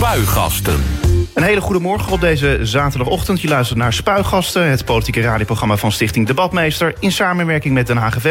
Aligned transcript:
Spuigasten. 0.00 0.82
Een 1.34 1.42
hele 1.42 1.60
goede 1.60 1.80
morgen 1.80 2.12
op 2.12 2.20
deze 2.20 2.58
zaterdagochtend. 2.62 3.40
Je 3.40 3.48
luistert 3.48 3.78
naar 3.78 3.92
Spuigasten, 3.92 4.70
het 4.70 4.84
politieke 4.84 5.20
radioprogramma 5.20 5.76
van 5.76 5.92
Stichting 5.92 6.26
Debatmeester... 6.26 6.94
in 6.98 7.12
samenwerking 7.12 7.74
met 7.74 7.86
Den 7.86 7.96
Haag. 7.96 8.22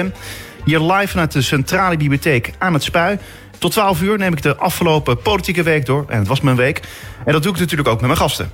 Hier 0.66 0.80
live 0.80 1.08
vanuit 1.08 1.32
de 1.32 1.42
Centrale 1.42 1.98
Bibliotheek 1.98 2.54
aan 2.58 2.74
het 2.74 2.84
Spui. 2.84 3.18
Tot 3.58 3.72
12 3.72 4.02
uur 4.02 4.18
neem 4.18 4.34
ik 4.34 4.42
de 4.42 4.56
afgelopen 4.56 5.22
politieke 5.22 5.64
week 5.64 5.86
door. 5.86 6.06
En 6.08 6.20
het 6.20 6.28
was 6.28 6.42
mijn 6.42 6.56
week. 6.56 6.82
En 7.26 7.34
dat 7.34 7.44
doe 7.44 7.54
ik 7.54 7.60
natuurlijk 7.60 7.90
ook 7.90 8.00
met 8.00 8.08
mijn 8.08 8.20
gasten. 8.20 8.52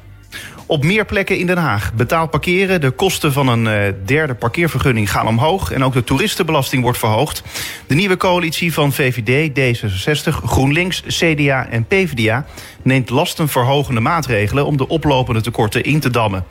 Op 0.67 0.83
meer 0.83 1.05
plekken 1.05 1.37
in 1.37 1.47
Den 1.47 1.57
Haag 1.57 1.93
betaald 1.93 2.29
parkeren. 2.29 2.81
De 2.81 2.91
kosten 2.91 3.33
van 3.33 3.47
een 3.47 3.65
uh, 3.65 3.93
derde 4.05 4.33
parkeervergunning 4.35 5.11
gaan 5.11 5.27
omhoog. 5.27 5.71
En 5.71 5.83
ook 5.83 5.93
de 5.93 6.03
toeristenbelasting 6.03 6.83
wordt 6.83 6.97
verhoogd. 6.97 7.43
De 7.87 7.95
nieuwe 7.95 8.17
coalitie 8.17 8.73
van 8.73 8.93
VVD, 8.93 9.49
D66, 9.49 10.43
GroenLinks, 10.43 11.03
CDA 11.07 11.67
en 11.69 11.85
PvdA... 11.85 12.45
neemt 12.81 13.09
lastenverhogende 13.09 13.99
maatregelen 13.99 14.65
om 14.65 14.77
de 14.77 14.87
oplopende 14.87 15.41
tekorten 15.41 15.83
in 15.83 15.99
te 15.99 16.09
dammen. 16.09 16.45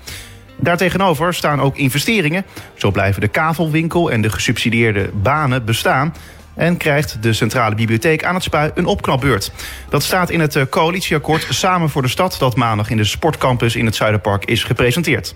Daartegenover 0.56 1.34
staan 1.34 1.60
ook 1.60 1.76
investeringen. 1.76 2.44
Zo 2.74 2.90
blijven 2.90 3.20
de 3.20 3.28
kavelwinkel 3.28 4.10
en 4.10 4.20
de 4.20 4.30
gesubsidieerde 4.30 5.10
banen 5.22 5.64
bestaan 5.64 6.14
en 6.54 6.76
krijgt 6.76 7.22
de 7.22 7.32
Centrale 7.32 7.74
Bibliotheek 7.74 8.24
aan 8.24 8.34
het 8.34 8.42
Spui 8.42 8.70
een 8.74 8.86
opknapbeurt. 8.86 9.52
Dat 9.88 10.02
staat 10.02 10.30
in 10.30 10.40
het 10.40 10.68
coalitieakkoord 10.68 11.46
Samen 11.50 11.90
voor 11.90 12.02
de 12.02 12.08
Stad... 12.08 12.36
dat 12.38 12.56
maandag 12.56 12.90
in 12.90 12.96
de 12.96 13.04
sportcampus 13.04 13.76
in 13.76 13.86
het 13.86 13.94
Zuiderpark 13.94 14.44
is 14.44 14.64
gepresenteerd. 14.64 15.34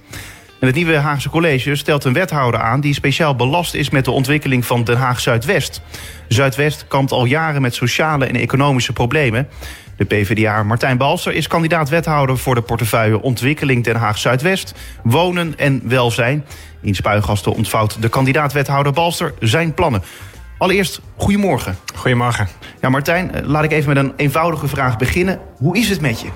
En 0.60 0.66
het 0.66 0.76
nieuwe 0.76 0.96
Haagse 0.96 1.28
college 1.28 1.76
stelt 1.76 2.04
een 2.04 2.12
wethouder 2.12 2.60
aan... 2.60 2.80
die 2.80 2.94
speciaal 2.94 3.36
belast 3.36 3.74
is 3.74 3.90
met 3.90 4.04
de 4.04 4.10
ontwikkeling 4.10 4.66
van 4.66 4.84
Den 4.84 4.96
Haag 4.96 5.20
Zuidwest. 5.20 5.82
Zuidwest 6.28 6.84
kampt 6.88 7.12
al 7.12 7.24
jaren 7.24 7.62
met 7.62 7.74
sociale 7.74 8.26
en 8.26 8.36
economische 8.36 8.92
problemen. 8.92 9.48
De 9.96 10.04
PvdA 10.04 10.62
Martijn 10.62 10.96
Balser 10.96 11.32
is 11.32 11.46
kandidaat 11.46 11.88
wethouder 11.88 12.38
voor 12.38 12.54
de 12.54 12.60
portefeuille 12.60 13.22
Ontwikkeling 13.22 13.84
Den 13.84 13.96
Haag 13.96 14.18
Zuidwest, 14.18 14.74
Wonen 15.02 15.54
en 15.56 15.80
Welzijn. 15.84 16.44
In 16.80 16.94
Spuigasten 16.94 17.52
ontvouwt 17.52 18.02
de 18.02 18.08
kandidaat 18.08 18.52
wethouder 18.52 18.92
Balser 18.92 19.34
zijn 19.40 19.74
plannen. 19.74 20.02
Allereerst, 20.58 21.00
goedemorgen. 21.16 21.76
Goedemorgen. 21.94 22.48
Ja, 22.80 22.88
Martijn, 22.88 23.30
laat 23.44 23.64
ik 23.64 23.72
even 23.72 23.94
met 23.94 24.04
een 24.04 24.12
eenvoudige 24.16 24.68
vraag 24.68 24.96
beginnen. 24.96 25.40
Hoe 25.56 25.78
is 25.78 25.88
het 25.88 26.00
met 26.00 26.20
je? 26.20 26.28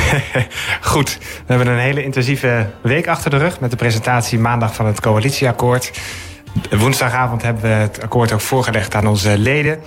Goed. 0.90 1.18
We 1.20 1.54
hebben 1.54 1.66
een 1.66 1.78
hele 1.78 2.02
intensieve 2.02 2.66
week 2.82 3.08
achter 3.08 3.30
de 3.30 3.36
rug... 3.36 3.60
met 3.60 3.70
de 3.70 3.76
presentatie 3.76 4.38
maandag 4.38 4.74
van 4.74 4.86
het 4.86 5.00
coalitieakkoord. 5.00 5.90
Woensdagavond 6.70 7.42
hebben 7.42 7.62
we 7.62 7.68
het 7.68 8.02
akkoord 8.02 8.32
ook 8.32 8.40
voorgelegd 8.40 8.94
aan 8.94 9.06
onze 9.06 9.38
leden. 9.38 9.78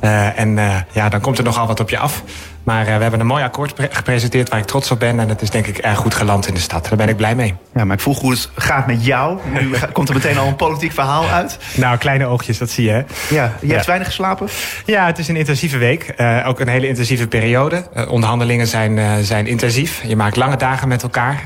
Uh, 0.00 0.38
en 0.38 0.56
uh, 0.56 0.76
ja, 0.92 1.08
dan 1.08 1.20
komt 1.20 1.38
er 1.38 1.44
nogal 1.44 1.66
wat 1.66 1.80
op 1.80 1.90
je 1.90 1.98
af. 1.98 2.22
Maar 2.64 2.88
uh, 2.88 2.96
we 2.96 3.02
hebben 3.02 3.20
een 3.20 3.26
mooi 3.26 3.44
akkoord 3.44 3.72
gepresenteerd 3.90 4.48
waar 4.48 4.58
ik 4.58 4.64
trots 4.64 4.90
op 4.90 4.98
ben. 4.98 5.20
En 5.20 5.28
het 5.28 5.42
is 5.42 5.50
denk 5.50 5.66
ik 5.66 5.78
erg 5.78 5.98
goed 5.98 6.14
geland 6.14 6.46
in 6.46 6.54
de 6.54 6.60
stad. 6.60 6.88
Daar 6.88 6.96
ben 6.96 7.08
ik 7.08 7.16
blij 7.16 7.34
mee. 7.34 7.54
Ja, 7.74 7.84
maar 7.84 7.96
ik 7.96 8.02
vroeg 8.02 8.20
hoe 8.20 8.30
het 8.30 8.50
gaat 8.54 8.86
met 8.86 9.04
jou. 9.04 9.38
Nu 9.52 9.70
komt 9.92 10.08
er 10.08 10.14
meteen 10.14 10.38
al 10.38 10.46
een 10.46 10.56
politiek 10.56 10.92
verhaal 10.92 11.28
uit. 11.28 11.58
Nou, 11.74 11.98
kleine 11.98 12.26
oogjes, 12.26 12.58
dat 12.58 12.70
zie 12.70 12.84
je. 12.84 12.90
Hè? 12.90 13.02
Ja, 13.34 13.52
je 13.60 13.66
ja. 13.66 13.72
hebt 13.72 13.86
weinig 13.86 14.06
geslapen? 14.06 14.48
Ja, 14.84 15.06
het 15.06 15.18
is 15.18 15.28
een 15.28 15.36
intensieve 15.36 15.78
week. 15.78 16.14
Uh, 16.16 16.44
ook 16.48 16.60
een 16.60 16.68
hele 16.68 16.88
intensieve 16.88 17.26
periode. 17.26 17.84
Uh, 17.96 18.10
onderhandelingen 18.10 18.66
zijn, 18.66 19.24
zijn 19.24 19.46
intensief. 19.46 20.02
Je 20.06 20.16
maakt 20.16 20.36
lange 20.36 20.56
dagen 20.56 20.88
met 20.88 21.02
elkaar. 21.02 21.40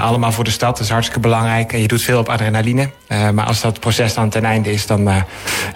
allemaal 0.00 0.32
voor 0.32 0.44
de 0.44 0.50
stad. 0.50 0.76
Dat 0.76 0.84
is 0.84 0.90
hartstikke 0.90 1.20
belangrijk. 1.20 1.72
En 1.72 1.80
je 1.80 1.88
doet 1.88 2.02
veel 2.02 2.18
op 2.18 2.28
adrenaline. 2.28 2.90
maar 3.08 3.44
als 3.44 3.60
dat 3.60 3.80
proces 3.80 4.14
dan 4.14 4.28
ten 4.28 4.44
einde 4.44 4.72
is, 4.72 4.86
dan, 4.86 5.24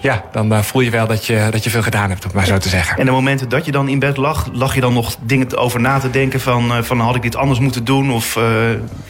ja, 0.01 0.23
dan 0.31 0.63
voel 0.63 0.81
je 0.81 0.89
wel 0.89 1.07
dat 1.07 1.25
je, 1.25 1.47
dat 1.51 1.63
je 1.63 1.69
veel 1.69 1.81
gedaan 1.81 2.09
hebt, 2.09 2.25
om 2.25 2.31
maar 2.33 2.45
zo 2.45 2.57
te 2.57 2.69
zeggen. 2.69 2.97
En 2.97 3.05
de 3.05 3.11
momenten 3.11 3.49
dat 3.49 3.65
je 3.65 3.71
dan 3.71 3.87
in 3.87 3.99
bed 3.99 4.17
lag, 4.17 4.49
lag 4.53 4.75
je 4.75 4.78
je 4.79 4.85
dan 4.85 4.93
nog 4.93 5.15
dingen 5.21 5.57
over 5.57 5.79
na 5.79 5.99
te 5.99 6.09
denken 6.09 6.41
van, 6.41 6.77
uh, 6.77 6.83
van 6.83 6.99
had 6.99 7.15
ik 7.15 7.21
dit 7.21 7.35
anders 7.35 7.59
moeten 7.59 7.83
doen? 7.83 8.11
Of, 8.11 8.35
uh, 8.35 8.43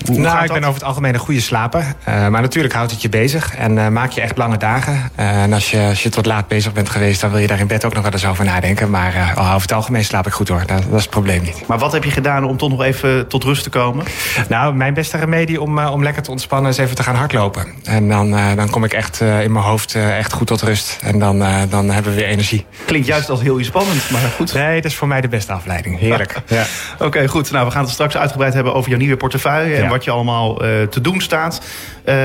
hoe 0.05 0.19
nou, 0.19 0.43
ik 0.43 0.51
ben 0.51 0.63
over 0.63 0.73
het 0.73 0.83
algemeen 0.83 1.13
een 1.13 1.19
goede 1.19 1.41
slaper. 1.41 1.81
Uh, 1.81 2.27
maar 2.27 2.41
natuurlijk 2.41 2.73
houdt 2.73 2.91
het 2.91 3.01
je 3.01 3.09
bezig 3.09 3.55
en 3.55 3.93
maak 3.93 4.11
je 4.11 4.21
echt 4.21 4.37
lange 4.37 4.57
dagen. 4.57 5.11
en 5.15 5.53
als 5.53 5.71
je, 5.71 5.79
als 5.79 6.03
je 6.03 6.09
tot 6.09 6.25
laat 6.25 6.47
bezig 6.47 6.73
bent 6.73 6.89
geweest, 6.89 7.21
dan 7.21 7.29
wil 7.29 7.39
je 7.39 7.47
daar 7.47 7.59
in 7.59 7.67
bed 7.67 7.85
ook 7.85 7.93
nog 7.93 8.03
wel 8.03 8.11
eens 8.11 8.25
over 8.25 8.45
nadenken. 8.45 8.89
Maar 8.89 9.33
over 9.37 9.61
het 9.61 9.73
algemeen 9.73 10.05
slaap 10.05 10.27
ik 10.27 10.33
goed 10.33 10.47
hoor. 10.47 10.63
Dat, 10.65 10.67
dat, 10.83 10.93
is 10.93 11.01
het 11.01 11.09
probleem 11.09 11.41
niet. 11.43 11.67
Maar 11.67 11.77
wat 11.77 11.91
heb 11.91 12.03
je 12.03 12.11
gedaan 12.11 12.43
om 12.43 12.57
toch 12.57 12.69
nog 12.69 12.81
even 12.81 13.27
tot 13.27 13.43
rust 13.43 13.63
te 13.63 13.69
komen? 13.69 14.05
Nou, 14.49 14.75
mijn 14.75 14.93
beste 14.93 15.17
remedie 15.17 15.61
om, 15.61 15.79
om 15.79 16.03
lekker 16.03 16.23
te 16.23 16.31
ontspannen 16.31 16.71
is 16.71 16.77
even 16.77 16.95
te 16.95 17.03
gaan 17.03 17.15
hardlopen. 17.15 17.65
En 17.83 18.09
dan, 18.09 18.29
dan 18.55 18.69
kom 18.69 18.83
ik 18.83 18.93
echt 18.93 19.21
in 19.21 19.51
mijn 19.51 19.65
hoofd 19.65 19.95
echt 19.95 20.33
goed 20.33 20.47
tot 20.47 20.61
rust. 20.61 20.99
En 21.01 21.19
dan, 21.19 21.39
dan 21.69 21.89
hebben 21.89 22.13
we 22.13 22.19
weer 22.19 22.29
energie. 22.29 22.65
Klinkt 22.85 23.07
juist 23.07 23.29
als 23.29 23.41
heel 23.41 23.63
spannend, 23.63 24.09
maar 24.09 24.21
goed. 24.21 24.53
Nee, 24.53 24.81
dat 24.81 24.91
is 24.91 24.97
voor 24.97 25.07
mij 25.07 25.21
de 25.21 25.27
beste 25.27 25.51
afleiding. 25.59 25.99
Heerlijk. 25.99 26.37
Ja. 26.47 26.65
Oké, 26.93 27.05
okay, 27.05 27.27
goed. 27.27 27.51
Nou, 27.51 27.65
we 27.65 27.71
gaan 27.71 27.83
het 27.83 27.91
straks 27.91 28.17
uitgebreid 28.17 28.53
hebben 28.53 28.73
over 28.73 28.89
jouw 28.89 28.99
nieuwe 28.99 29.17
portefeuille... 29.17 29.75
en 29.75 29.89
wat 29.89 30.03
je 30.03 30.11
allemaal 30.11 30.65
uh, 30.65 30.81
te 30.81 31.01
doen 31.01 31.21
staat. 31.21 31.61
Uh, 32.05 32.15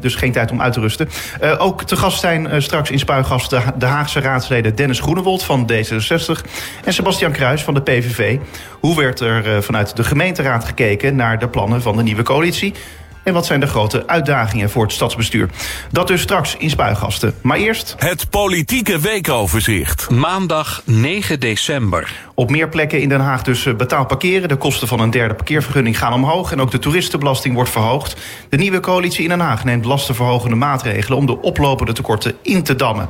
dus 0.00 0.14
geen 0.14 0.32
tijd 0.32 0.50
om 0.50 0.62
uit 0.62 0.72
te 0.72 0.80
rusten. 0.80 1.08
Uh, 1.42 1.54
ook 1.58 1.82
te 1.82 1.96
gast 1.96 2.20
zijn 2.20 2.62
straks 2.62 2.90
in 2.90 2.98
Spuigast 2.98 3.50
de, 3.50 3.60
de, 3.78 3.86
Haagse 3.86 4.20
raadsleden 4.20 4.74
Dennis 4.74 5.00
Groenewold 5.00 5.42
van 5.42 5.70
D66... 5.72 6.48
en 6.84 6.92
Sebastian 6.92 7.32
Kruis 7.32 7.62
van 7.62 7.74
de 7.74 7.82
PVV. 7.82 8.38
Hoe 8.80 8.96
werd 8.96 9.20
er 9.20 9.62
vanuit 9.62 9.96
de 9.96 10.04
gemeenteraad 10.04 10.64
gekeken 10.64 11.16
naar 11.16 11.38
de 11.38 11.48
plannen 11.48 11.82
van 11.82 11.96
de 11.96 12.02
nieuwe 12.02 12.22
coalitie... 12.22 12.74
En 13.22 13.32
wat 13.32 13.46
zijn 13.46 13.60
de 13.60 13.66
grote 13.66 14.06
uitdagingen 14.06 14.70
voor 14.70 14.82
het 14.82 14.92
stadsbestuur? 14.92 15.48
Dat 15.90 16.06
dus 16.06 16.20
straks 16.20 16.56
in 16.56 16.70
Spuigasten. 16.70 17.34
Maar 17.40 17.56
eerst... 17.56 17.94
Het 17.98 18.30
politieke 18.30 19.00
weekoverzicht. 19.00 20.10
Maandag 20.10 20.82
9 20.84 21.40
december. 21.40 22.12
Op 22.34 22.50
meer 22.50 22.68
plekken 22.68 23.00
in 23.00 23.08
Den 23.08 23.20
Haag 23.20 23.42
dus 23.42 23.76
betaald 23.76 24.08
parkeren. 24.08 24.48
De 24.48 24.56
kosten 24.56 24.88
van 24.88 25.00
een 25.00 25.10
derde 25.10 25.34
parkeervergunning 25.34 25.98
gaan 25.98 26.12
omhoog. 26.12 26.52
En 26.52 26.60
ook 26.60 26.70
de 26.70 26.78
toeristenbelasting 26.78 27.54
wordt 27.54 27.70
verhoogd. 27.70 28.16
De 28.48 28.56
nieuwe 28.56 28.80
coalitie 28.80 29.22
in 29.22 29.28
Den 29.28 29.40
Haag 29.40 29.64
neemt 29.64 29.84
lastenverhogende 29.84 30.56
maatregelen... 30.56 31.18
om 31.18 31.26
de 31.26 31.40
oplopende 31.40 31.92
tekorten 31.92 32.36
in 32.42 32.62
te 32.62 32.76
dammen. 32.76 33.08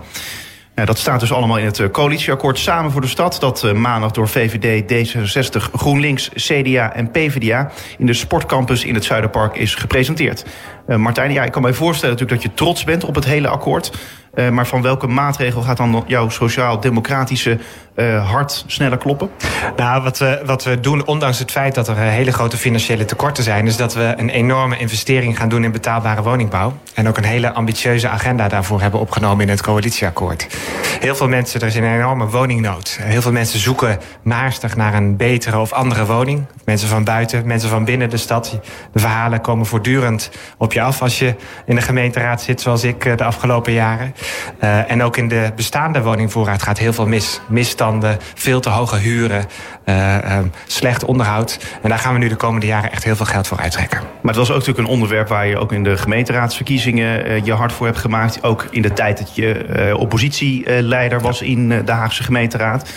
Dat 0.85 0.99
staat 0.99 1.21
dus 1.21 1.33
allemaal 1.33 1.59
in 1.59 1.65
het 1.65 1.91
coalitieakkoord 1.91 2.59
Samen 2.59 2.91
voor 2.91 3.01
de 3.01 3.07
Stad... 3.07 3.37
dat 3.41 3.63
uh, 3.65 3.73
maandag 3.73 4.11
door 4.11 4.29
VVD, 4.29 4.93
D66, 4.93 5.73
GroenLinks, 5.73 6.31
CDA 6.35 6.93
en 6.95 7.11
PvdA... 7.11 7.71
in 7.99 8.07
de 8.07 8.13
sportcampus 8.13 8.85
in 8.85 8.95
het 8.95 9.05
Zuiderpark 9.05 9.57
is 9.57 9.75
gepresenteerd. 9.75 10.45
Uh, 10.89 10.97
Martijn, 10.97 11.33
ja, 11.33 11.45
ik 11.45 11.53
kan 11.53 11.63
mij 11.63 11.73
voorstellen 11.73 12.15
natuurlijk 12.15 12.43
dat 12.43 12.51
je 12.51 12.57
trots 12.59 12.85
bent 12.85 13.05
op 13.05 13.15
het 13.15 13.25
hele 13.25 13.49
akkoord... 13.49 13.91
Uh, 14.35 14.49
maar 14.49 14.67
van 14.67 14.83
welke 14.83 15.07
maatregel 15.07 15.63
gaat 15.63 15.77
dan 15.77 16.05
jouw 16.07 16.29
sociaal-democratische 16.29 17.59
uh, 17.95 18.31
hart 18.31 18.65
sneller 18.67 18.99
kloppen? 18.99 19.31
Nou, 19.77 20.03
wat 20.03 20.19
we, 20.19 20.43
wat 20.45 20.65
we 20.65 20.81
doen, 20.81 21.07
ondanks 21.07 21.39
het 21.39 21.51
feit 21.51 21.75
dat 21.75 21.89
er 21.89 21.97
hele 21.97 22.33
grote 22.33 22.57
financiële 22.57 23.05
tekorten 23.05 23.45
zijn... 23.45 23.67
is 23.67 23.77
dat 23.77 23.95
we 23.95 24.15
een 24.17 24.29
enorme 24.29 24.79
investering 24.79 25.37
gaan 25.37 25.49
doen 25.49 25.65
in 25.65 25.73
betaalbare 25.73 26.23
woningbouw. 26.23 26.73
En 26.95 27.09
ook 27.09 27.17
een 27.17 27.25
hele 27.25 27.53
ambitieuze 27.53 28.09
agenda 28.09 28.49
daarvoor 28.49 28.81
hebben 28.81 29.01
opgenomen 29.01 29.45
in 29.45 29.51
het 29.51 29.63
coalitieakkoord. 29.63 30.47
Heel 31.01 31.15
veel 31.15 31.29
mensen, 31.29 31.61
er 31.61 31.67
is 31.67 31.75
een 31.75 31.95
enorme 31.95 32.27
woningnood. 32.27 32.99
Heel 33.03 33.23
veel 33.23 33.33
mensen 33.33 33.59
zoeken 33.59 33.99
naastig 34.23 34.77
naar 34.77 34.95
een 34.95 35.17
betere 35.17 35.59
of 35.59 35.73
andere 35.73 36.07
woning. 36.07 36.45
Mensen 36.65 36.89
van 36.89 37.05
buiten, 37.05 37.47
mensen 37.47 37.69
van 37.69 37.85
binnen 37.85 38.11
de 38.11 38.17
stad. 38.17 38.59
De 38.93 38.99
verhalen 38.99 39.41
komen 39.41 39.67
voortdurend 39.67 40.31
op 40.57 40.73
je 40.73 40.78
af 40.81 41.03
als 41.03 41.19
je 41.19 41.35
in 41.67 41.75
de 41.75 41.83
gemeenteraad 41.83 42.43
zit... 42.43 42.61
zoals 42.61 42.85
ik 42.85 43.19
de 43.19 43.25
afgelopen 43.25 43.73
jaren. 43.73 44.15
Uh, 44.63 44.91
en 44.91 45.03
ook 45.03 45.17
in 45.17 45.29
de 45.29 45.53
bestaande 45.57 46.03
woningvoorraad 46.03 46.63
gaat 46.63 46.79
heel 46.79 46.93
veel 46.93 47.07
mis. 47.07 47.41
Misstanden, 47.49 48.19
veel 48.35 48.61
te 48.61 48.69
hoge 48.69 48.97
huren, 48.97 49.45
uh, 49.85 50.15
uh, 50.15 50.39
slecht 50.67 51.05
onderhoud. 51.05 51.59
En 51.83 51.89
daar 51.89 51.99
gaan 51.99 52.13
we 52.13 52.19
nu 52.19 52.29
de 52.29 52.37
komende 52.37 52.67
jaren 52.67 52.93
echt 52.93 53.05
heel 53.05 53.17
veel 53.17 53.27
geld 53.27 53.47
voor 53.47 53.59
uittrekken. 53.59 53.99
Maar 53.99 54.35
het 54.35 54.37
was 54.37 54.49
ook 54.49 54.57
natuurlijk 54.57 54.87
een 54.87 54.95
onderwerp 54.95 55.29
waar 55.29 55.47
je 55.47 55.59
ook 55.59 55.73
in 55.73 55.85
de 55.85 55.97
gemeenteraadsverkiezingen 55.97 57.45
je 57.45 57.53
hard 57.53 57.73
voor 57.73 57.87
hebt 57.87 57.99
gemaakt. 57.99 58.43
Ook 58.43 58.67
in 58.71 58.83
de 58.83 58.93
tijd 58.93 59.19
dat 59.19 59.35
je 59.35 59.95
oppositieleider 59.99 61.21
was 61.21 61.43
in 61.43 61.69
de 61.69 61.93
Haagse 61.93 62.23
gemeenteraad. 62.23 62.91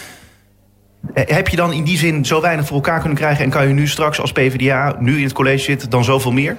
Heb 1.13 1.47
je 1.47 1.55
dan 1.55 1.73
in 1.73 1.83
die 1.83 1.97
zin 1.97 2.25
zo 2.25 2.41
weinig 2.41 2.65
voor 2.65 2.75
elkaar 2.75 2.99
kunnen 2.99 3.17
krijgen... 3.17 3.43
en 3.43 3.49
kan 3.49 3.67
je 3.67 3.73
nu 3.73 3.87
straks 3.87 4.21
als 4.21 4.31
PvdA, 4.31 4.95
nu 4.99 5.17
in 5.17 5.23
het 5.23 5.33
college 5.33 5.63
zit, 5.63 5.91
dan 5.91 6.03
zoveel 6.03 6.31
meer? 6.31 6.57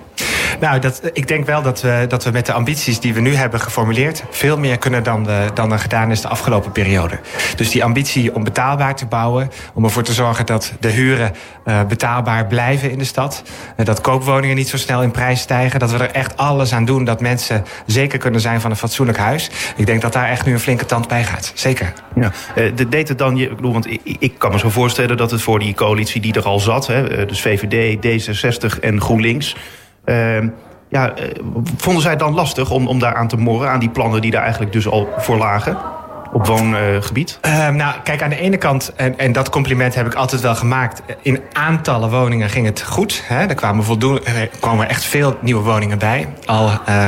Nou, 0.60 0.78
dat, 0.78 1.00
ik 1.12 1.28
denk 1.28 1.46
wel 1.46 1.62
dat 1.62 1.80
we, 1.80 2.04
dat 2.08 2.24
we 2.24 2.30
met 2.30 2.46
de 2.46 2.52
ambities 2.52 3.00
die 3.00 3.14
we 3.14 3.20
nu 3.20 3.34
hebben 3.34 3.60
geformuleerd... 3.60 4.24
veel 4.30 4.58
meer 4.58 4.78
kunnen 4.78 5.02
dan, 5.02 5.28
dan 5.54 5.72
er 5.72 5.78
gedaan 5.78 6.10
is 6.10 6.20
de 6.20 6.28
afgelopen 6.28 6.72
periode. 6.72 7.20
Dus 7.56 7.70
die 7.70 7.84
ambitie 7.84 8.34
om 8.34 8.44
betaalbaar 8.44 8.96
te 8.96 9.06
bouwen... 9.06 9.50
om 9.74 9.84
ervoor 9.84 10.02
te 10.02 10.12
zorgen 10.12 10.46
dat 10.46 10.72
de 10.80 10.88
huren 10.88 11.32
uh, 11.64 11.84
betaalbaar 11.84 12.46
blijven 12.46 12.90
in 12.90 12.98
de 12.98 13.04
stad... 13.04 13.42
Uh, 13.76 13.86
dat 13.86 14.00
koopwoningen 14.00 14.56
niet 14.56 14.68
zo 14.68 14.76
snel 14.76 15.02
in 15.02 15.10
prijs 15.10 15.40
stijgen... 15.40 15.80
dat 15.80 15.90
we 15.90 15.98
er 15.98 16.10
echt 16.10 16.36
alles 16.36 16.72
aan 16.72 16.84
doen 16.84 17.04
dat 17.04 17.20
mensen 17.20 17.64
zeker 17.86 18.18
kunnen 18.18 18.40
zijn 18.40 18.60
van 18.60 18.70
een 18.70 18.76
fatsoenlijk 18.76 19.18
huis. 19.18 19.50
Ik 19.76 19.86
denk 19.86 20.00
dat 20.00 20.12
daar 20.12 20.28
echt 20.28 20.46
nu 20.46 20.52
een 20.52 20.60
flinke 20.60 20.86
tand 20.86 21.08
bij 21.08 21.24
gaat. 21.24 21.52
Zeker. 21.54 21.92
Uh, 22.14 22.26
de 22.74 22.88
deed 22.88 23.08
het 23.08 23.18
dan... 23.18 23.36
Je, 23.36 23.54
want 23.60 23.90
ik, 23.90 24.00
ik 24.18 24.38
kan 24.38 24.52
me 24.52 24.58
zo 24.58 24.68
voorstellen 24.68 25.16
dat 25.16 25.30
het 25.30 25.42
voor 25.42 25.58
die 25.58 25.74
coalitie 25.74 26.20
die 26.20 26.32
er 26.32 26.44
al 26.44 26.60
zat... 26.60 26.86
Hè, 26.86 27.26
dus 27.26 27.40
VVD, 27.40 27.96
D66 27.96 28.80
en 28.80 29.00
GroenLinks... 29.00 29.56
Uh, 30.04 30.48
ja, 30.88 31.18
uh, 31.18 31.24
vonden 31.76 32.02
zij 32.02 32.10
het 32.10 32.20
dan 32.20 32.34
lastig 32.34 32.70
om, 32.70 32.88
om 32.88 32.98
daar 32.98 33.14
aan 33.14 33.28
te 33.28 33.36
morren... 33.36 33.70
aan 33.70 33.80
die 33.80 33.90
plannen 33.90 34.20
die 34.20 34.30
daar 34.30 34.42
eigenlijk 34.42 34.72
dus 34.72 34.88
al 34.88 35.08
voor 35.16 35.36
lagen? 35.36 35.76
op 36.32 36.46
woongebied? 36.46 37.38
Uh, 37.46 37.68
nou, 37.68 37.94
kijk, 38.02 38.22
aan 38.22 38.30
de 38.30 38.36
ene 38.36 38.56
kant, 38.56 38.92
en, 38.96 39.18
en 39.18 39.32
dat 39.32 39.48
compliment 39.48 39.94
heb 39.94 40.06
ik 40.06 40.14
altijd 40.14 40.40
wel 40.40 40.54
gemaakt... 40.54 41.02
in 41.22 41.40
aantallen 41.52 42.10
woningen 42.10 42.50
ging 42.50 42.66
het 42.66 42.82
goed. 42.82 43.22
Hè? 43.24 43.46
Er 43.46 43.54
kwamen, 43.54 43.84
voldoende, 43.84 44.50
kwamen 44.60 44.88
echt 44.88 45.04
veel 45.04 45.36
nieuwe 45.40 45.62
woningen 45.62 45.98
bij. 45.98 46.28
Al 46.44 46.70
uh, 46.88 47.06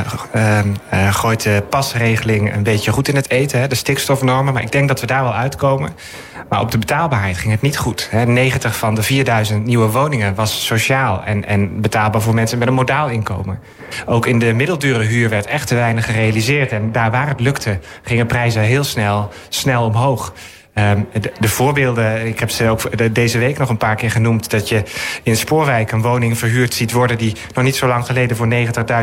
uh, 0.93 1.13
gooit 1.13 1.43
de 1.43 1.63
pasregeling 1.69 2.53
een 2.53 2.63
beetje 2.63 2.91
goed 2.91 3.07
in 3.07 3.15
het 3.15 3.29
eten, 3.29 3.59
hè? 3.59 3.67
de 3.67 3.75
stikstofnormen. 3.75 4.53
Maar 4.53 4.63
ik 4.63 4.71
denk 4.71 4.87
dat 4.87 4.99
we 4.99 5.07
daar 5.07 5.23
wel 5.23 5.33
uitkomen. 5.33 5.93
Maar 6.49 6.59
op 6.59 6.71
de 6.71 6.77
betaalbaarheid 6.77 7.37
ging 7.37 7.51
het 7.51 7.61
niet 7.61 7.77
goed. 7.77 8.07
Hè? 8.11 8.25
90 8.25 8.77
van 8.77 8.95
de 8.95 9.03
4000 9.03 9.65
nieuwe 9.65 9.87
woningen 9.87 10.35
was 10.35 10.65
sociaal... 10.65 11.23
En, 11.23 11.45
en 11.45 11.81
betaalbaar 11.81 12.21
voor 12.21 12.33
mensen 12.33 12.57
met 12.57 12.67
een 12.67 12.73
modaal 12.73 13.09
inkomen. 13.09 13.59
Ook 14.05 14.25
in 14.25 14.39
de 14.39 14.53
middeldure 14.53 15.03
huur 15.03 15.29
werd 15.29 15.45
echt 15.45 15.67
te 15.67 15.75
weinig 15.75 16.05
gerealiseerd. 16.05 16.71
En 16.71 16.91
daar 16.91 17.11
waar 17.11 17.27
het 17.27 17.39
lukte, 17.39 17.79
gingen 18.01 18.25
prijzen 18.25 18.61
heel 18.61 18.83
snel, 18.83 19.29
snel 19.49 19.85
omhoog. 19.85 20.33
Um, 20.77 21.07
de, 21.13 21.31
de, 21.39 21.49
voorbeelden, 21.49 22.27
ik 22.27 22.39
heb 22.39 22.49
ze 22.49 22.69
ook 22.69 23.13
deze 23.15 23.37
week 23.37 23.57
nog 23.57 23.69
een 23.69 23.77
paar 23.77 23.95
keer 23.95 24.11
genoemd... 24.11 24.49
dat 24.49 24.69
je 24.69 24.83
in 25.23 25.37
Spoorwijk 25.37 25.91
een 25.91 26.01
woning 26.01 26.37
verhuurd 26.37 26.73
ziet 26.73 26.91
worden... 26.91 27.17
die 27.17 27.35
nog 27.53 27.63
niet 27.63 27.75
zo 27.75 27.87
lang 27.87 28.05
geleden 28.05 28.37
voor 28.37 28.47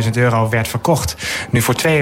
90.000 0.05 0.11
euro 0.13 0.49
werd 0.49 0.69
verkocht. 0.69 1.17
Nu 1.51 1.63
voor 1.63 1.75
2.500 1.87 1.95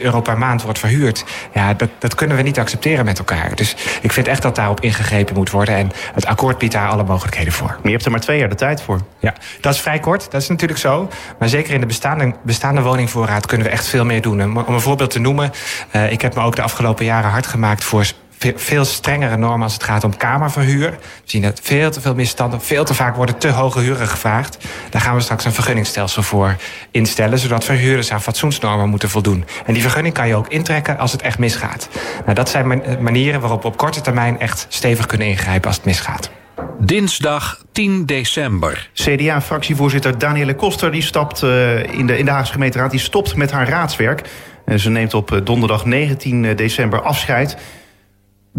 euro 0.00 0.20
per 0.20 0.38
maand 0.38 0.62
wordt 0.62 0.78
verhuurd. 0.78 1.24
Ja, 1.54 1.74
dat, 1.74 1.88
dat 1.98 2.14
kunnen 2.14 2.36
we 2.36 2.42
niet 2.42 2.58
accepteren 2.58 3.04
met 3.04 3.18
elkaar. 3.18 3.54
Dus 3.54 3.76
ik 4.02 4.12
vind 4.12 4.28
echt 4.28 4.42
dat 4.42 4.54
daarop 4.54 4.80
ingegrepen 4.80 5.34
moet 5.34 5.50
worden. 5.50 5.76
En 5.76 5.90
het 6.14 6.26
akkoord 6.26 6.58
biedt 6.58 6.72
daar 6.72 6.88
alle 6.88 7.04
mogelijkheden 7.04 7.52
voor. 7.52 7.68
Maar 7.68 7.80
je 7.82 7.90
hebt 7.90 8.04
er 8.04 8.10
maar 8.10 8.20
twee 8.20 8.38
jaar 8.38 8.48
de 8.48 8.54
tijd 8.54 8.82
voor. 8.82 9.00
Ja, 9.18 9.34
dat 9.60 9.74
is 9.74 9.80
vrij 9.80 9.98
kort. 9.98 10.30
Dat 10.30 10.42
is 10.42 10.48
natuurlijk 10.48 10.80
zo. 10.80 11.08
Maar 11.38 11.48
zeker 11.48 11.74
in 11.74 11.80
de 11.80 11.86
bestaande, 11.86 12.34
bestaande 12.42 12.82
woningvoorraad 12.82 13.46
kunnen 13.46 13.66
we 13.66 13.72
echt 13.72 13.86
veel 13.86 14.04
meer 14.04 14.22
doen. 14.22 14.42
Om 14.66 14.74
een 14.74 14.80
voorbeeld 14.80 15.10
te 15.10 15.18
noemen... 15.18 15.50
Uh, 15.96 16.12
ik 16.12 16.20
heb 16.20 16.34
me 16.34 16.42
ook 16.42 16.56
de 16.56 16.62
afgelopen 16.62 17.04
jaren 17.04 17.30
hard 17.30 17.46
gemaakt 17.46 17.84
voor 17.84 18.04
veel 18.54 18.84
strengere 18.84 19.36
normen 19.36 19.62
als 19.62 19.72
het 19.72 19.82
gaat 19.82 20.04
om 20.04 20.16
kamerverhuur. 20.16 20.90
We 20.90 20.98
zien 21.24 21.42
dat 21.42 21.60
veel 21.62 21.90
te 21.90 22.00
veel 22.00 22.14
misstanden, 22.14 22.60
veel 22.60 22.84
te 22.84 22.94
vaak 22.94 23.16
worden 23.16 23.38
te 23.38 23.48
hoge 23.48 23.80
huren 23.80 24.08
gevraagd. 24.08 24.58
Daar 24.90 25.00
gaan 25.00 25.14
we 25.14 25.20
straks 25.20 25.44
een 25.44 25.52
vergunningstelsel 25.52 26.22
voor 26.22 26.56
instellen, 26.90 27.38
zodat 27.38 27.64
verhuurders 27.64 28.12
aan 28.12 28.22
fatsoensnormen 28.22 28.88
moeten 28.88 29.10
voldoen. 29.10 29.44
En 29.66 29.72
die 29.72 29.82
vergunning 29.82 30.14
kan 30.14 30.28
je 30.28 30.34
ook 30.34 30.48
intrekken 30.48 30.98
als 30.98 31.12
het 31.12 31.22
echt 31.22 31.38
misgaat. 31.38 31.88
Nou, 32.22 32.34
dat 32.34 32.48
zijn 32.48 32.82
manieren 33.00 33.40
waarop 33.40 33.62
we 33.62 33.68
op 33.68 33.76
korte 33.76 34.00
termijn 34.00 34.40
echt 34.40 34.66
stevig 34.68 35.06
kunnen 35.06 35.26
ingrijpen 35.26 35.68
als 35.68 35.76
het 35.76 35.86
misgaat. 35.86 36.30
Dinsdag 36.78 37.64
10 37.72 38.06
december. 38.06 38.90
CDA-fractievoorzitter 38.94 40.18
Danielle 40.18 40.54
Koster 40.54 40.92
die 40.92 41.02
stapt 41.02 41.42
uh, 41.42 41.82
in, 41.82 42.06
de, 42.06 42.18
in 42.18 42.24
de 42.24 42.30
Haagse 42.30 42.52
gemeenteraad. 42.52 42.90
Die 42.90 43.00
stopt 43.00 43.36
met 43.36 43.50
haar 43.50 43.68
raadswerk. 43.68 44.28
En 44.64 44.78
ze 44.78 44.90
neemt 44.90 45.14
op 45.14 45.30
uh, 45.30 45.40
donderdag 45.44 45.84
19 45.84 46.56
december 46.56 47.02
afscheid. 47.02 47.56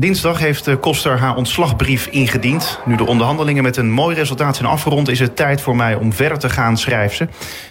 Dinsdag 0.01 0.39
heeft 0.39 0.79
Koster 0.79 1.19
haar 1.19 1.35
ontslagbrief 1.35 2.07
ingediend. 2.07 2.79
Nu 2.85 2.95
de 2.95 3.05
onderhandelingen 3.05 3.63
met 3.63 3.77
een 3.77 3.91
mooi 3.91 4.15
resultaat 4.15 4.55
zijn 4.55 4.69
afgerond... 4.69 5.09
is 5.09 5.19
het 5.19 5.35
tijd 5.35 5.61
voor 5.61 5.75
mij 5.75 5.95
om 5.95 6.13
verder 6.13 6.39
te 6.39 6.49
gaan, 6.49 6.77
schrijft 6.77 7.15
ze. 7.15 7.27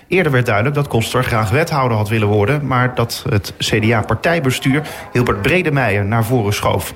Eerder 0.09 0.33
werd 0.33 0.47
duidelijk 0.47 0.75
dat 0.75 0.89
Koster 0.89 1.25
graag 1.25 1.51
wethouder 1.51 1.97
had 1.97 2.09
willen 2.09 2.29
worden... 2.29 2.67
maar 2.67 2.95
dat 2.95 3.25
het 3.29 3.55
CDA-partijbestuur 3.59 4.83
Hilbert 5.13 5.43
Bredemeijer 5.43 6.05
naar 6.05 6.25
voren 6.25 6.53
schoof. 6.53 6.95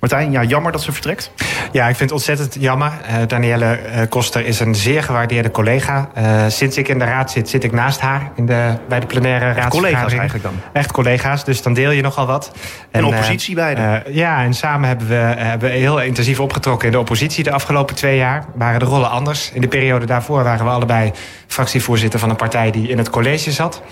Martijn, 0.00 0.30
ja, 0.30 0.42
jammer 0.42 0.72
dat 0.72 0.82
ze 0.82 0.92
vertrekt. 0.92 1.30
Ja, 1.72 1.88
ik 1.88 1.96
vind 1.96 2.10
het 2.10 2.12
ontzettend 2.12 2.56
jammer. 2.60 2.92
Uh, 3.10 3.16
Danielle 3.26 3.78
uh, 3.86 4.00
Koster 4.08 4.46
is 4.46 4.60
een 4.60 4.74
zeer 4.74 5.02
gewaardeerde 5.02 5.50
collega. 5.50 6.08
Uh, 6.18 6.44
sinds 6.48 6.76
ik 6.76 6.88
in 6.88 6.98
de 6.98 7.04
raad 7.04 7.30
zit, 7.30 7.48
zit 7.48 7.64
ik 7.64 7.72
naast 7.72 8.00
haar 8.00 8.30
in 8.34 8.46
de, 8.46 8.74
bij 8.88 9.00
de 9.00 9.06
plenaire 9.06 9.44
raadsvergadering. 9.44 9.96
Collega's 9.96 10.12
eigenlijk 10.12 10.44
dan? 10.44 10.54
Echt 10.72 10.92
collega's, 10.92 11.44
dus 11.44 11.62
dan 11.62 11.74
deel 11.74 11.90
je 11.90 12.02
nogal 12.02 12.26
wat. 12.26 12.52
En, 12.90 13.04
oppositie 13.04 13.54
beide? 13.54 14.02
ja, 14.10 14.42
en 14.42 14.54
samen 14.54 14.88
hebben 14.88 15.08
we, 15.08 15.14
hebben 15.14 15.70
heel 15.70 16.00
intensief 16.00 16.40
opgetrokken 16.40 16.86
in 16.86 16.92
de 16.92 16.98
oppositie 16.98 17.44
de 17.44 17.52
afgelopen 17.52 17.94
twee 17.94 18.16
jaar. 18.16 18.44
Waren 18.54 18.80
de 18.80 18.86
rollen 18.86 19.10
anders. 19.10 19.50
In 19.52 19.60
de 19.60 19.68
periode 19.68 20.06
daarvoor 20.06 20.42
waren 20.44 20.64
we 20.64 20.70
allebei 20.70 21.12
fractievoorzitter 21.46 22.18
van 22.18 22.30
een 22.30 22.36
partij 22.36 22.70
die 22.70 22.88
in 22.88 22.98
het 22.98 23.10
college 23.10 23.52
zat. 23.52 23.82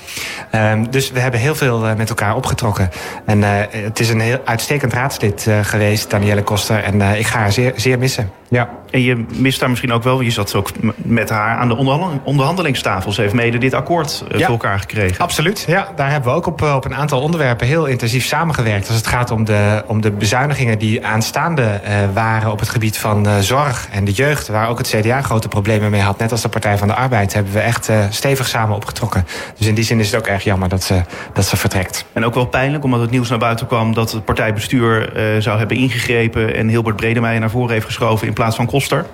Ehm, 0.50 0.85
dus 0.91 1.11
we 1.11 1.20
hebben 1.20 1.41
heel 1.41 1.55
veel 1.55 1.94
met 1.97 2.09
elkaar 2.09 2.37
opgetrokken. 2.37 2.91
En 3.25 3.43
het 3.70 4.00
is 4.00 4.09
een 4.09 4.20
heel 4.20 4.41
uitstekend 4.44 4.93
raadslid 4.93 5.49
geweest 5.62 5.95
Danielle 6.04 6.43
Koster. 6.43 6.82
En 6.82 6.94
uh, 6.94 7.19
ik 7.19 7.26
ga 7.26 7.38
haar 7.38 7.52
zeer, 7.52 7.72
zeer 7.76 7.98
missen. 7.98 8.31
Ja. 8.48 8.69
En 8.90 9.02
je 9.02 9.25
mist 9.34 9.60
daar 9.60 9.69
misschien 9.69 9.93
ook 9.93 10.02
wel, 10.02 10.20
je 10.20 10.31
zat 10.31 10.54
ook 10.54 10.70
met 10.96 11.31
haar 11.31 11.56
aan 11.56 11.69
de 11.69 11.76
onderhandelingstafel. 12.25 13.12
Ze 13.12 13.20
heeft 13.20 13.34
mede 13.34 13.58
dit 13.58 13.75
akkoord 13.75 14.25
uh, 14.25 14.38
voor 14.38 14.48
elkaar 14.48 14.78
gekregen. 14.78 15.19
Absoluut, 15.19 15.64
ja. 15.66 15.88
Daar 15.96 16.10
hebben 16.10 16.31
we 16.31 16.37
ook 16.37 16.46
op, 16.46 16.62
eh, 16.62 16.75
op 16.75 16.84
een 16.84 16.94
aantal 16.94 17.20
onderwerpen 17.20 17.66
heel 17.66 17.87
intensief 17.87 18.25
samengewerkt. 18.25 18.88
Als 18.88 18.96
het 18.96 19.06
gaat 19.06 19.31
om 19.31 19.44
de, 19.44 19.84
om 19.87 20.00
de 20.00 20.10
bezuinigingen 20.10 20.78
die 20.78 21.06
aanstaande 21.06 21.62
uh, 21.62 21.90
waren 22.14 22.52
op 22.52 22.58
het 22.58 22.69
gebied 22.69 22.99
van 22.99 23.42
zorg 23.42 23.88
en 23.90 24.04
de 24.04 24.12
jeugd. 24.12 24.49
Waar 24.49 24.69
ook 24.69 24.78
het 24.78 24.88
CDA 24.88 25.22
grote 25.22 25.49
problemen 25.49 25.90
mee 25.90 26.00
had. 26.00 26.19
Net 26.19 26.32
als 26.32 26.42
de 26.42 26.49
Partij 26.49 26.78
van 26.78 26.88
de 26.88 26.94
Arbeid 26.94 27.32
hebben 27.32 27.52
we 27.52 27.60
echt 27.60 27.90
stevig 28.10 28.49
samen 28.49 28.76
opgetrokken. 28.76 29.26
Dus 29.58 29.66
in 29.66 29.75
die 29.75 29.84
zin 29.84 30.00
is 30.00 30.10
het 30.10 30.20
ook 30.20 30.26
erg 30.26 30.44
jammer 30.44 30.69
dat 30.69 30.82
ze, 30.82 31.02
dat 31.32 31.46
ze 31.46 31.56
vertrekt. 31.56 32.04
En 32.12 32.25
ook 32.25 32.34
wel 32.34 32.46
pijnlijk, 32.46 32.84
omdat 32.84 33.00
het 33.00 33.10
nieuws 33.10 33.28
naar 33.28 33.38
buiten 33.38 33.66
kwam 33.66 33.94
dat 33.94 34.12
het 34.12 34.25
partijbestuur 34.25 35.12
zou 35.38 35.58
hebben 35.58 35.76
ingegrepen 35.87 36.55
en 36.55 36.69
Hilbert 36.69 36.97
Bredemeijer 36.97 37.41
naar 37.41 37.50
voren 37.50 37.73
heeft 37.73 37.87
geschoven 37.87 38.27
in 38.27 38.33
plaats 38.33 38.56
van 38.56 38.67
Koster. 38.67 39.06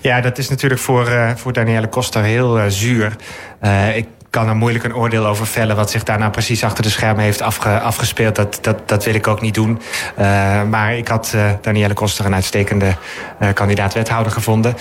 Ja, 0.00 0.20
dat 0.20 0.38
is 0.38 0.48
natuurlijk 0.48 0.80
voor, 0.80 1.08
uh, 1.08 1.30
voor 1.34 1.52
Danielle 1.52 1.88
Koster 1.88 2.22
heel 2.22 2.58
uh, 2.58 2.64
zuur. 2.68 3.16
Uh, 3.62 3.96
ik 3.96 4.06
kan 4.38 4.48
er 4.48 4.56
moeilijk 4.56 4.84
een 4.84 4.94
oordeel 4.94 5.26
over 5.26 5.46
vellen 5.46 5.76
wat 5.76 5.90
zich 5.90 6.02
daarna 6.02 6.30
precies 6.30 6.64
achter 6.64 6.82
de 6.82 6.90
schermen 6.90 7.24
heeft 7.24 7.42
afge, 7.42 7.80
afgespeeld. 7.80 8.36
Dat, 8.36 8.58
dat, 8.62 8.88
dat 8.88 9.04
wil 9.04 9.14
ik 9.14 9.26
ook 9.26 9.40
niet 9.40 9.54
doen. 9.54 9.80
Uh, 10.18 10.62
maar 10.62 10.96
ik 10.96 11.08
had 11.08 11.32
uh, 11.34 11.50
Danielle 11.60 11.94
Koster 11.94 12.26
een 12.26 12.34
uitstekende 12.34 12.94
uh, 13.42 13.48
kandidaat 13.54 13.94
wethouder 13.94 14.32
gevonden. 14.32 14.74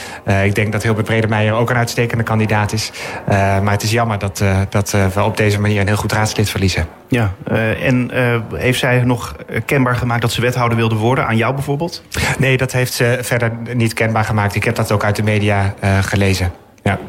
ik 0.44 0.56
denk 0.56 0.72
dat 0.72 0.84
Hilbert 0.84 1.06
Bredemeijer 1.06 1.54
ook 1.54 1.70
een 1.70 1.76
uitstekende 1.76 2.24
kandidaat 2.24 2.74
is. 2.74 2.92
maar 3.28 3.72
het 3.72 3.84
is 3.84 3.92
jammer 3.92 4.20
dat, 4.20 4.44
dat 4.70 4.92
we 5.14 5.24
op 5.24 5.38
deze 5.38 5.60
manier 5.60 5.82
een 5.82 5.88
heel 5.88 5.96
goed 5.96 6.12
raadslid 6.12 6.50
verliezen. 6.50 6.88
Ja, 7.08 7.34
en 7.82 8.12
heeft 8.54 8.80
zij 8.80 9.04
nog 9.04 9.36
kenbaar 9.66 9.96
gemaakt 9.96 10.22
dat 10.22 10.32
ze 10.32 10.42
wethouder 10.42 10.78
wilde 10.78 10.96
worden? 10.96 11.28
Aan 11.28 11.38
jou 11.38 11.54
bijvoorbeeld? 11.54 12.04
Nee, 12.38 12.58
dat 12.58 12.72
heeft 12.72 12.94
ze 12.94 13.20
verder 13.22 13.52
niet 13.74 13.94
kenbaar 13.94 14.24
gemaakt. 14.24 14.56
Ik 14.56 14.64
heb 14.64 14.76
dat 14.76 14.92
ook 14.92 15.04
uit 15.04 15.16
de 15.16 15.24
media 15.24 15.74
gelezen. 16.02 16.52
Ja. 16.84 17.00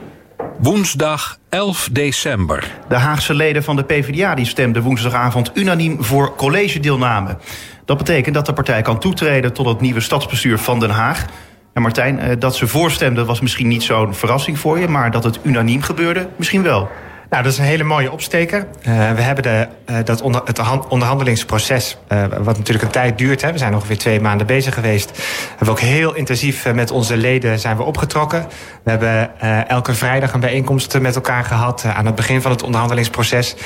Woensdag 0.58 1.38
11 1.48 1.88
december. 1.92 2.70
De 2.88 2.94
Haagse 2.94 3.34
leden 3.34 3.62
van 3.62 3.76
de 3.76 3.84
PvdA 3.84 4.34
die 4.34 4.44
stemden 4.44 4.82
woensdagavond 4.82 5.50
unaniem 5.54 6.04
voor 6.04 6.34
collegedeelname. 6.34 7.36
Dat 7.84 7.96
betekent 7.96 8.34
dat 8.34 8.46
de 8.46 8.52
partij 8.52 8.82
kan 8.82 8.98
toetreden 8.98 9.52
tot 9.52 9.66
het 9.66 9.80
nieuwe 9.80 10.00
stadsbestuur 10.00 10.58
van 10.58 10.80
Den 10.80 10.90
Haag. 10.90 11.24
En 11.72 11.82
Martijn, 11.82 12.18
eh, 12.18 12.36
dat 12.38 12.56
ze 12.56 12.66
voorstemden 12.66 13.26
was 13.26 13.40
misschien 13.40 13.68
niet 13.68 13.82
zo'n 13.82 14.14
verrassing 14.14 14.58
voor 14.58 14.78
je, 14.78 14.88
maar 14.88 15.10
dat 15.10 15.24
het 15.24 15.38
unaniem 15.42 15.82
gebeurde, 15.82 16.28
misschien 16.36 16.62
wel. 16.62 16.88
Nou, 17.30 17.42
dat 17.42 17.52
is 17.52 17.58
een 17.58 17.64
hele 17.64 17.84
mooie 17.84 18.12
opsteker. 18.12 18.58
Uh, 18.58 19.12
we 19.12 19.22
hebben 19.22 19.42
de, 19.42 19.68
uh, 19.90 19.96
dat 20.04 20.20
onder, 20.20 20.42
het 20.44 20.60
onderhandelingsproces, 20.88 21.96
uh, 22.12 22.24
wat 22.40 22.56
natuurlijk 22.56 22.84
een 22.84 22.90
tijd 22.90 23.18
duurt. 23.18 23.42
Hè, 23.42 23.52
we 23.52 23.58
zijn 23.58 23.74
ongeveer 23.74 23.98
twee 23.98 24.20
maanden 24.20 24.46
bezig 24.46 24.74
geweest. 24.74 25.10
Hebben 25.48 25.66
we 25.66 25.70
ook 25.70 25.80
heel 25.80 26.14
intensief 26.14 26.72
met 26.72 26.90
onze 26.90 27.16
leden 27.16 27.58
zijn 27.58 27.76
we 27.76 27.82
opgetrokken. 27.82 28.46
We 28.82 28.90
hebben 28.90 29.40
elke 29.68 29.94
vrijdag 29.94 30.32
een 30.32 30.40
bijeenkomst 30.40 31.00
met 31.00 31.14
elkaar 31.14 31.44
gehad 31.44 31.84
aan 31.84 32.06
het 32.06 32.14
begin 32.14 32.42
van 32.42 32.50
het 32.50 32.62
onderhandelingsproces. 32.62 33.56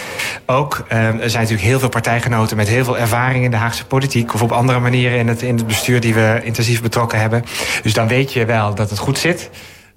Ook 0.47 0.85
er 0.89 1.31
zijn 1.31 1.43
natuurlijk 1.43 1.69
heel 1.69 1.79
veel 1.79 1.89
partijgenoten 1.89 2.57
met 2.57 2.69
heel 2.69 2.85
veel 2.85 2.99
ervaring 2.99 3.45
in 3.45 3.51
de 3.51 3.57
Haagse 3.57 3.87
politiek 3.87 4.35
of 4.35 4.43
op 4.43 4.53
andere 4.53 4.79
manieren 4.79 5.19
in 5.19 5.29
het, 5.29 5.43
in 5.43 5.57
het 5.57 5.67
bestuur 5.67 6.01
die 6.01 6.15
we 6.15 6.41
intensief 6.43 6.83
betrokken 6.83 7.21
hebben. 7.21 7.45
Dus 7.83 7.93
dan 7.93 8.09
weet 8.09 8.33
je 8.33 8.45
wel 8.45 8.75
dat 8.75 8.91
het 8.91 8.99
goed 8.99 9.19
zit. 9.19 9.51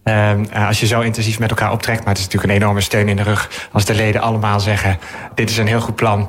Um, 0.07 0.45
als 0.53 0.79
je 0.79 0.85
zo 0.85 1.01
intensief 1.01 1.39
met 1.39 1.49
elkaar 1.49 1.71
optrekt. 1.71 1.99
Maar 1.99 2.07
het 2.07 2.17
is 2.17 2.23
natuurlijk 2.23 2.53
een 2.53 2.59
enorme 2.59 2.81
steun 2.81 3.07
in 3.07 3.15
de 3.15 3.23
rug. 3.23 3.67
Als 3.71 3.85
de 3.85 3.95
leden 3.95 4.21
allemaal 4.21 4.59
zeggen: 4.59 4.97
Dit 5.35 5.49
is 5.49 5.57
een 5.57 5.67
heel 5.67 5.81
goed 5.81 5.95
plan. 5.95 6.19
Uh, 6.19 6.27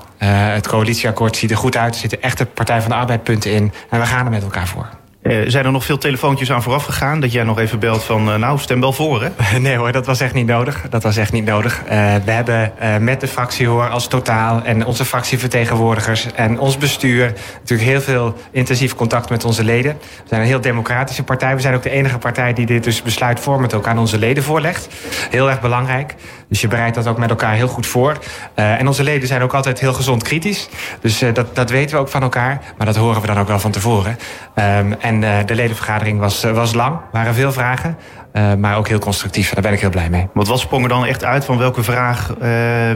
het 0.53 0.69
coalitieakkoord 0.69 1.37
ziet 1.37 1.51
er 1.51 1.57
goed 1.57 1.77
uit. 1.77 1.95
Er 1.95 2.01
zitten 2.01 2.23
echte 2.23 2.47
Partij 2.47 2.81
van 2.81 2.91
de 2.91 2.97
Arbeid 2.97 3.23
punten 3.23 3.51
in. 3.51 3.73
En 3.91 4.01
we 4.01 4.07
gaan 4.07 4.25
er 4.25 4.31
met 4.31 4.43
elkaar 4.43 4.67
voor. 4.67 4.89
Uh, 5.31 5.43
zijn 5.47 5.65
er 5.65 5.73
nog 5.73 5.85
veel 5.85 5.99
telefoontjes 5.99 6.53
aan 6.53 6.63
vooraf 6.63 6.85
gegaan? 6.85 7.21
Dat 7.21 7.33
jij 7.33 7.45
nog 7.45 7.59
even 7.59 7.79
belt 7.79 8.05
van, 8.05 8.29
uh, 8.29 8.35
nou, 8.35 8.59
stem 8.59 8.81
wel 8.81 8.93
voor, 8.93 9.23
hè? 9.23 9.31
nee 9.59 9.77
hoor, 9.77 9.93
dat 9.93 10.07
was 10.07 10.21
echt 10.21 10.35
niet 10.35 10.47
nodig. 10.47 10.85
Dat 10.91 11.03
was 11.03 11.17
echt 11.17 11.33
niet 11.33 11.45
nodig. 11.45 11.83
Uh, 11.85 11.91
we 12.25 12.31
hebben 12.31 12.73
met 13.01 13.21
de 13.21 13.29
fractie 13.29 13.67
hoor 13.67 13.89
als 13.89 14.09
totaal... 14.09 14.63
en 14.65 14.87
onze 14.87 15.05
fractievertegenwoordigers 15.05 16.27
en 16.35 16.59
ons 16.59 16.79
bestuur... 16.79 17.33
natuurlijk 17.59 17.89
heel 17.89 18.01
veel 18.01 18.35
intensief 18.51 18.95
contact 18.95 19.31
met 19.31 19.45
onze 19.45 19.65
leden. 19.65 19.99
We 20.01 20.29
zijn 20.29 20.41
een 20.41 20.47
heel 20.47 20.61
democratische 20.61 21.23
partij. 21.23 21.55
We 21.55 21.61
zijn 21.61 21.75
ook 21.75 21.83
de 21.83 21.91
enige 21.91 22.19
partij 22.19 22.53
die 22.53 22.67
dit 22.67 22.85
dus 22.85 23.03
besluitvormend 23.03 23.75
ook 23.75 23.87
aan 23.87 23.99
onze 23.99 24.19
leden 24.19 24.43
voorlegt. 24.43 24.89
Heel 25.31 25.51
erg 25.51 25.61
belangrijk. 25.61 26.15
Dus 26.49 26.61
je 26.61 26.69
bereidt 26.69 26.95
dat 26.95 27.07
ook 27.07 27.19
met 27.19 27.31
elkaar 27.31 27.55
heel 27.55 27.69
goed 27.69 27.87
voor. 27.87 28.19
en 28.55 28.87
onze 28.87 29.03
leden 29.03 29.29
zijn 29.29 29.43
ook 29.43 29.55
altijd 29.55 29.81
heel 29.81 29.93
gezond 29.93 30.23
kritisch. 30.23 30.69
Dus 31.01 31.19
dat, 31.19 31.57
dat 31.57 31.71
weten 31.71 31.97
we 31.97 32.03
ook 32.03 32.09
van 32.09 32.23
elkaar. 32.23 32.61
Maar 32.77 32.87
dat 32.87 32.97
horen 32.97 33.21
we 33.21 33.27
dan 33.27 33.39
ook 33.39 33.49
wel 33.49 33.59
van 33.59 33.71
tevoren. 33.71 34.19
Um, 34.55 34.93
en 35.01 35.17
En 35.17 35.47
de 35.47 35.55
ledenvergadering 35.55 36.19
was, 36.19 36.43
was 36.43 36.75
lang, 36.75 36.99
waren 37.13 37.35
veel 37.35 37.53
vragen. 37.53 37.97
Uh, 38.37 38.55
maar 38.55 38.77
ook 38.77 38.89
heel 38.89 38.99
constructief. 38.99 39.51
Daar 39.51 39.63
ben 39.63 39.73
ik 39.73 39.81
heel 39.81 39.91
blij 39.91 40.11
mee. 40.11 40.27
Want 40.33 40.49
wat 40.49 40.61
sprong 40.61 40.83
er 40.83 40.89
dan 40.89 41.07
echt 41.07 41.25
uit? 41.25 41.45
Van 41.45 41.59
welke 41.59 41.83
vraag 41.83 42.31
uh, 42.31 42.39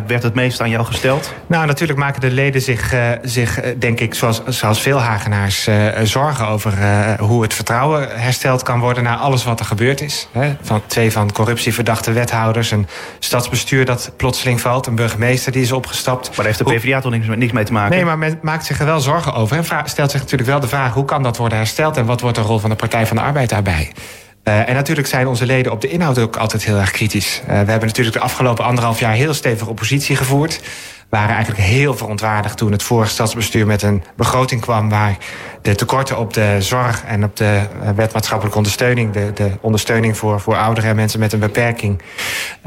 werd 0.07 0.23
het 0.23 0.35
meest 0.35 0.61
aan 0.61 0.71
jou 0.71 0.85
gesteld? 0.85 1.35
Nou, 1.47 1.67
natuurlijk 1.67 1.99
maken 1.99 2.21
de 2.21 2.31
leden 2.31 2.63
zich, 2.63 2.95
uh, 2.95 3.01
zich 3.23 3.61
denk 3.79 4.01
ik, 4.01 4.15
zoals, 4.15 4.43
zoals 4.47 4.81
veel 4.81 4.99
Hagenaars, 4.99 5.69
zorgen 6.03 6.47
over 6.47 6.73
hoe 7.19 7.43
het 7.43 7.55
vertrouwen 7.55 8.09
hersteld 8.21 8.63
kan 8.63 8.81
worden 8.81 9.03
na 9.03 9.17
alles 9.17 9.45
wat 9.45 9.61
er 9.61 9.67
gebeurd 9.67 10.01
is. 10.01 10.29
Hè? 10.33 10.57
Van 10.63 10.83
twee 10.87 11.13
van 11.13 11.33
corruptieverdachte 11.33 12.13
wethouders, 12.13 12.71
een 12.71 12.87
stadsbestuur 13.19 13.85
dat 13.85 14.13
plotseling 14.17 14.61
valt, 14.61 14.87
een 14.87 14.95
burgemeester 14.95 15.53
die 15.53 15.63
is 15.63 15.73
opgestapt. 15.73 16.27
Maar 16.27 16.37
daar 16.37 16.45
heeft 16.45 16.59
de 16.59 16.65
PvdA 16.65 17.01
toch 17.01 17.13
niks, 17.13 17.27
niks 17.27 17.53
mee 17.53 17.65
te 17.65 17.73
maken? 17.73 17.97
Nee, 17.97 18.05
maar 18.05 18.19
men 18.19 18.39
maakt 18.43 18.67
zich 18.67 18.81
er 18.81 18.87
wel 18.87 19.01
zorgen 19.01 19.35
over. 19.35 19.57
En 19.57 19.65
stelt 19.85 20.11
zich 20.11 20.21
natuurlijk 20.21 20.51
wel 20.51 20.61
de 20.61 20.69
vraag: 20.69 20.95
hoe 20.95 21.05
kan 21.05 21.23
dat 21.23 21.37
worden 21.37 21.59
hersteld 21.59 21.97
en 21.97 22.07
wat 22.07 22.21
wordt 22.21 22.37
de 22.37 22.43
rol 22.43 22.59
van 22.59 22.71
de 22.71 22.77
Partij 22.77 23.07
van 23.07 23.17
de 23.17 23.23
Arbeid 23.23 23.49
daarbij? 23.49 23.93
Uh, 24.45 24.69
en 24.69 24.75
natuurlijk 24.75 25.09
zijn 25.09 25.27
onze 25.27 25.47
leden 25.47 25.73
op 25.73 25.81
de 25.81 25.89
inhoud 25.89 26.19
ook 26.19 26.37
altijd 26.37 26.65
heel 26.65 26.77
erg 26.77 26.91
kritisch. 26.91 27.41
Uh, 27.41 27.49
we 27.49 27.55
hebben 27.55 27.89
natuurlijk 27.89 28.17
de 28.17 28.23
afgelopen 28.23 28.65
anderhalf 28.65 29.01
jaar 29.01 29.13
heel 29.13 29.35
stevig 29.35 29.69
oppositie 29.69 30.17
gevoerd. 30.17 30.61
Waren 31.11 31.35
eigenlijk 31.35 31.65
heel 31.65 31.95
verontwaardigd 31.95 32.57
toen 32.57 32.73
het 32.73 32.83
vorige 32.83 33.11
stadsbestuur 33.11 33.67
met 33.67 33.83
een 33.83 34.03
begroting 34.17 34.61
kwam... 34.61 34.89
waar 34.89 35.17
de 35.63 35.75
tekorten 35.75 36.19
op 36.19 36.35
de 36.35 36.57
zorg 36.59 37.05
en 37.05 37.25
op 37.25 37.37
de 37.37 37.63
uh, 37.83 37.91
wetmaatschappelijke 37.91 38.59
ondersteuning... 38.59 39.13
de, 39.13 39.33
de 39.35 39.51
ondersteuning 39.61 40.17
voor, 40.17 40.41
voor 40.41 40.57
ouderen 40.57 40.91
en 40.91 40.97
mensen 40.97 41.21
met 41.21 41.33
een 41.33 41.39
beperking... 41.39 42.03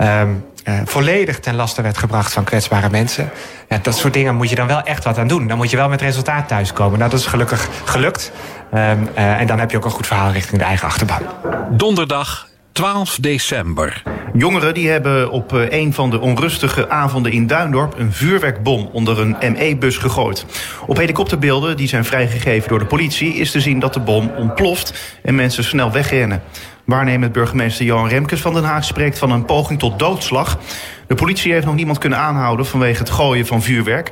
Um, 0.01 0.45
uh, 0.67 0.73
volledig 0.85 1.39
ten 1.39 1.55
laste 1.55 1.81
werd 1.81 1.97
gebracht 1.97 2.33
van 2.33 2.43
kwetsbare 2.43 2.89
mensen. 2.89 3.29
Ja, 3.69 3.79
dat 3.81 3.97
soort 3.97 4.13
dingen 4.13 4.35
moet 4.35 4.49
je 4.49 4.55
dan 4.55 4.67
wel 4.67 4.81
echt 4.81 5.03
wat 5.03 5.17
aan 5.17 5.27
doen. 5.27 5.47
Dan 5.47 5.57
moet 5.57 5.69
je 5.69 5.77
wel 5.77 5.89
met 5.89 6.01
resultaat 6.01 6.47
thuiskomen. 6.47 6.99
Nou, 6.99 7.11
dat 7.11 7.19
is 7.19 7.25
gelukkig 7.25 7.69
gelukt. 7.83 8.31
Um, 8.73 8.79
uh, 8.79 9.39
en 9.39 9.47
dan 9.47 9.59
heb 9.59 9.71
je 9.71 9.77
ook 9.77 9.85
een 9.85 9.91
goed 9.91 10.07
verhaal 10.07 10.31
richting 10.31 10.61
de 10.61 10.67
eigen 10.67 10.87
achterban. 10.87 11.21
Donderdag 11.69 12.47
12 12.73 13.17
december. 13.21 14.03
Jongeren 14.33 14.73
die 14.73 14.89
hebben 14.89 15.31
op 15.31 15.51
een 15.51 15.93
van 15.93 16.09
de 16.09 16.19
onrustige 16.19 16.89
avonden 16.89 17.31
in 17.31 17.47
Duindorp 17.47 17.99
een 17.99 18.13
vuurwerkbom 18.13 18.89
onder 18.91 19.19
een 19.19 19.35
ME-bus 19.53 19.97
gegooid. 19.97 20.45
Op 20.85 20.97
helikopterbeelden 20.97 21.77
die 21.77 21.87
zijn 21.87 22.05
vrijgegeven 22.05 22.69
door 22.69 22.79
de 22.79 22.85
politie 22.85 23.33
is 23.33 23.51
te 23.51 23.61
zien 23.61 23.79
dat 23.79 23.93
de 23.93 23.99
bom 23.99 24.31
ontploft 24.37 25.17
en 25.23 25.35
mensen 25.35 25.63
snel 25.63 25.91
wegrennen. 25.91 26.41
Waarnemend 26.85 27.31
burgemeester 27.31 27.85
Johan 27.85 28.07
Remkes 28.07 28.41
van 28.41 28.53
Den 28.53 28.63
Haag 28.63 28.83
spreekt 28.83 29.17
van 29.17 29.31
een 29.31 29.45
poging 29.45 29.79
tot 29.79 29.99
doodslag. 29.99 30.59
De 31.07 31.15
politie 31.15 31.53
heeft 31.53 31.65
nog 31.65 31.75
niemand 31.75 31.97
kunnen 31.97 32.19
aanhouden 32.19 32.65
vanwege 32.65 32.99
het 32.99 33.09
gooien 33.09 33.45
van 33.45 33.61
vuurwerk. 33.61 34.11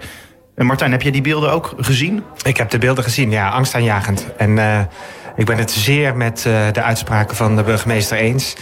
En 0.55 0.65
Martijn, 0.65 0.91
heb 0.91 1.01
jij 1.01 1.11
die 1.11 1.21
beelden 1.21 1.51
ook 1.51 1.73
gezien? 1.77 2.23
Ik 2.43 2.57
heb 2.57 2.69
de 2.69 2.77
beelden 2.77 3.03
gezien, 3.03 3.31
ja, 3.31 3.49
angstaanjagend. 3.49 4.27
En 4.37 4.49
uh, 4.57 4.79
ik 5.35 5.45
ben 5.45 5.57
het 5.57 5.71
zeer 5.71 6.15
met 6.15 6.45
uh, 6.47 6.53
de 6.71 6.81
uitspraken 6.81 7.35
van 7.35 7.55
de 7.55 7.63
burgemeester 7.63 8.17
eens. 8.17 8.55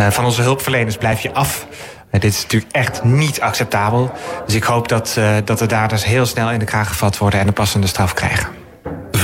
Uh, 0.00 0.10
van 0.10 0.24
onze 0.24 0.42
hulpverleners 0.42 0.96
blijf 0.96 1.20
je 1.20 1.32
af. 1.32 1.66
dit 2.10 2.24
is 2.24 2.42
natuurlijk 2.42 2.72
echt 2.72 3.04
niet 3.04 3.40
acceptabel. 3.40 4.12
Dus 4.46 4.54
ik 4.54 4.64
hoop 4.64 4.88
dat, 4.88 5.18
dat 5.44 5.58
de 5.58 5.66
daders 5.66 6.04
heel 6.04 6.26
snel 6.26 6.50
in 6.50 6.58
de 6.58 6.64
kraag 6.64 6.88
gevat 6.88 7.18
worden 7.18 7.40
en 7.40 7.46
een 7.46 7.52
passende 7.52 7.86
straf 7.86 8.14
krijgen. 8.14 8.62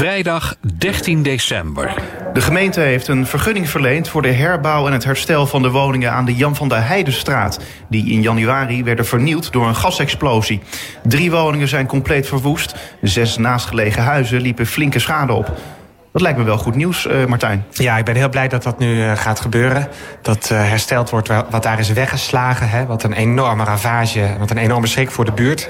Vrijdag 0.01 0.57
13 0.79 1.23
december. 1.23 1.95
De 2.33 2.41
gemeente 2.41 2.81
heeft 2.81 3.09
een 3.09 3.27
vergunning 3.27 3.69
verleend 3.69 4.09
voor 4.09 4.23
de 4.23 4.33
herbouw 4.33 4.87
en 4.87 4.93
het 4.93 5.05
herstel 5.05 5.47
van 5.47 5.63
de 5.63 5.71
woningen 5.71 6.13
aan 6.13 6.25
de 6.25 6.35
Jan 6.35 6.57
van 6.57 6.69
der 6.69 6.87
Heidenstraat. 6.87 7.61
Die 7.89 8.11
in 8.11 8.23
januari 8.23 8.85
werden 8.85 9.07
vernield 9.07 9.53
door 9.53 9.67
een 9.67 9.77
gasexplosie. 9.77 10.61
Drie 11.03 11.31
woningen 11.31 11.69
zijn 11.69 11.87
compleet 11.87 12.27
verwoest. 12.27 12.75
Zes 13.03 13.37
naastgelegen 13.37 14.03
huizen 14.03 14.41
liepen 14.41 14.67
flinke 14.67 14.99
schade 14.99 15.33
op. 15.33 15.53
Dat 16.13 16.23
lijkt 16.23 16.39
me 16.39 16.45
wel 16.45 16.59
goed 16.59 16.75
nieuws, 16.75 17.07
uh, 17.07 17.25
Martijn. 17.25 17.65
Ja, 17.71 17.99
ik 17.99 18.05
ben 18.05 18.15
heel 18.15 18.29
blij 18.29 18.49
dat 18.49 18.63
dat 18.63 18.79
nu 18.79 18.97
uh, 18.97 19.17
gaat 19.17 19.41
gebeuren. 19.41 19.89
Dat 20.23 20.51
uh, 20.53 20.59
hersteld 20.59 21.11
wordt 21.11 21.29
wat 21.51 21.63
daar 21.63 21.79
is 21.79 21.93
weggeslagen. 21.93 22.69
Hè, 22.69 22.87
wat 22.87 23.03
een 23.03 23.13
enorme 23.13 23.65
ravage, 23.65 24.37
wat 24.39 24.51
een 24.51 24.59
enorme 24.59 24.87
schrik 24.87 25.11
voor 25.11 25.25
de 25.25 25.33
buurt. 25.33 25.69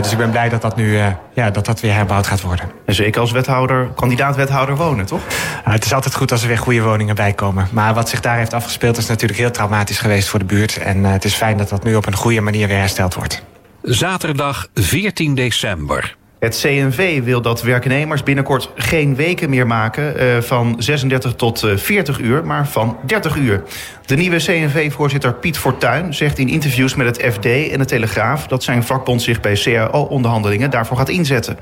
dus 0.00 0.12
ik 0.12 0.18
ben 0.18 0.30
blij 0.30 0.48
dat 0.48 0.62
dat 0.62 0.76
nu 0.76 0.98
ja, 1.32 1.50
dat 1.50 1.66
dat 1.66 1.80
weer 1.80 1.94
herbouwd 1.94 2.26
gaat 2.26 2.40
worden. 2.40 2.70
En 2.86 2.94
zeker 2.94 3.20
als 3.20 3.32
wethouder, 3.32 3.88
kandidaat-wethouder 3.94 4.76
wonen, 4.76 5.06
toch? 5.06 5.20
het 5.64 5.84
is 5.84 5.92
altijd 5.92 6.14
goed 6.14 6.32
als 6.32 6.42
er 6.42 6.48
weer 6.48 6.58
goede 6.58 6.82
woningen 6.82 7.14
bij 7.14 7.32
komen. 7.32 7.68
Maar 7.72 7.94
wat 7.94 8.08
zich 8.08 8.20
daar 8.20 8.36
heeft 8.36 8.54
afgespeeld 8.54 8.96
is 8.96 9.06
natuurlijk 9.06 9.40
heel 9.40 9.50
traumatisch 9.50 9.98
geweest 9.98 10.28
voor 10.28 10.38
de 10.38 10.44
buurt. 10.44 10.76
En 10.76 11.04
het 11.04 11.24
is 11.24 11.34
fijn 11.34 11.56
dat 11.56 11.68
dat 11.68 11.84
nu 11.84 11.94
op 11.94 12.06
een 12.06 12.16
goede 12.16 12.40
manier 12.40 12.68
weer 12.68 12.78
hersteld 12.78 13.14
wordt. 13.14 13.42
Zaterdag 13.82 14.66
14 14.74 15.34
december. 15.34 16.16
Het 16.44 16.60
CNV 16.60 17.22
wil 17.22 17.42
dat 17.42 17.62
werknemers 17.62 18.22
binnenkort 18.22 18.70
geen 18.76 19.14
weken 19.14 19.50
meer 19.50 19.66
maken 19.66 20.22
uh, 20.22 20.40
van 20.40 20.76
36 20.78 21.34
tot 21.34 21.62
uh, 21.62 21.76
40 21.76 22.18
uur, 22.18 22.46
maar 22.46 22.68
van 22.68 22.96
30 23.06 23.36
uur. 23.36 23.62
De 24.06 24.16
nieuwe 24.16 24.36
CNV-voorzitter 24.36 25.34
Piet 25.34 25.58
Fortuyn 25.58 26.14
zegt 26.14 26.38
in 26.38 26.48
interviews 26.48 26.94
met 26.94 27.06
het 27.06 27.32
FD 27.34 27.44
en 27.46 27.78
de 27.78 27.84
Telegraaf 27.84 28.46
dat 28.46 28.62
zijn 28.62 28.82
vakbond 28.82 29.22
zich 29.22 29.40
bij 29.40 29.54
CAO-onderhandelingen 29.62 30.70
daarvoor 30.70 30.96
gaat 30.96 31.08
inzetten. 31.08 31.58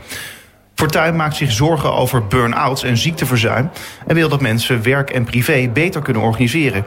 Fortuyn 0.75 1.17
maakt 1.17 1.37
zich 1.37 1.53
zorgen 1.53 1.95
over 1.95 2.27
burn-outs 2.27 2.83
en 2.83 2.97
ziekteverzuim 2.97 3.71
en 4.07 4.15
wil 4.15 4.29
dat 4.29 4.41
mensen 4.41 4.83
werk 4.83 5.11
en 5.11 5.25
privé 5.25 5.71
beter 5.73 6.03
kunnen 6.03 6.23
organiseren. 6.23 6.85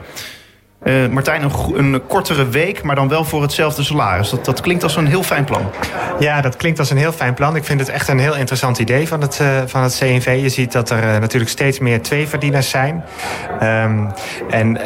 Uh, 0.86 1.08
Martijn, 1.08 1.42
een, 1.42 1.78
een, 1.94 2.06
kortere 2.06 2.48
week, 2.48 2.82
maar 2.82 2.94
dan 2.94 3.08
wel 3.08 3.24
voor 3.24 3.42
hetzelfde 3.42 3.82
salaris. 3.82 4.30
Dat, 4.30 4.44
dat 4.44 4.60
klinkt 4.60 4.82
als 4.82 4.96
een 4.96 5.06
heel 5.06 5.22
fijn 5.22 5.44
plan. 5.44 5.70
Ja, 6.18 6.40
dat 6.40 6.56
klinkt 6.56 6.78
als 6.78 6.90
een 6.90 6.96
heel 6.96 7.12
fijn 7.12 7.34
plan. 7.34 7.56
Ik 7.56 7.64
vind 7.64 7.80
het 7.80 7.88
echt 7.88 8.08
een 8.08 8.18
heel 8.18 8.36
interessant 8.36 8.78
idee 8.78 9.08
van 9.08 9.20
het, 9.20 9.38
uh, 9.42 9.48
van 9.66 9.82
het 9.82 9.96
CNV. 9.98 10.38
Je 10.42 10.48
ziet 10.48 10.72
dat 10.72 10.90
er 10.90 11.02
uh, 11.02 11.18
natuurlijk 11.18 11.50
steeds 11.50 11.78
meer 11.78 12.02
tweeverdieners 12.02 12.70
zijn. 12.70 13.04
Um, 13.62 14.12
en, 14.50 14.78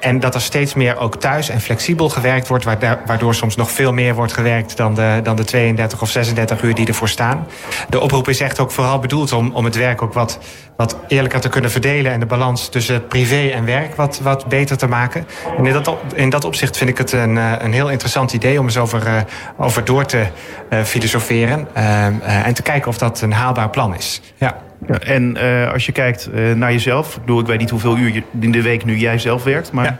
en 0.00 0.20
dat 0.20 0.34
er 0.34 0.40
steeds 0.40 0.74
meer 0.74 0.98
ook 0.98 1.16
thuis 1.16 1.48
en 1.48 1.60
flexibel 1.60 2.08
gewerkt 2.08 2.48
wordt... 2.48 2.64
waardoor 3.06 3.34
soms 3.34 3.56
nog 3.56 3.70
veel 3.70 3.92
meer 3.92 4.14
wordt 4.14 4.32
gewerkt 4.32 4.76
dan 4.76 4.94
de, 4.94 5.20
dan 5.22 5.36
de 5.36 5.44
32 5.44 6.02
of 6.02 6.10
36 6.10 6.62
uur 6.62 6.74
die 6.74 6.86
ervoor 6.86 7.08
staan. 7.08 7.46
De 7.88 8.00
oproep 8.00 8.28
is 8.28 8.40
echt 8.40 8.60
ook 8.60 8.70
vooral 8.70 8.98
bedoeld 8.98 9.32
om, 9.32 9.50
om 9.54 9.64
het 9.64 9.76
werk 9.76 10.02
ook 10.02 10.12
wat, 10.12 10.38
wat 10.76 10.96
eerlijker 11.08 11.40
te 11.40 11.48
kunnen 11.48 11.70
verdelen... 11.70 12.12
en 12.12 12.20
de 12.20 12.26
balans 12.26 12.68
tussen 12.68 13.06
privé 13.06 13.48
en 13.48 13.64
werk 13.64 13.94
wat, 13.94 14.20
wat 14.22 14.46
beter 14.46 14.76
te 14.76 14.86
maken. 14.86 15.26
En 15.58 15.66
in 15.66 15.72
dat, 15.72 15.96
in 16.14 16.30
dat 16.30 16.44
opzicht 16.44 16.76
vind 16.76 16.90
ik 16.90 16.98
het 16.98 17.12
een, 17.12 17.38
eh, 17.38 17.52
een 17.58 17.72
heel 17.72 17.90
interessant 17.90 18.32
idee 18.32 18.58
om 18.58 18.64
eens 18.64 18.78
over, 18.78 19.06
uh, 19.06 19.20
over 19.56 19.84
door 19.84 20.04
te 20.04 20.26
uh, 20.70 20.82
filosoferen. 20.82 21.74
En 22.22 22.54
te 22.54 22.62
kijken 22.62 22.88
of 22.88 22.98
dat 22.98 23.20
een 23.20 23.32
haalbaar 23.32 23.70
plan 23.70 23.94
is. 23.94 24.20
Ja. 24.36 24.58
ja 24.86 24.98
en 24.98 25.36
als 25.72 25.86
je 25.86 25.92
kijkt 25.92 26.30
naar 26.54 26.72
jezelf, 26.72 27.14
ik, 27.14 27.20
bedoel, 27.20 27.40
ik 27.40 27.46
weet 27.46 27.58
niet 27.58 27.70
hoeveel 27.70 27.96
uur 27.96 28.14
je 28.14 28.22
in 28.40 28.52
de 28.52 28.62
week 28.62 28.84
nu 28.84 28.96
jij 28.96 29.18
zelf 29.18 29.44
werkt, 29.44 29.72
maar. 29.72 29.84
Ja. 29.84 29.98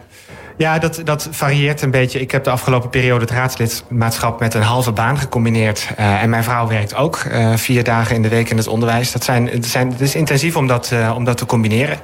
Ja, 0.58 0.78
dat, 0.78 1.00
dat 1.04 1.28
varieert 1.30 1.82
een 1.82 1.90
beetje. 1.90 2.20
Ik 2.20 2.30
heb 2.30 2.44
de 2.44 2.50
afgelopen 2.50 2.90
periode 2.90 3.20
het 3.20 3.30
raadslidmaatschap 3.30 4.40
met 4.40 4.54
een 4.54 4.62
halve 4.62 4.92
baan 4.92 5.18
gecombineerd. 5.18 5.88
Uh, 5.98 6.22
en 6.22 6.30
mijn 6.30 6.44
vrouw 6.44 6.66
werkt 6.66 6.94
ook 6.94 7.22
uh, 7.24 7.56
vier 7.56 7.84
dagen 7.84 8.14
in 8.14 8.22
de 8.22 8.28
week 8.28 8.50
in 8.50 8.56
het 8.56 8.66
onderwijs. 8.66 9.12
Dat 9.12 9.24
zijn, 9.24 9.48
het, 9.48 9.66
zijn, 9.66 9.90
het 9.90 10.00
is 10.00 10.14
intensief 10.14 10.56
om 10.56 10.66
dat, 10.66 10.90
uh, 10.92 11.12
om 11.16 11.24
dat 11.24 11.36
te 11.36 11.46
combineren. 11.46 11.98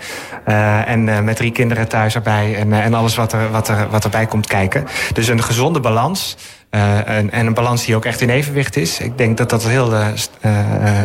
en 0.87 1.25
met 1.25 1.37
drie 1.37 1.50
kinderen 1.50 1.88
thuis 1.88 2.14
erbij 2.14 2.56
en, 2.56 2.73
en 2.73 2.94
alles 2.94 3.14
wat, 3.14 3.32
er, 3.32 3.50
wat, 3.50 3.68
er, 3.68 3.88
wat 3.90 4.04
erbij 4.04 4.26
komt 4.26 4.46
kijken. 4.46 4.87
Dus 5.12 5.28
een 5.28 5.42
gezonde 5.42 5.80
balans. 5.80 6.37
Uh, 6.74 7.08
en, 7.08 7.30
en, 7.30 7.46
een 7.46 7.54
balans 7.54 7.84
die 7.84 7.96
ook 7.96 8.04
echt 8.04 8.20
in 8.20 8.30
evenwicht 8.30 8.76
is. 8.76 9.00
Ik 9.00 9.18
denk 9.18 9.36
dat 9.36 9.50
dat 9.50 9.64
heel 9.64 9.92
uh, 9.92 10.06
uh, 10.44 10.52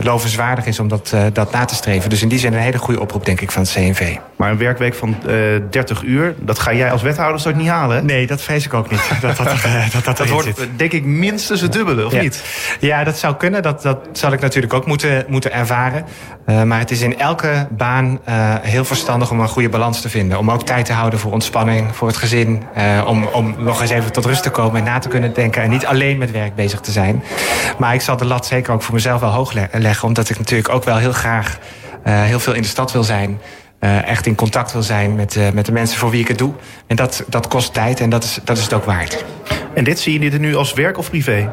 lovenswaardig 0.01 0.65
is 0.65 0.79
om 0.79 0.87
dat, 0.87 1.15
dat 1.33 1.51
na 1.51 1.65
te 1.65 1.75
streven. 1.75 2.09
Dus 2.09 2.21
in 2.21 2.27
die 2.27 2.39
zin 2.39 2.53
een 2.53 2.59
hele 2.59 2.77
goede 2.77 2.99
oproep, 2.99 3.25
denk 3.25 3.41
ik, 3.41 3.51
van 3.51 3.61
het 3.61 3.71
CNV. 3.71 4.15
Maar 4.35 4.51
een 4.51 4.57
werkweek 4.57 4.95
van 4.95 5.15
30 5.69 6.01
uur, 6.01 6.35
dat 6.37 6.59
ga 6.59 6.73
jij 6.73 6.91
als 6.91 7.01
wethouder 7.01 7.41
toch 7.41 7.55
niet 7.55 7.67
halen? 7.67 8.05
Nee, 8.05 8.27
dat 8.27 8.41
vrees 8.41 8.65
ik 8.65 8.73
ook 8.73 8.91
niet. 8.91 9.09
dat 9.21 9.37
dat, 9.37 9.47
dat, 9.47 10.03
dat, 10.03 10.17
dat 10.17 10.29
wordt, 10.29 10.67
denk 10.75 10.91
ik, 10.91 11.05
minstens 11.05 11.61
het 11.61 11.73
dubbele, 11.73 12.05
of 12.05 12.13
ja. 12.13 12.21
niet? 12.21 12.43
Ja, 12.79 13.03
dat 13.03 13.17
zou 13.17 13.35
kunnen. 13.35 13.61
Dat, 13.61 13.81
dat 13.81 14.07
zal 14.11 14.31
ik 14.31 14.39
natuurlijk 14.39 14.73
ook 14.73 14.85
moeten, 14.85 15.25
moeten 15.27 15.53
ervaren. 15.53 16.05
maar 16.45 16.79
het 16.79 16.91
is 16.91 17.01
in 17.01 17.19
elke 17.19 17.67
baan 17.69 18.19
heel 18.61 18.85
verstandig 18.85 19.31
om 19.31 19.39
een 19.39 19.47
goede 19.47 19.69
balans 19.69 20.01
te 20.01 20.09
vinden. 20.09 20.37
Om 20.37 20.51
ook 20.51 20.65
tijd 20.65 20.85
te 20.85 20.93
houden 20.93 21.19
voor 21.19 21.31
ontspanning, 21.31 21.95
voor 21.95 22.07
het 22.07 22.17
gezin. 22.17 22.63
om, 23.05 23.23
om 23.23 23.55
nog 23.57 23.81
eens 23.81 23.91
even 23.91 24.11
tot 24.11 24.25
rust 24.25 24.43
te 24.43 24.49
komen 24.49 24.79
en 24.79 24.83
na 24.83 24.99
te 24.99 25.07
kunnen 25.07 25.33
denken 25.33 25.58
en 25.63 25.69
niet 25.69 25.85
alleen 25.85 26.17
met 26.17 26.31
werk 26.31 26.55
bezig 26.55 26.79
te 26.79 26.91
zijn. 26.91 27.23
Maar 27.77 27.93
ik 27.93 28.01
zal 28.01 28.17
de 28.17 28.25
lat 28.25 28.45
zeker 28.45 28.73
ook 28.73 28.81
voor 28.81 28.93
mezelf 28.93 29.21
wel 29.21 29.31
hoog 29.31 29.53
leggen. 29.71 30.07
Omdat 30.07 30.29
ik 30.29 30.37
natuurlijk 30.37 30.69
ook 30.69 30.83
wel 30.83 30.97
heel 30.97 31.13
graag 31.13 31.57
uh, 32.07 32.23
heel 32.23 32.39
veel 32.39 32.53
in 32.53 32.61
de 32.61 32.67
stad 32.67 32.91
wil 32.91 33.03
zijn. 33.03 33.39
Uh, 33.79 34.07
echt 34.07 34.25
in 34.25 34.35
contact 34.35 34.73
wil 34.73 34.83
zijn 34.83 35.15
met, 35.15 35.35
uh, 35.35 35.49
met 35.49 35.65
de 35.65 35.71
mensen 35.71 35.97
voor 35.97 36.09
wie 36.09 36.21
ik 36.21 36.27
het 36.27 36.37
doe. 36.37 36.53
En 36.87 36.95
dat, 36.95 37.23
dat 37.27 37.47
kost 37.47 37.73
tijd 37.73 37.99
en 37.99 38.09
dat 38.09 38.23
is, 38.23 38.39
dat 38.43 38.57
is 38.57 38.63
het 38.63 38.73
ook 38.73 38.85
waard. 38.85 39.25
En 39.73 39.83
dit 39.83 39.99
zie 39.99 40.13
je 40.13 40.29
dit 40.29 40.39
nu 40.39 40.55
als 40.55 40.73
werk 40.73 40.97
of 40.97 41.09
privé? 41.09 41.49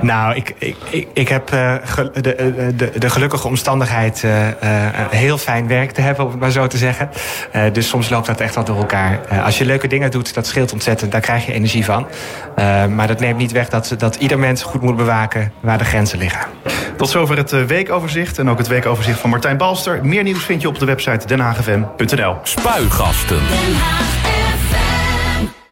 Nou, 0.00 0.34
ik, 0.34 0.54
ik, 0.58 0.76
ik, 0.90 1.08
ik 1.12 1.28
heb 1.28 1.52
uh, 1.54 1.74
de, 2.12 2.72
de, 2.76 2.92
de, 2.98 3.10
gelukkige 3.10 3.46
omstandigheid 3.46 4.22
uh, 4.24 4.46
uh, 4.46 4.52
heel 5.10 5.38
fijn 5.38 5.68
werk 5.68 5.90
te 5.90 6.00
hebben, 6.00 6.24
om 6.24 6.30
het 6.30 6.40
maar 6.40 6.50
zo 6.50 6.66
te 6.66 6.76
zeggen. 6.76 7.10
dus 7.72 7.88
soms 7.88 8.08
loopt 8.08 8.26
dat 8.26 8.40
echt 8.40 8.54
wel 8.54 8.64
door 8.64 8.76
elkaar. 8.76 9.18
als 9.44 9.58
je 9.58 9.64
leuke 9.64 9.86
dingen 9.86 10.10
doet, 10.10 10.34
dat 10.34 10.46
scheelt 10.46 10.72
ontzettend. 10.72 11.12
Daar 11.12 11.20
krijg 11.20 11.46
je 11.46 11.52
energie 11.52 11.84
van. 11.84 12.06
maar 12.94 13.06
dat 13.06 13.20
neemt 13.20 13.38
niet 13.38 13.52
weg 13.52 13.68
dat, 13.68 13.94
dat 13.98 14.14
ieder 14.14 14.38
mens 14.38 14.62
goed 14.62 14.82
moet 14.82 14.96
bewaken 14.96 15.52
waar 15.60 15.78
de 15.78 15.84
grenzen 15.84 16.18
liggen. 16.18 16.40
Tot 16.96 17.08
zover 17.08 17.36
het 17.36 17.66
weekoverzicht 17.66 18.38
en 18.38 18.50
ook 18.50 18.58
het 18.58 18.68
weekoverzicht 18.68 19.20
van 19.20 19.30
Martijn 19.30 19.56
Balster. 19.56 20.04
Meer 20.04 20.22
nieuws 20.22 20.44
vind 20.44 20.62
je 20.62 20.68
op 20.68 20.78
de 20.78 20.84
website 20.84 21.26
denhagfm.nl. 21.26 22.36
Spuigasten. 22.42 23.40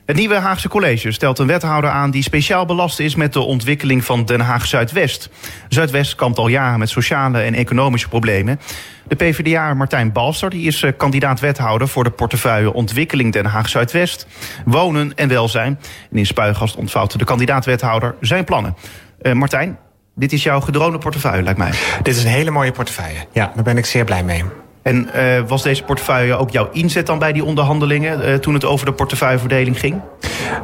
Het 0.08 0.16
nieuwe 0.16 0.34
Haagse 0.34 0.68
college 0.68 1.12
stelt 1.12 1.38
een 1.38 1.46
wethouder 1.46 1.90
aan 1.90 2.10
die 2.10 2.22
speciaal 2.22 2.66
belast 2.66 3.00
is 3.00 3.14
met 3.14 3.32
de 3.32 3.40
ontwikkeling 3.40 4.04
van 4.04 4.24
Den 4.24 4.40
Haag 4.40 4.66
Zuidwest. 4.66 5.30
Zuidwest 5.68 6.14
kampt 6.14 6.38
al 6.38 6.48
jaren 6.48 6.78
met 6.78 6.88
sociale 6.88 7.40
en 7.40 7.54
economische 7.54 8.08
problemen. 8.08 8.60
De 9.08 9.14
PvdA 9.14 9.74
Martijn 9.74 10.12
Balster 10.12 10.50
die 10.50 10.66
is 10.66 10.82
eh, 10.82 10.92
kandidaat 10.96 11.40
wethouder 11.40 11.88
voor 11.88 12.04
de 12.04 12.10
portefeuille 12.10 12.72
Ontwikkeling 12.72 13.32
Den 13.32 13.44
Haag 13.44 13.68
Zuidwest, 13.68 14.26
Wonen 14.64 15.14
en 15.14 15.28
Welzijn. 15.28 15.78
En 16.10 16.16
in 16.16 16.26
Spuigast 16.26 16.76
ontvouwt 16.76 17.18
de 17.18 17.24
kandidaat 17.24 17.64
wethouder 17.64 18.14
zijn 18.20 18.44
plannen. 18.44 18.76
Uh, 19.22 19.32
Martijn, 19.32 19.78
dit 20.14 20.32
is 20.32 20.42
jouw 20.42 20.60
gedroomde 20.60 20.98
portefeuille, 20.98 21.42
lijkt 21.42 21.58
mij. 21.58 21.72
Dit 22.02 22.16
is 22.16 22.24
een 22.24 22.30
hele 22.30 22.50
mooie 22.50 22.72
portefeuille. 22.72 23.26
Ja, 23.32 23.52
daar 23.54 23.64
ben 23.64 23.76
ik 23.76 23.86
zeer 23.86 24.04
blij 24.04 24.24
mee. 24.24 24.44
En 24.88 25.08
uh, 25.16 25.40
was 25.46 25.62
deze 25.62 25.82
portefeuille 25.82 26.36
ook 26.36 26.50
jouw 26.50 26.68
inzet 26.72 27.06
dan 27.06 27.18
bij 27.18 27.32
die 27.32 27.44
onderhandelingen... 27.44 28.28
Uh, 28.28 28.34
toen 28.34 28.54
het 28.54 28.64
over 28.64 28.86
de 28.86 28.92
portefeuilleverdeling 28.92 29.78
ging? 29.78 30.00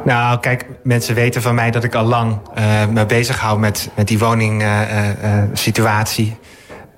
Nou, 0.05 0.39
kijk, 0.39 0.65
mensen 0.83 1.15
weten 1.15 1.41
van 1.41 1.55
mij 1.55 1.71
dat 1.71 1.83
ik 1.83 1.95
al 1.95 2.03
lang 2.03 2.39
uh, 2.57 2.85
me 2.85 3.05
bezighoud 3.05 3.57
met, 3.57 3.89
met 3.95 4.07
die 4.07 4.19
woningsituatie. 4.19 6.37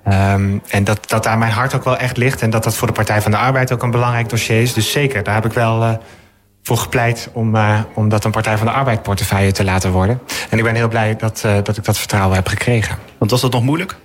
Um, 0.06 0.62
en 0.68 0.84
dat, 0.84 1.08
dat 1.08 1.22
daar 1.22 1.38
mijn 1.38 1.52
hart 1.52 1.74
ook 1.74 1.84
wel 1.84 1.96
echt 1.96 2.16
ligt. 2.16 2.42
En 2.42 2.50
dat 2.50 2.64
dat 2.64 2.76
voor 2.76 2.86
de 2.86 2.92
Partij 2.92 3.22
van 3.22 3.30
de 3.30 3.36
Arbeid 3.36 3.72
ook 3.72 3.82
een 3.82 3.90
belangrijk 3.90 4.28
dossier 4.28 4.62
is. 4.62 4.72
Dus 4.72 4.92
zeker, 4.92 5.22
daar 5.22 5.34
heb 5.34 5.44
ik 5.44 5.52
wel 5.52 6.00
voor 6.62 6.76
gepleit 6.76 7.30
om, 7.32 7.56
om 7.94 8.08
dat 8.08 8.24
een 8.24 8.30
Partij 8.30 8.56
van 8.56 8.66
de 8.66 8.72
Arbeid 8.72 9.02
portefeuille 9.02 9.52
te 9.52 9.64
laten 9.64 9.90
worden. 9.90 10.20
En 10.50 10.58
ik 10.58 10.64
ben 10.64 10.74
heel 10.74 10.88
blij 10.88 11.16
dat, 11.16 11.44
dat 11.62 11.76
ik 11.76 11.84
dat 11.84 11.98
vertrouwen 11.98 12.36
heb 12.36 12.46
gekregen. 12.46 12.96
Want 13.18 13.30
was 13.30 13.40
dat 13.40 13.52
nog 13.52 13.62
moeilijk? 13.62 13.96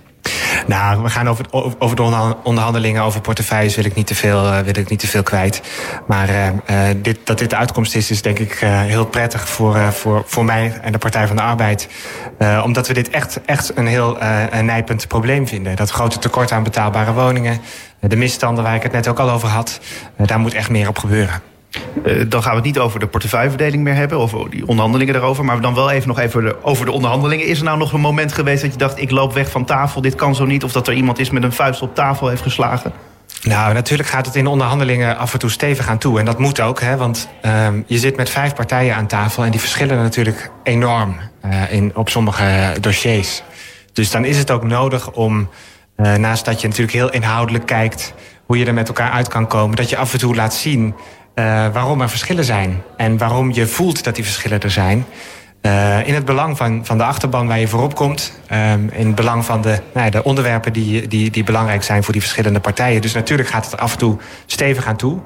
Nou, 0.66 1.02
we 1.02 1.10
gaan 1.10 1.28
over, 1.28 1.44
over 1.78 1.96
de 1.96 2.02
onderhandelingen 2.42 3.02
over 3.02 3.20
portefeuilles 3.20 3.76
wil 3.76 3.84
ik 3.84 3.94
niet 3.94 4.06
te 4.06 4.14
veel, 4.14 4.44
uh, 4.44 4.58
wil 4.58 4.76
ik 4.76 4.88
niet 4.88 4.98
te 4.98 5.06
veel 5.06 5.22
kwijt. 5.22 5.62
Maar 6.06 6.28
uh, 6.30 6.88
dit, 6.96 7.18
dat 7.24 7.38
dit 7.38 7.50
de 7.50 7.56
uitkomst 7.56 7.94
is, 7.94 8.10
is 8.10 8.22
denk 8.22 8.38
ik 8.38 8.52
heel 8.64 9.06
prettig 9.06 9.48
voor, 9.48 9.92
voor, 9.92 10.22
voor 10.26 10.44
mij 10.44 10.78
en 10.82 10.92
de 10.92 10.98
Partij 10.98 11.26
van 11.26 11.36
de 11.36 11.42
Arbeid. 11.42 11.88
omdat 12.64 12.86
we 12.86 12.94
dit 12.94 13.10
echt, 13.10 13.40
echt 13.44 13.76
een 13.76 13.86
heel 13.86 14.18
nijpend 14.62 15.08
probleem 15.08 15.48
vinden. 15.48 15.76
Dat 15.76 15.90
grote 15.90 16.18
tekort 16.18 16.52
aan 16.52 16.62
betaalbare 16.62 17.12
woningen, 17.12 17.60
de 18.00 18.16
misstanden 18.16 18.64
waar 18.64 18.74
ik 18.74 18.82
het 18.82 18.92
net 18.92 19.08
ook 19.08 19.18
al 19.18 19.30
over 19.30 19.48
had, 19.48 19.80
daar 20.16 20.38
moet 20.38 20.54
echt 20.54 20.70
meer 20.70 20.88
op 20.88 20.98
gebeuren. 20.98 21.53
Uh, 22.04 22.24
dan 22.28 22.42
gaan 22.42 22.50
we 22.50 22.56
het 22.56 22.66
niet 22.66 22.78
over 22.78 23.00
de 23.00 23.06
portefeuilleverdeling 23.06 23.82
meer 23.82 23.94
hebben, 23.94 24.18
of 24.18 24.32
die 24.50 24.66
onderhandelingen 24.66 25.14
daarover. 25.14 25.44
Maar 25.44 25.60
dan 25.60 25.74
wel 25.74 25.90
even 25.90 26.08
nog 26.08 26.18
even 26.18 26.64
over 26.64 26.84
de 26.84 26.92
onderhandelingen. 26.92 27.46
Is 27.46 27.58
er 27.58 27.64
nou 27.64 27.78
nog 27.78 27.92
een 27.92 28.00
moment 28.00 28.32
geweest 28.32 28.62
dat 28.62 28.72
je 28.72 28.78
dacht: 28.78 29.00
ik 29.00 29.10
loop 29.10 29.32
weg 29.32 29.50
van 29.50 29.64
tafel, 29.64 30.00
dit 30.00 30.14
kan 30.14 30.34
zo 30.34 30.44
niet? 30.44 30.64
Of 30.64 30.72
dat 30.72 30.88
er 30.88 30.94
iemand 30.94 31.18
is 31.18 31.30
met 31.30 31.42
een 31.42 31.52
vuist 31.52 31.82
op 31.82 31.94
tafel 31.94 32.28
heeft 32.28 32.42
geslagen? 32.42 32.92
Nou, 33.42 33.74
natuurlijk 33.74 34.08
gaat 34.08 34.26
het 34.26 34.34
in 34.34 34.46
onderhandelingen 34.46 35.16
af 35.16 35.32
en 35.32 35.38
toe 35.38 35.50
stevig 35.50 35.88
aan 35.88 35.98
toe. 35.98 36.18
En 36.18 36.24
dat 36.24 36.38
moet 36.38 36.60
ook, 36.60 36.80
hè, 36.80 36.96
want 36.96 37.28
uh, 37.42 37.68
je 37.86 37.98
zit 37.98 38.16
met 38.16 38.30
vijf 38.30 38.54
partijen 38.54 38.94
aan 38.96 39.06
tafel... 39.06 39.44
en 39.44 39.50
die 39.50 39.60
verschillen 39.60 39.96
natuurlijk 39.96 40.50
enorm 40.62 41.16
uh, 41.44 41.72
in, 41.72 41.92
op 41.94 42.08
sommige 42.08 42.74
dossiers. 42.80 43.42
Dus 43.92 44.10
dan 44.10 44.24
is 44.24 44.38
het 44.38 44.50
ook 44.50 44.62
nodig 44.62 45.10
om, 45.10 45.48
uh, 45.96 46.14
naast 46.14 46.44
dat 46.44 46.60
je 46.60 46.68
natuurlijk 46.68 46.96
heel 46.96 47.10
inhoudelijk 47.10 47.66
kijkt... 47.66 48.14
hoe 48.46 48.58
je 48.58 48.66
er 48.66 48.74
met 48.74 48.88
elkaar 48.88 49.10
uit 49.10 49.28
kan 49.28 49.46
komen, 49.46 49.76
dat 49.76 49.90
je 49.90 49.96
af 49.96 50.12
en 50.12 50.18
toe 50.18 50.34
laat 50.34 50.54
zien 50.54 50.94
waarom 51.72 52.00
er 52.00 52.10
verschillen 52.10 52.44
zijn. 52.44 52.82
En 52.96 53.18
waarom 53.18 53.52
je 53.52 53.66
voelt 53.66 54.04
dat 54.04 54.14
die 54.14 54.24
verschillen 54.24 54.60
er 54.60 54.70
zijn. 54.70 55.06
Uh, 55.66 56.06
in 56.06 56.14
het 56.14 56.24
belang 56.24 56.56
van, 56.56 56.86
van 56.86 56.98
de 56.98 57.04
achterban 57.04 57.46
waar 57.46 57.58
je 57.58 57.68
voorop 57.68 57.94
komt. 57.94 58.40
Um, 58.52 58.88
in 58.92 59.06
het 59.06 59.14
belang 59.14 59.44
van 59.44 59.60
de, 59.62 59.80
nou 59.92 60.04
ja, 60.04 60.10
de 60.10 60.24
onderwerpen 60.24 60.72
die, 60.72 61.08
die, 61.08 61.30
die 61.30 61.44
belangrijk 61.44 61.82
zijn 61.82 62.04
voor 62.04 62.12
die 62.12 62.22
verschillende 62.22 62.60
partijen. 62.60 63.02
Dus 63.02 63.14
natuurlijk 63.14 63.48
gaat 63.48 63.64
het 63.70 63.80
af 63.80 63.92
en 63.92 63.98
toe 63.98 64.18
stevig 64.46 64.86
aan 64.86 64.96
toe. 64.96 65.18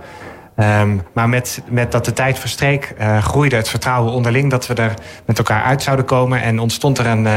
Um, 0.57 1.03
maar 1.13 1.29
met, 1.29 1.63
met 1.69 1.93
dat 1.93 2.05
de 2.05 2.13
tijd 2.13 2.39
verstreek, 2.39 2.95
uh, 3.01 3.23
groeide 3.23 3.57
het 3.57 3.69
vertrouwen 3.69 4.13
onderling 4.13 4.51
dat 4.51 4.67
we 4.67 4.75
er 4.75 4.95
met 5.25 5.39
elkaar 5.39 5.63
uit 5.63 5.83
zouden 5.83 6.05
komen. 6.05 6.43
En 6.43 6.59
ontstond 6.59 6.99
er 6.99 7.07
een 7.07 7.29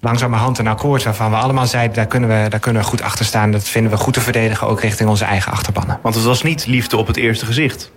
langzamerhand 0.00 0.58
een 0.58 0.66
akkoord 0.68 1.02
waarvan 1.02 1.30
we 1.30 1.36
allemaal 1.36 1.66
zeiden: 1.66 1.96
daar 1.96 2.06
kunnen, 2.06 2.28
we, 2.28 2.48
daar 2.48 2.60
kunnen 2.60 2.82
we 2.82 2.88
goed 2.88 3.02
achter 3.02 3.24
staan. 3.24 3.50
Dat 3.50 3.68
vinden 3.68 3.90
we 3.90 3.96
goed 3.96 4.14
te 4.14 4.20
verdedigen, 4.20 4.66
ook 4.66 4.80
richting 4.80 5.08
onze 5.08 5.24
eigen 5.24 5.52
achterbannen. 5.52 5.98
Want 6.02 6.14
het 6.14 6.24
was 6.24 6.42
niet 6.42 6.66
liefde 6.66 6.96
op 6.96 7.06
het 7.06 7.16
eerste 7.16 7.46
gezicht. 7.46 7.92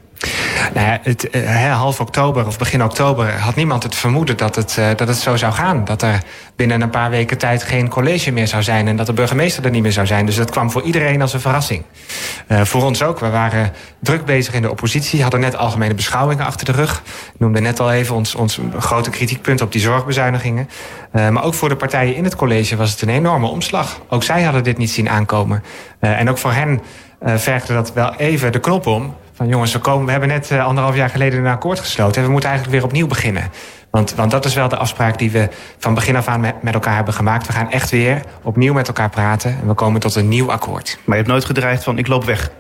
Nou 0.74 1.00
uh, 1.32 1.78
half 1.78 2.00
oktober 2.00 2.48
of 2.48 2.58
begin 2.58 2.84
oktober 2.84 3.34
had 3.34 3.56
niemand 3.56 3.84
het 3.84 3.96
vermoeden 3.96 4.38
dat 4.38 4.56
het, 4.56 4.76
uh, 4.80 4.88
dat 4.96 5.08
het 5.08 5.18
zo 5.18 5.36
zou 5.36 5.54
gaan. 5.54 5.86
Dat 5.86 6.02
er 6.02 6.24
binnen 6.56 6.82
een 6.82 6.90
paar 6.90 7.10
weken 7.10 7.38
tijd 7.38 7.64
geen 7.64 7.90
college 7.90 8.32
meer 8.32 8.48
zou 8.48 8.64
zijn 8.64 8.88
en 8.88 8.96
dat 8.96 9.06
de 9.06 9.14
burgemeester 9.14 9.66
er 9.66 9.72
niet 9.72 9.82
meer 9.82 9.92
zou 9.92 10.06
zijn. 10.06 10.26
Dus 10.26 10.36
dat 10.36 10.52
kwam 10.52 10.72
voor 10.72 10.82
iedereen 10.82 11.22
als 11.22 11.34
een 11.34 11.40
verrassing. 11.40 11.84
Uh, 12.48 12.62
voor 12.62 12.84
ons 12.84 13.04
ook. 13.04 13.20
We 13.20 13.30
waren 13.30 13.72
druk 14.00 14.26
bezig 14.26 14.54
in 14.54 14.62
de 14.62 14.70
oppositie, 14.70 15.22
hadden 15.22 15.40
net 15.40 15.58
algemene 15.58 15.94
beschouwingen 15.94 16.46
achter 16.46 16.66
de 16.66 16.72
rug. 16.72 17.02
Ik 17.34 17.40
noemde 17.40 17.60
net 17.60 17.80
al 17.80 17.92
even 17.92 18.16
ons, 18.16 18.36
ons 18.36 18.60
grote 18.80 19.10
kritiekpunt 19.10 19.62
op 19.62 19.72
die 19.72 19.82
zorgbezuinigingen. 19.82 20.70
maar 21.12 21.44
ook 21.44 21.54
voor 21.54 21.70
de 21.70 21.76
partijen 21.76 22.16
in 22.16 22.24
het 22.24 22.36
college 22.36 22.76
was 22.76 22.92
het 22.92 23.02
een 23.02 23.10
enorme 23.10 23.48
omslag. 23.48 24.02
Ook 24.10 24.24
zij 24.24 24.44
hadden 24.44 24.64
dit 24.64 24.78
niet 24.78 24.92
zien 24.92 25.10
aankomen. 25.10 25.64
en 26.00 26.30
ook 26.30 26.38
voor 26.38 26.54
hen 26.54 26.82
vergde 27.26 27.74
dat 27.74 27.94
wel 27.94 28.16
even 28.16 28.52
de 28.52 28.60
knop 28.60 28.86
om 28.88 29.16
van 29.36 29.48
jongens, 29.48 29.74
we, 29.74 29.80
komen, 29.80 30.06
we 30.06 30.12
hebben 30.12 30.30
net 30.30 30.50
uh, 30.52 30.66
anderhalf 30.66 30.96
jaar 30.96 31.10
geleden 31.10 31.40
een 31.40 31.52
akkoord 31.52 31.80
gesloten... 31.80 32.16
en 32.16 32.26
we 32.26 32.32
moeten 32.32 32.50
eigenlijk 32.50 32.80
weer 32.80 32.90
opnieuw 32.90 33.08
beginnen. 33.08 33.52
Want, 33.90 34.16
want 34.16 34.32
dat 34.32 34.46
is 34.46 34.54
wel 34.54 34.70
de 34.70 34.78
afspraak 34.78 35.18
die 35.18 35.32
we 35.32 35.50
van 35.78 35.94
begin 35.94 36.16
af 36.16 36.28
aan 36.28 36.40
met, 36.40 36.64
met 36.64 36.74
elkaar 36.74 36.96
hebben 36.96 37.14
gemaakt. 37.14 37.48
We 37.48 37.54
gaan 37.54 37.72
echt 37.72 37.90
weer 37.90 38.22
opnieuw 38.42 38.74
met 38.74 38.88
elkaar 38.88 39.10
praten 39.10 39.58
en 39.62 39.68
we 39.68 39.74
komen 39.74 40.02
tot 40.02 40.16
een 40.16 40.28
nieuw 40.28 40.52
akkoord. 40.52 40.98
Maar 40.98 41.18
je 41.18 41.22
hebt 41.22 41.28
nooit 41.28 41.46
gedreigd 41.46 41.84
van 41.84 41.98
ik 41.98 42.08
loop 42.08 42.24
weg? 42.24 42.52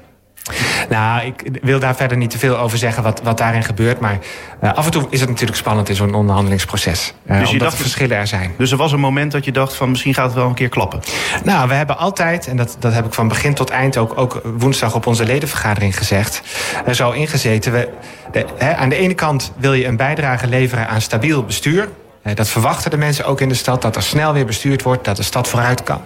Nou, 0.89 1.25
ik 1.25 1.59
wil 1.61 1.79
daar 1.79 1.95
verder 1.95 2.17
niet 2.17 2.29
te 2.29 2.37
veel 2.37 2.57
over 2.57 2.77
zeggen 2.77 3.03
wat, 3.03 3.21
wat 3.23 3.37
daarin 3.37 3.63
gebeurt. 3.63 3.99
Maar 3.99 4.17
uh, 4.63 4.73
af 4.73 4.85
en 4.85 4.91
toe 4.91 5.07
is 5.09 5.19
het 5.19 5.29
natuurlijk 5.29 5.57
spannend 5.57 5.89
in 5.89 5.95
zo'n 5.95 6.13
onderhandelingsproces. 6.13 7.13
Uh, 7.25 7.39
dus 7.39 7.49
je 7.49 7.57
dacht, 7.57 7.75
verschillen 7.75 8.17
er 8.17 8.27
zijn. 8.27 8.53
Dus 8.57 8.71
er 8.71 8.77
was 8.77 8.91
een 8.91 8.99
moment 8.99 9.31
dat 9.31 9.45
je 9.45 9.51
dacht 9.51 9.73
van 9.73 9.89
misschien 9.89 10.13
gaat 10.13 10.25
het 10.25 10.33
wel 10.33 10.47
een 10.47 10.53
keer 10.53 10.69
klappen? 10.69 10.99
Nou, 11.43 11.67
we 11.67 11.73
hebben 11.73 11.97
altijd, 11.97 12.47
en 12.47 12.57
dat, 12.57 12.75
dat 12.79 12.93
heb 12.93 13.05
ik 13.05 13.13
van 13.13 13.27
begin 13.27 13.53
tot 13.53 13.69
eind 13.69 13.97
ook, 13.97 14.17
ook 14.17 14.41
woensdag 14.57 14.95
op 14.95 15.05
onze 15.05 15.25
ledenvergadering 15.25 15.97
gezegd. 15.97 16.41
Er 16.85 16.95
zo 16.95 17.11
ingezeten. 17.11 17.71
We, 17.71 17.89
de, 18.31 18.75
aan 18.75 18.89
de 18.89 18.95
ene 18.95 19.13
kant 19.13 19.51
wil 19.57 19.73
je 19.73 19.85
een 19.85 19.97
bijdrage 19.97 20.47
leveren 20.47 20.87
aan 20.87 21.01
stabiel 21.01 21.43
bestuur. 21.43 21.89
Dat 22.33 22.49
verwachten 22.49 22.91
de 22.91 22.97
mensen 22.97 23.25
ook 23.25 23.41
in 23.41 23.49
de 23.49 23.55
stad, 23.55 23.81
dat 23.81 23.95
er 23.95 24.03
snel 24.03 24.33
weer 24.33 24.45
bestuurd 24.45 24.81
wordt, 24.81 25.05
dat 25.05 25.15
de 25.15 25.23
stad 25.23 25.47
vooruit 25.47 25.83
kan. 25.83 26.01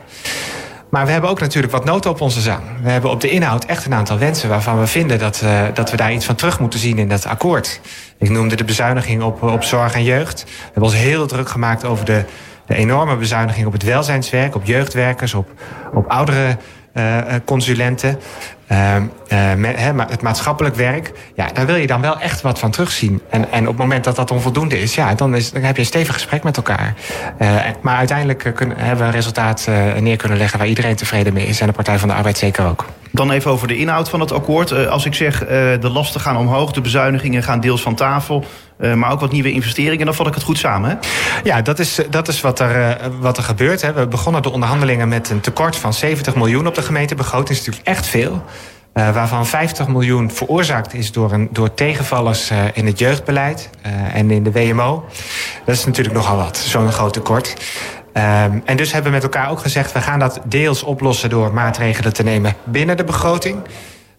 Maar 0.90 1.06
we 1.06 1.12
hebben 1.12 1.30
ook 1.30 1.40
natuurlijk 1.40 1.74
wat 1.74 1.86
noten 1.86 2.12
op 2.12 2.22
onze 2.22 2.42
zang. 2.42 2.64
We 2.82 2.90
hebben 2.90 3.12
op 3.12 3.22
de 3.22 3.30
inhoud 3.30 3.66
echt 3.66 3.86
een 3.86 3.94
aantal 3.94 4.18
wensen 4.18 4.50
waarvan 4.50 4.80
we 4.80 4.88
vinden 4.88 5.20
dat, 5.20 5.42
uh, 5.44 5.62
dat 5.74 5.92
we 5.92 5.98
daar 5.98 6.14
iets 6.14 6.26
van 6.26 6.36
terug 6.36 6.60
moeten 6.60 6.80
zien 6.80 6.98
in 6.98 7.10
dat 7.10 7.26
akkoord. 7.26 7.82
Ik 8.18 8.30
noemde 8.30 8.56
de 8.56 8.64
bezuiniging 8.64 9.24
op, 9.24 9.44
op 9.44 9.64
zorg 9.64 9.94
en 9.94 10.04
jeugd. 10.04 10.44
We 10.44 10.50
hebben 10.64 10.84
ons 10.84 10.96
heel 10.96 11.28
druk 11.28 11.50
gemaakt 11.50 11.86
over 11.86 12.06
de, 12.06 12.24
de 12.66 12.76
enorme 12.76 13.16
bezuiniging 13.16 13.68
op 13.68 13.74
het 13.74 13.84
welzijnswerk, 13.84 14.56
op 14.56 14.66
jeugdwerkers, 14.66 15.34
op, 15.34 15.50
op 15.94 16.08
oudere 16.08 16.48
uh, 16.48 16.54
consulenten. 17.46 18.20
Uh, 18.72 18.96
uh, 19.58 20.08
het 20.10 20.22
maatschappelijk 20.22 20.76
werk, 20.76 21.12
ja, 21.36 21.48
daar 21.54 21.66
wil 21.66 21.76
je 21.76 21.88
dan 21.88 22.02
wel 22.02 22.20
echt 22.20 22.42
wat 22.42 22.60
van 22.60 22.72
terugzien. 22.72 23.22
En, 23.30 23.52
en 23.52 23.62
op 23.62 23.68
het 23.68 23.78
moment 23.78 24.04
dat 24.04 24.16
dat 24.16 24.32
onvoldoende 24.32 24.82
is, 24.82 24.96
ja, 24.96 25.16
dan, 25.16 25.36
is, 25.36 25.52
dan 25.52 25.62
heb 25.62 25.76
je 25.76 25.82
een 25.82 25.88
stevig 25.88 26.14
gesprek 26.14 26.44
met 26.44 26.58
elkaar. 26.58 26.94
Maar 27.82 27.96
uiteindelijk 27.96 28.52
kunnen, 28.56 28.78
hebben 28.78 28.98
we 28.98 29.04
een 29.04 29.12
resultaat 29.12 29.68
neer 30.00 30.18
kunnen 30.18 30.38
leggen 30.38 30.60
waar 30.60 30.68
iedereen 30.68 30.96
tevreden 30.96 31.34
mee 31.34 31.48
is. 31.48 31.62
En 31.62 31.68
de 31.68 31.74
Partij 31.74 32.00
van 32.00 32.08
de 32.08 32.14
Arbeid 32.14 32.38
zeker 32.38 32.66
ook. 32.66 32.86
Dan 33.12 33.32
even 33.32 33.52
over 33.52 33.68
de 33.68 33.78
inhoud 33.78 34.10
van 34.10 34.20
het 34.20 34.32
akkoord. 34.32 34.88
als 34.88 35.06
ik 35.06 35.14
zeg 35.14 35.40
de 35.80 35.90
lasten 35.92 36.22
gaan 36.22 36.38
omhoog, 36.38 36.72
de 36.72 36.82
bezuinigingen 36.82 37.44
gaan 37.44 37.60
deels 37.60 37.82
van 37.82 37.96
tafel. 37.96 38.46
Uh, 38.80 38.94
maar 38.94 39.12
ook 39.12 39.20
wat 39.20 39.32
nieuwe 39.32 39.52
investeringen. 39.52 40.06
Dan 40.06 40.16
vat 40.16 40.28
ik 40.28 40.34
het 40.34 40.44
goed 40.44 40.58
samen. 40.58 40.90
Hè? 40.90 40.96
Ja, 41.44 41.62
dat 41.62 41.80
is, 41.80 42.00
dat 42.10 42.28
is 42.28 42.42
wat, 42.42 42.60
er, 42.60 42.78
uh, 42.78 43.06
wat 43.20 43.38
er 43.38 43.44
gebeurt. 43.44 43.82
Hè. 43.82 43.94
We 43.94 44.08
begonnen 44.08 44.42
de 44.42 44.52
onderhandelingen 44.52 45.08
met 45.08 45.30
een 45.30 45.40
tekort 45.40 45.76
van 45.76 45.94
70 45.94 46.36
miljoen 46.36 46.68
op 46.68 46.76
de 46.76 46.82
gemeentebegroting. 46.82 47.48
Dat 47.48 47.58
is 47.58 47.66
natuurlijk 47.66 47.88
echt 47.88 48.08
veel. 48.08 48.44
Waarvan 48.94 49.46
50 49.46 49.88
miljoen 49.88 50.32
veroorzaakt 50.32 50.94
is 50.94 51.12
door, 51.12 51.32
een, 51.32 51.50
door 51.52 51.74
tegenvallers 51.74 52.52
in 52.74 52.86
het 52.86 53.00
jeugdbeleid 53.00 53.70
en 54.14 54.32
in 54.32 54.44
de 54.44 54.52
WMO. 54.52 55.06
Dat 55.66 55.76
is 55.76 55.86
natuurlijk 55.86 56.16
nogal 56.16 56.38
wat, 56.38 56.58
zo'n 56.58 56.92
groot 56.92 57.14
tekort. 57.14 57.56
Um, 58.14 58.62
en 58.66 58.78
dus 58.78 58.92
hebben 58.92 59.12
we 59.12 59.18
met 59.18 59.24
elkaar 59.24 59.50
ook 59.50 59.60
gezegd... 59.60 59.92
we 59.92 60.02
gaan 60.02 60.20
dat 60.20 60.40
deels 60.46 60.84
oplossen 60.84 61.30
door 61.30 61.54
maatregelen 61.54 62.14
te 62.14 62.24
nemen 62.24 62.56
binnen 62.64 62.98
de 62.98 63.04
begroting. 63.04 63.58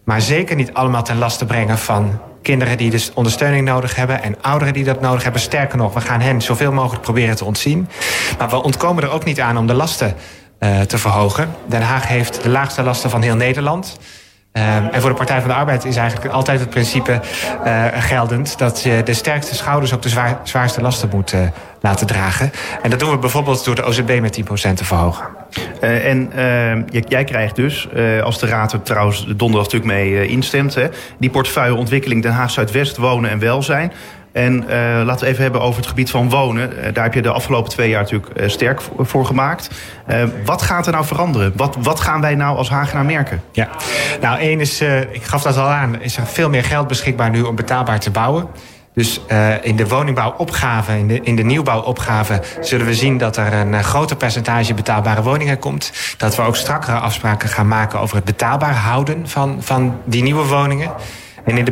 Maar 0.03 0.21
zeker 0.21 0.55
niet 0.55 0.73
allemaal 0.73 1.03
ten 1.03 1.17
laste 1.17 1.45
brengen 1.45 1.77
van 1.77 2.19
kinderen 2.41 2.77
die 2.77 2.89
dus 2.89 3.11
ondersteuning 3.13 3.65
nodig 3.65 3.95
hebben 3.95 4.23
en 4.23 4.35
ouderen 4.41 4.73
die 4.73 4.83
dat 4.83 5.01
nodig 5.01 5.23
hebben. 5.23 5.41
Sterker 5.41 5.77
nog, 5.77 5.93
we 5.93 6.01
gaan 6.01 6.21
hen 6.21 6.41
zoveel 6.41 6.71
mogelijk 6.71 7.01
proberen 7.01 7.35
te 7.35 7.45
ontzien. 7.45 7.89
Maar 8.37 8.49
we 8.49 8.63
ontkomen 8.63 9.03
er 9.03 9.11
ook 9.11 9.25
niet 9.25 9.39
aan 9.39 9.57
om 9.57 9.67
de 9.67 9.73
lasten 9.73 10.15
uh, 10.59 10.79
te 10.79 10.97
verhogen. 10.97 11.49
Den 11.65 11.81
Haag 11.81 12.07
heeft 12.07 12.43
de 12.43 12.49
laagste 12.49 12.83
lasten 12.83 13.09
van 13.09 13.21
heel 13.21 13.35
Nederland. 13.35 13.97
Um, 14.53 14.63
en 14.63 15.01
voor 15.01 15.09
de 15.09 15.15
Partij 15.15 15.39
van 15.39 15.49
de 15.49 15.55
Arbeid 15.55 15.85
is 15.85 15.95
eigenlijk 15.95 16.33
altijd 16.33 16.59
het 16.59 16.69
principe 16.69 17.21
uh, 17.65 17.85
geldend 17.93 18.57
dat 18.57 18.81
je 18.81 19.01
de 19.03 19.13
sterkste 19.13 19.55
schouders 19.55 19.93
ook 19.93 20.01
de 20.01 20.09
zwaar, 20.09 20.39
zwaarste 20.43 20.81
lasten 20.81 21.09
moet 21.11 21.33
laten 21.81 22.07
dragen. 22.07 22.51
En 22.81 22.89
dat 22.89 22.99
doen 22.99 23.11
we 23.11 23.17
bijvoorbeeld 23.17 23.65
door 23.65 23.75
de 23.75 23.83
OZB 23.83 24.19
met 24.21 24.41
10% 24.41 24.73
te 24.73 24.85
verhogen. 24.85 25.40
Uh, 25.83 26.05
en 26.05 26.31
jij 27.07 27.23
krijgt 27.23 27.55
dus, 27.55 27.87
als 28.23 28.39
de 28.39 28.45
Raad 28.45 28.73
er 28.73 28.81
trouwens 28.81 29.25
donderdag 29.27 29.71
natuurlijk 29.71 29.91
mee 29.91 30.27
instemt, 30.27 30.75
hè, 30.75 30.87
die 31.17 31.29
portefeuille 31.29 31.75
ontwikkeling 31.75 32.21
Den 32.21 32.31
Haag 32.31 32.51
Zuidwest 32.51 32.97
wonen 32.97 33.29
en 33.29 33.39
welzijn. 33.39 33.91
En 34.31 34.65
laten 35.05 35.25
we 35.25 35.31
even 35.31 35.43
hebben 35.43 35.61
over 35.61 35.79
het 35.79 35.89
gebied 35.89 36.09
van 36.09 36.29
wonen. 36.29 36.93
Daar 36.93 37.03
heb 37.03 37.13
je 37.13 37.21
de 37.21 37.31
afgelopen 37.31 37.69
twee 37.69 37.89
jaar 37.89 38.01
natuurlijk 38.01 38.49
sterk 38.49 38.81
voor 38.97 39.25
gemaakt. 39.25 39.69
wat 40.45 40.61
gaat 40.61 40.85
er 40.85 40.91
nou 40.91 41.05
veranderen? 41.05 41.53
Wat, 41.55 41.77
wat 41.79 41.99
gaan 41.99 42.21
wij 42.21 42.35
nou 42.35 42.57
als 42.57 42.69
Hagenaar 42.69 43.05
merken? 43.05 43.41
Ja, 43.51 43.69
nou 44.21 44.39
één 44.39 44.59
is, 44.59 44.81
ik 45.11 45.23
gaf 45.23 45.41
dat 45.41 45.57
al 45.57 45.67
aan, 45.67 46.01
is 46.01 46.17
er 46.17 46.25
veel 46.25 46.49
meer 46.49 46.63
geld 46.63 46.87
beschikbaar 46.87 47.29
nu 47.29 47.41
om 47.41 47.55
betaalbaar 47.55 47.99
te 47.99 48.11
bouwen. 48.11 48.47
Dus 48.93 49.21
in 49.61 49.75
de 49.75 49.87
woningbouwopgave, 49.87 50.97
in 50.97 51.07
de, 51.07 51.21
in 51.21 51.35
de 51.35 51.43
nieuwbouwopgave... 51.43 52.41
zullen 52.59 52.85
we 52.85 52.93
zien 52.93 53.17
dat 53.17 53.37
er 53.37 53.53
een 53.53 53.83
groter 53.83 54.15
percentage 54.15 54.73
betaalbare 54.73 55.21
woningen 55.21 55.59
komt. 55.59 55.91
Dat 56.17 56.35
we 56.35 56.41
ook 56.41 56.55
strakkere 56.55 56.97
afspraken 56.97 57.49
gaan 57.49 57.67
maken 57.67 57.99
over 57.99 58.15
het 58.15 58.25
betaalbaar 58.25 58.75
houden 58.75 59.29
van, 59.29 59.57
van 59.59 60.01
die 60.05 60.23
nieuwe 60.23 60.45
woningen. 60.45 60.91
En 61.43 61.57
in 61.57 61.65
de 61.65 61.71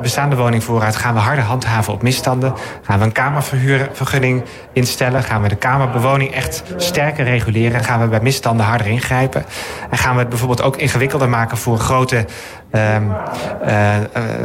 bestaande 0.00 0.36
woningvoorraad 0.36 0.96
gaan 0.96 1.14
we 1.14 1.20
harder 1.20 1.44
handhaven 1.44 1.92
op 1.92 2.02
misstanden. 2.02 2.54
Gaan 2.82 2.98
we 2.98 3.04
een 3.04 3.12
kamervergunning 3.12 4.42
instellen. 4.72 5.22
Gaan 5.22 5.42
we 5.42 5.48
de 5.48 5.56
kamerbewoning 5.56 6.30
echt 6.30 6.62
sterker 6.76 7.24
reguleren. 7.24 7.84
Gaan 7.84 8.00
we 8.00 8.06
bij 8.06 8.20
misstanden 8.20 8.66
harder 8.66 8.86
ingrijpen. 8.86 9.44
En 9.90 9.98
gaan 9.98 10.14
we 10.14 10.20
het 10.20 10.28
bijvoorbeeld 10.28 10.62
ook 10.62 10.76
ingewikkelder 10.76 11.28
maken 11.28 11.56
voor 11.56 11.78
grote 11.78 12.16
uh, 12.16 12.22
uh, 12.24 12.26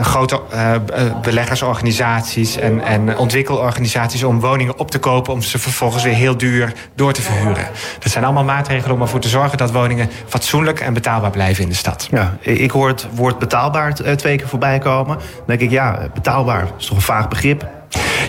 grote 0.01 0.41
uh, 0.53 0.75
beleggersorganisaties 1.21 2.57
en, 2.57 2.81
en 2.81 3.17
ontwikkelorganisaties 3.17 4.23
om 4.23 4.39
woningen 4.39 4.79
op 4.79 4.91
te 4.91 4.99
kopen 4.99 5.33
om 5.33 5.41
ze 5.41 5.59
vervolgens 5.59 6.03
weer 6.03 6.13
heel 6.13 6.37
duur 6.37 6.73
door 6.95 7.13
te 7.13 7.21
verhuren. 7.21 7.67
Dat 7.99 8.11
zijn 8.11 8.23
allemaal 8.23 8.43
maatregelen 8.43 8.95
om 8.95 9.01
ervoor 9.01 9.19
te 9.19 9.29
zorgen 9.29 9.57
dat 9.57 9.71
woningen 9.71 10.09
fatsoenlijk 10.27 10.79
en 10.79 10.93
betaalbaar 10.93 11.31
blijven 11.31 11.63
in 11.63 11.69
de 11.69 11.75
stad. 11.75 12.07
Ja, 12.11 12.37
ik 12.39 12.71
hoor 12.71 12.87
het 12.87 13.07
woord 13.13 13.39
betaalbaar 13.39 13.93
twee 13.93 14.37
keer 14.37 14.47
voorbij 14.47 14.79
komen. 14.79 15.17
Dan 15.17 15.45
denk 15.45 15.61
ik, 15.61 15.69
ja, 15.69 16.09
betaalbaar 16.13 16.67
is 16.77 16.85
toch 16.85 16.97
een 16.97 17.03
vaag 17.03 17.27
begrip. 17.27 17.69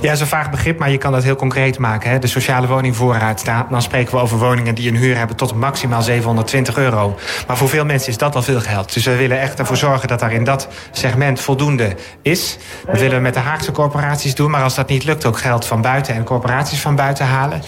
Ja, 0.02 0.08
dat 0.08 0.16
is 0.16 0.20
een 0.20 0.26
vaag 0.38 0.50
begrip, 0.50 0.78
maar 0.78 0.90
je 0.90 0.98
kan 0.98 1.12
dat 1.12 1.22
heel 1.22 1.36
concreet 1.36 1.78
maken. 1.78 2.10
Hè. 2.10 2.18
De 2.18 2.26
sociale 2.26 2.66
woningvoorraad, 2.66 3.44
dan 3.70 3.82
spreken 3.82 4.14
we 4.14 4.20
over 4.20 4.38
woningen 4.38 4.74
die 4.74 4.88
een 4.88 4.96
huur 4.96 5.16
hebben 5.16 5.36
tot 5.36 5.54
maximaal 5.54 6.02
720 6.02 6.76
euro. 6.76 7.18
Maar 7.46 7.56
voor 7.56 7.68
veel 7.68 7.84
mensen 7.84 8.08
is 8.08 8.18
dat 8.18 8.34
al 8.34 8.42
veel 8.42 8.60
geld. 8.60 8.94
Dus 8.94 9.04
we 9.04 9.16
willen 9.16 9.40
echt 9.40 9.58
ervoor 9.58 9.76
zorgen 9.76 10.08
dat 10.08 10.20
daar 10.20 10.32
in 10.32 10.44
dat 10.44 10.68
segment 10.90 11.40
voldoende 11.40 11.96
is. 12.22 12.58
Dat 12.86 12.98
willen 12.98 13.16
we 13.16 13.22
met 13.22 13.34
de 13.34 13.40
Haagse 13.40 13.72
corporaties 13.72 14.34
doen, 14.34 14.50
maar 14.50 14.62
als 14.62 14.74
dat 14.74 14.88
niet 14.88 15.04
lukt, 15.04 15.24
ook 15.24 15.38
geld 15.38 15.66
van 15.66 15.82
buiten 15.82 16.14
en 16.14 16.24
corporaties 16.24 16.80
van 16.80 16.96
buiten 16.96 17.26
halen. 17.26 17.62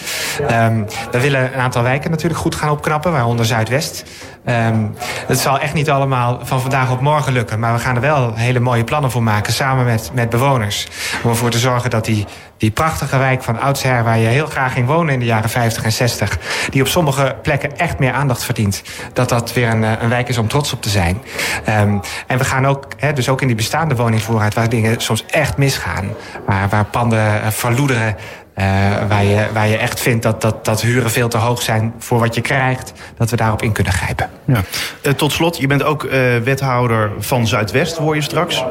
Um, 0.50 0.86
we 1.10 1.20
willen 1.20 1.54
een 1.54 1.60
aantal 1.60 1.82
wijken 1.82 2.10
natuurlijk 2.10 2.40
goed 2.40 2.54
gaan 2.54 2.70
opknappen, 2.70 3.12
waaronder 3.12 3.46
Zuidwest. 3.46 4.04
Um, 4.48 4.94
het 5.26 5.38
zal 5.38 5.58
echt 5.58 5.74
niet 5.74 5.90
allemaal 5.90 6.40
van 6.42 6.60
vandaag 6.60 6.90
op 6.90 7.00
morgen 7.00 7.32
lukken. 7.32 7.60
Maar 7.60 7.72
we 7.72 7.78
gaan 7.78 7.94
er 7.94 8.00
wel 8.00 8.34
hele 8.34 8.60
mooie 8.60 8.84
plannen 8.84 9.10
voor 9.10 9.22
maken. 9.22 9.52
Samen 9.52 9.84
met, 9.84 10.10
met 10.14 10.30
bewoners. 10.30 10.88
Om 11.22 11.30
ervoor 11.30 11.50
te 11.50 11.58
zorgen 11.58 11.90
dat 11.90 12.04
die, 12.04 12.26
die 12.56 12.70
prachtige 12.70 13.18
wijk 13.18 13.42
van 13.42 13.60
oudsher... 13.60 14.04
waar 14.04 14.18
je 14.18 14.26
heel 14.26 14.46
graag 14.46 14.72
ging 14.72 14.86
wonen 14.86 15.14
in 15.14 15.18
de 15.18 15.24
jaren 15.24 15.50
50 15.50 15.84
en 15.84 15.92
60... 15.92 16.38
die 16.70 16.82
op 16.82 16.88
sommige 16.88 17.36
plekken 17.42 17.76
echt 17.76 17.98
meer 17.98 18.12
aandacht 18.12 18.44
verdient... 18.44 18.82
dat 19.12 19.28
dat 19.28 19.52
weer 19.52 19.68
een, 19.68 19.82
een 19.82 20.08
wijk 20.08 20.28
is 20.28 20.38
om 20.38 20.48
trots 20.48 20.72
op 20.72 20.82
te 20.82 20.88
zijn. 20.88 21.22
Um, 21.68 22.00
en 22.26 22.38
we 22.38 22.44
gaan 22.44 22.66
ook, 22.66 22.86
dus 23.14 23.28
ook 23.28 23.40
in 23.40 23.46
die 23.46 23.56
bestaande 23.56 23.96
woningvoorraad... 23.96 24.54
waar 24.54 24.68
dingen 24.68 25.00
soms 25.00 25.24
echt 25.26 25.56
misgaan. 25.56 26.08
Waar, 26.46 26.68
waar 26.68 26.84
panden 26.84 27.18
uh, 27.18 27.46
verloederen... 27.48 28.16
Uh, 28.58 28.64
waar, 29.08 29.24
je, 29.24 29.46
waar 29.52 29.68
je 29.68 29.76
echt 29.76 30.00
vindt 30.00 30.22
dat, 30.22 30.40
dat, 30.40 30.64
dat 30.64 30.80
huren 30.80 31.10
veel 31.10 31.28
te 31.28 31.36
hoog 31.36 31.62
zijn 31.62 31.94
voor 31.98 32.18
wat 32.18 32.34
je 32.34 32.40
krijgt, 32.40 32.92
dat 33.16 33.30
we 33.30 33.36
daarop 33.36 33.62
in 33.62 33.72
kunnen 33.72 33.92
grijpen. 33.92 34.30
Ja. 34.44 34.62
Uh, 35.02 35.12
tot 35.12 35.32
slot, 35.32 35.56
je 35.56 35.66
bent 35.66 35.82
ook 35.82 36.02
uh, 36.02 36.12
wethouder 36.36 37.12
van 37.18 37.46
Zuidwest, 37.46 37.96
hoor 37.96 38.14
je 38.14 38.20
straks. 38.20 38.64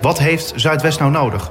Wat 0.00 0.18
heeft 0.18 0.52
Zuidwest 0.56 0.98
nou 0.98 1.10
nodig? 1.10 1.50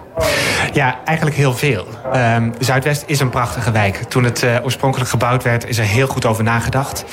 Ja, 0.73 0.99
eigenlijk 1.05 1.37
heel 1.37 1.53
veel. 1.53 1.87
Um, 2.15 2.53
Zuidwest 2.59 3.03
is 3.05 3.19
een 3.19 3.29
prachtige 3.29 3.71
wijk. 3.71 3.95
Toen 3.95 4.23
het 4.23 4.43
uh, 4.43 4.55
oorspronkelijk 4.63 5.09
gebouwd 5.09 5.43
werd, 5.43 5.67
is 5.67 5.77
er 5.77 5.83
heel 5.83 6.07
goed 6.07 6.25
over 6.25 6.43
nagedacht. 6.43 7.05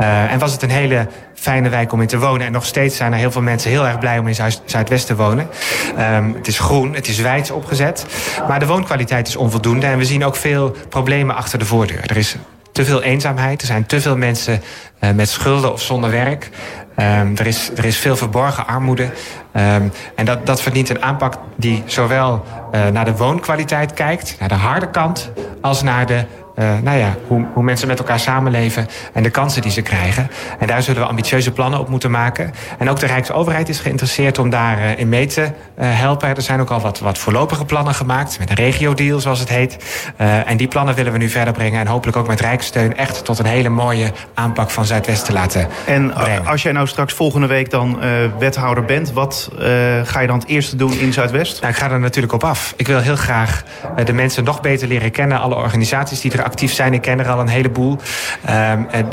Uh, 0.00 0.32
en 0.32 0.38
was 0.38 0.52
het 0.52 0.62
een 0.62 0.70
hele 0.70 1.06
fijne 1.34 1.68
wijk 1.68 1.92
om 1.92 2.00
in 2.00 2.06
te 2.06 2.18
wonen. 2.18 2.46
En 2.46 2.52
nog 2.52 2.66
steeds 2.66 2.96
zijn 2.96 3.12
er 3.12 3.18
heel 3.18 3.30
veel 3.30 3.42
mensen 3.42 3.70
heel 3.70 3.86
erg 3.86 3.98
blij 3.98 4.18
om 4.18 4.28
in 4.28 4.34
Zuid 4.34 4.62
Zuidwest 4.64 5.06
te 5.06 5.16
wonen. 5.16 5.48
Um, 5.98 6.34
het 6.34 6.46
is 6.46 6.58
groen, 6.58 6.94
het 6.94 7.08
is 7.08 7.18
wijds 7.18 7.50
opgezet. 7.50 8.06
Maar 8.48 8.58
de 8.58 8.66
woonkwaliteit 8.66 9.28
is 9.28 9.36
onvoldoende. 9.36 9.86
En 9.86 9.98
we 9.98 10.04
zien 10.04 10.24
ook 10.24 10.36
veel 10.36 10.76
problemen 10.88 11.36
achter 11.36 11.58
de 11.58 11.64
voordeur. 11.64 12.10
Er 12.10 12.16
is 12.16 12.36
te 12.72 12.84
veel 12.84 13.02
eenzaamheid. 13.02 13.60
Er 13.60 13.66
zijn 13.66 13.86
te 13.86 14.00
veel 14.00 14.16
mensen 14.16 14.62
uh, 15.00 15.10
met 15.10 15.28
schulden 15.28 15.72
of 15.72 15.80
zonder 15.80 16.10
werk. 16.10 16.50
Um, 17.00 17.36
er, 17.36 17.46
is, 17.46 17.70
er 17.76 17.84
is 17.84 17.98
veel 17.98 18.16
verborgen 18.16 18.66
armoede. 18.66 19.02
Um, 19.02 19.92
en 20.14 20.24
dat, 20.24 20.46
dat 20.46 20.62
verdient 20.62 20.88
een 20.88 21.02
aanpak 21.02 21.34
die 21.56 21.82
zowel 21.86 22.44
uh, 22.74 22.86
naar 22.86 23.04
de 23.04 23.16
woonkwaliteit 23.16 23.92
kijkt, 23.92 24.36
naar 24.38 24.48
de 24.48 24.54
harde 24.54 24.90
kant, 24.90 25.30
als 25.60 25.82
naar 25.82 26.06
de 26.06 26.24
nou 26.58 26.98
ja, 26.98 27.16
hoe, 27.26 27.46
hoe 27.52 27.62
mensen 27.62 27.88
met 27.88 27.98
elkaar 27.98 28.20
samenleven 28.20 28.86
en 29.12 29.22
de 29.22 29.30
kansen 29.30 29.62
die 29.62 29.70
ze 29.70 29.82
krijgen. 29.82 30.30
En 30.58 30.66
daar 30.66 30.82
zullen 30.82 31.02
we 31.02 31.08
ambitieuze 31.08 31.52
plannen 31.52 31.80
op 31.80 31.88
moeten 31.88 32.10
maken. 32.10 32.52
En 32.78 32.90
ook 32.90 32.98
de 32.98 33.06
Rijksoverheid 33.06 33.68
is 33.68 33.80
geïnteresseerd 33.80 34.38
om 34.38 34.50
daarin 34.50 35.00
uh, 35.00 35.06
mee 35.06 35.26
te 35.26 35.40
uh, 35.42 35.48
helpen. 35.76 36.28
Er 36.28 36.42
zijn 36.42 36.60
ook 36.60 36.70
al 36.70 36.80
wat, 36.80 36.98
wat 36.98 37.18
voorlopige 37.18 37.64
plannen 37.64 37.94
gemaakt, 37.94 38.38
met 38.38 38.50
een 38.50 38.56
regio-deal 38.56 39.20
zoals 39.20 39.38
het 39.38 39.48
heet. 39.48 39.76
en 40.16 40.56
die 40.56 40.68
plannen 40.68 40.94
willen 40.94 41.12
we 41.12 41.18
nu 41.18 41.28
verder 41.28 41.52
brengen 41.52 41.80
en 41.80 41.86
hopelijk 41.86 42.16
ook 42.16 42.26
met 42.26 42.40
Rijkssteun 42.40 42.96
echt 42.96 43.24
tot 43.24 43.38
een 43.38 43.46
hele 43.46 43.68
mooie 43.68 44.12
aanpak 44.34 44.70
van 44.70 44.84
Zuidwest 44.84 45.24
te 45.24 45.32
laten 45.32 45.68
en 45.86 46.12
brengen. 46.12 46.46
als 46.46 46.62
jij 46.62 46.72
nou 46.72 46.86
straks 46.86 47.14
volgende 47.14 47.46
week 47.46 47.70
dan 47.70 47.98
wethouder 48.38 48.84
bent, 48.84 49.12
wat 49.12 49.50
ga 50.04 50.20
je 50.20 50.26
dan 50.26 50.38
het 50.38 50.48
eerste 50.48 50.76
doen 50.76 50.98
in 50.98 51.12
Zuidwest? 51.12 51.60
Nou, 51.60 51.72
ik 51.72 51.78
ga 51.78 51.90
er 51.90 52.00
natuurlijk 52.00 52.32
op 52.32 52.44
af. 52.44 52.74
Ik 52.76 52.86
wil 52.86 53.00
heel 53.00 53.16
graag 53.16 53.64
de 54.04 54.12
mensen 54.12 54.44
nog 54.44 54.60
beter 54.60 54.88
leren 54.88 55.10
kennen, 55.10 55.40
alle 55.40 55.54
organisaties 55.54 56.20
die 56.20 56.32
er 56.32 56.42
actief 56.48 56.72
zijn. 56.72 56.94
Ik 56.94 57.00
ken 57.00 57.18
er 57.18 57.28
al 57.28 57.40
een 57.40 57.48
heleboel. 57.48 57.98
Um, 58.48 58.86
en, 58.90 59.08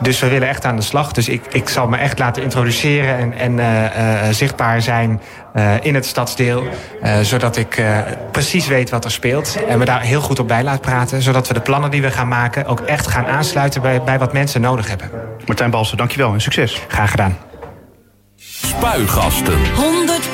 dus 0.00 0.20
we 0.20 0.28
willen 0.28 0.48
echt 0.48 0.64
aan 0.64 0.76
de 0.76 0.82
slag. 0.82 1.12
Dus 1.12 1.28
ik, 1.28 1.42
ik 1.50 1.68
zal 1.68 1.88
me 1.88 1.96
echt 1.96 2.18
laten 2.18 2.42
introduceren 2.42 3.18
en, 3.18 3.32
en 3.32 3.52
uh, 3.58 3.82
uh, 3.84 4.28
zichtbaar 4.30 4.82
zijn 4.82 5.20
uh, 5.54 5.74
in 5.80 5.94
het 5.94 6.06
stadsdeel. 6.06 6.64
zodat 7.22 7.56
ik 7.56 7.82
precies 8.32 8.66
weet 8.66 8.90
wat 8.90 9.04
er 9.04 9.10
speelt. 9.10 9.64
En 9.68 9.78
me 9.78 9.84
daar 9.84 10.00
heel 10.00 10.20
goed 10.20 10.38
op 10.38 10.48
bij 10.48 10.62
laat 10.62 10.80
praten. 10.80 11.22
Zodat 11.22 11.48
we 11.48 11.54
de 11.54 11.60
plannen 11.60 11.90
die 11.90 12.02
we 12.02 12.10
gaan 12.10 12.28
maken 12.28 12.66
ook 12.66 12.80
echt 12.80 13.06
gaan 13.06 13.26
aansluiten 13.26 13.82
bij, 13.82 14.02
bij 14.02 14.18
wat 14.18 14.32
mensen 14.32 14.60
nodig 14.60 14.88
hebben. 14.88 15.10
Martijn 15.46 15.70
Balsen, 15.70 15.96
dankjewel 15.96 16.32
en 16.32 16.40
succes. 16.40 16.82
Graag 16.88 17.10
gedaan. 17.10 17.36
Spuigasten. 18.36 19.74
100 19.74 20.32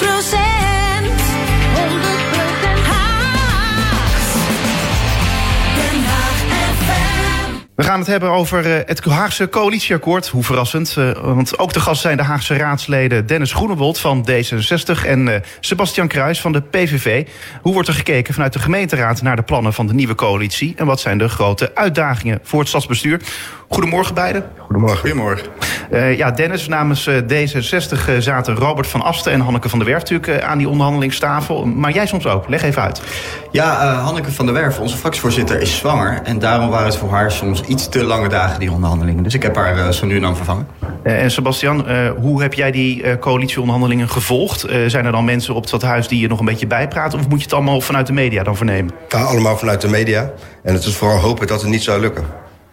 We 7.77 7.83
gaan 7.83 7.99
het 7.99 8.09
hebben 8.09 8.31
over 8.31 8.67
uh, 8.67 8.81
het 8.87 9.05
Haagse 9.05 9.49
coalitieakkoord. 9.49 10.29
Hoe 10.29 10.45
verrassend. 10.45 10.97
Uh, 10.99 11.13
want 11.13 11.59
ook 11.59 11.73
de 11.73 11.81
gast 11.81 12.01
zijn 12.01 12.17
de 12.17 12.23
Haagse 12.23 12.57
raadsleden 12.57 13.27
Dennis 13.27 13.53
Groenewold 13.53 13.99
van 13.99 14.29
D66 14.31 15.07
en 15.07 15.27
uh, 15.27 15.35
Sebastian 15.61 16.09
Kruis 16.09 16.41
van 16.41 16.53
de 16.53 16.61
PVV. 16.61 17.27
Hoe 17.63 17.73
wordt 17.73 17.89
er 17.89 17.95
gekeken 17.95 18.35
vanuit 18.35 18.53
de 18.53 18.59
gemeenteraad 18.59 19.23
naar 19.23 19.37
de 19.37 19.43
plannen 19.43 19.73
van 19.73 19.87
de 19.87 19.95
nieuwe 19.95 20.15
coalitie? 20.15 20.75
En 20.77 20.87
wat 20.87 21.01
zijn 21.01 21.19
de 21.19 21.29
grote 21.29 21.75
uitdagingen 21.75 22.39
voor 22.43 22.59
het 22.59 22.69
stadsbestuur? 22.69 23.21
Goedemorgen 23.69 24.15
beiden. 24.15 24.45
Goedemorgen. 24.59 24.99
Goedemorgen. 24.99 25.47
Uh, 25.91 26.17
ja, 26.17 26.31
Dennis, 26.31 26.69
namens 26.69 27.07
uh, 27.07 27.17
D66 27.17 28.09
uh, 28.09 28.17
zaten 28.19 28.55
Robert 28.55 28.87
van 28.87 29.03
Asten 29.03 29.33
en 29.33 29.41
Hanneke 29.41 29.69
van 29.69 29.79
der 29.79 29.89
Werf 29.89 30.01
natuurlijk 30.01 30.43
aan 30.43 30.59
die 30.59 30.69
onderhandelingstafel. 30.69 31.67
Maar 31.67 31.93
jij 31.93 32.07
soms 32.07 32.27
ook. 32.27 32.49
Leg 32.49 32.63
even 32.63 32.83
uit. 32.83 33.03
Ja, 33.51 33.95
Hanneke 33.95 34.33
van 34.33 34.47
der 34.47 34.55
Werf, 34.55 34.79
onze 34.79 34.97
fractievoorzitter, 34.97 35.61
is 35.61 35.77
zwanger. 35.77 36.21
En 36.25 36.39
daarom 36.39 36.71
waren 36.71 36.87
het 36.87 36.97
voor 36.97 37.11
haar 37.11 37.33
soms 37.33 37.63
iets 37.63 37.89
te 37.89 38.05
lange 38.05 38.29
dagen, 38.29 38.61
die 38.61 38.71
onderhandelingen. 38.71 39.23
Dus 39.23 39.35
ik 39.35 39.43
heb 39.43 39.57
haar 39.57 39.93
zo 39.93 40.07
nu 40.07 40.17
en 40.17 40.23
dan 40.23 40.37
vervangen. 40.37 40.67
en 41.03 41.31
Sebastian, 41.31 41.87
hoe 42.21 42.43
heb 42.43 42.55
jij 42.55 42.71
die 42.71 43.19
coalitieonderhandelingen 43.19 44.09
gevolgd? 44.09 44.67
zijn 44.87 45.05
er 45.05 45.13
dan 45.13 45.25
mensen 45.25 45.55
op 45.55 45.71
het 45.71 45.83
huis 45.83 46.09
die 46.09 46.21
je 46.21 46.29
nog 46.29 46.39
een 46.39 46.45
beetje 46.45 46.67
bijpraten? 46.67 47.19
Of 47.19 47.29
moet 47.29 47.39
je 47.39 47.45
het 47.45 47.55
allemaal 47.55 47.81
vanuit 47.81 48.07
de 48.07 48.13
media 48.13 48.43
dan 48.43 48.57
vernemen? 48.57 48.95
Ja, 49.09 49.23
allemaal 49.23 49.57
vanuit 49.57 49.81
de 49.81 49.89
media. 49.89 50.31
En 50.63 50.75
het 50.75 50.85
is 50.85 50.97
vooral 50.97 51.19
hopen 51.19 51.47
dat 51.47 51.61
het 51.61 51.71
niet 51.71 51.83
zou 51.83 52.01
lukken 52.01 52.25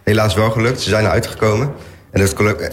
helaas 0.04 0.34
wel 0.34 0.52
gelukt. 0.52 0.82
Ze 0.82 0.90
zijn 0.90 1.06
eruit 1.06 1.28
gekomen. 1.28 1.74
En 2.12 2.22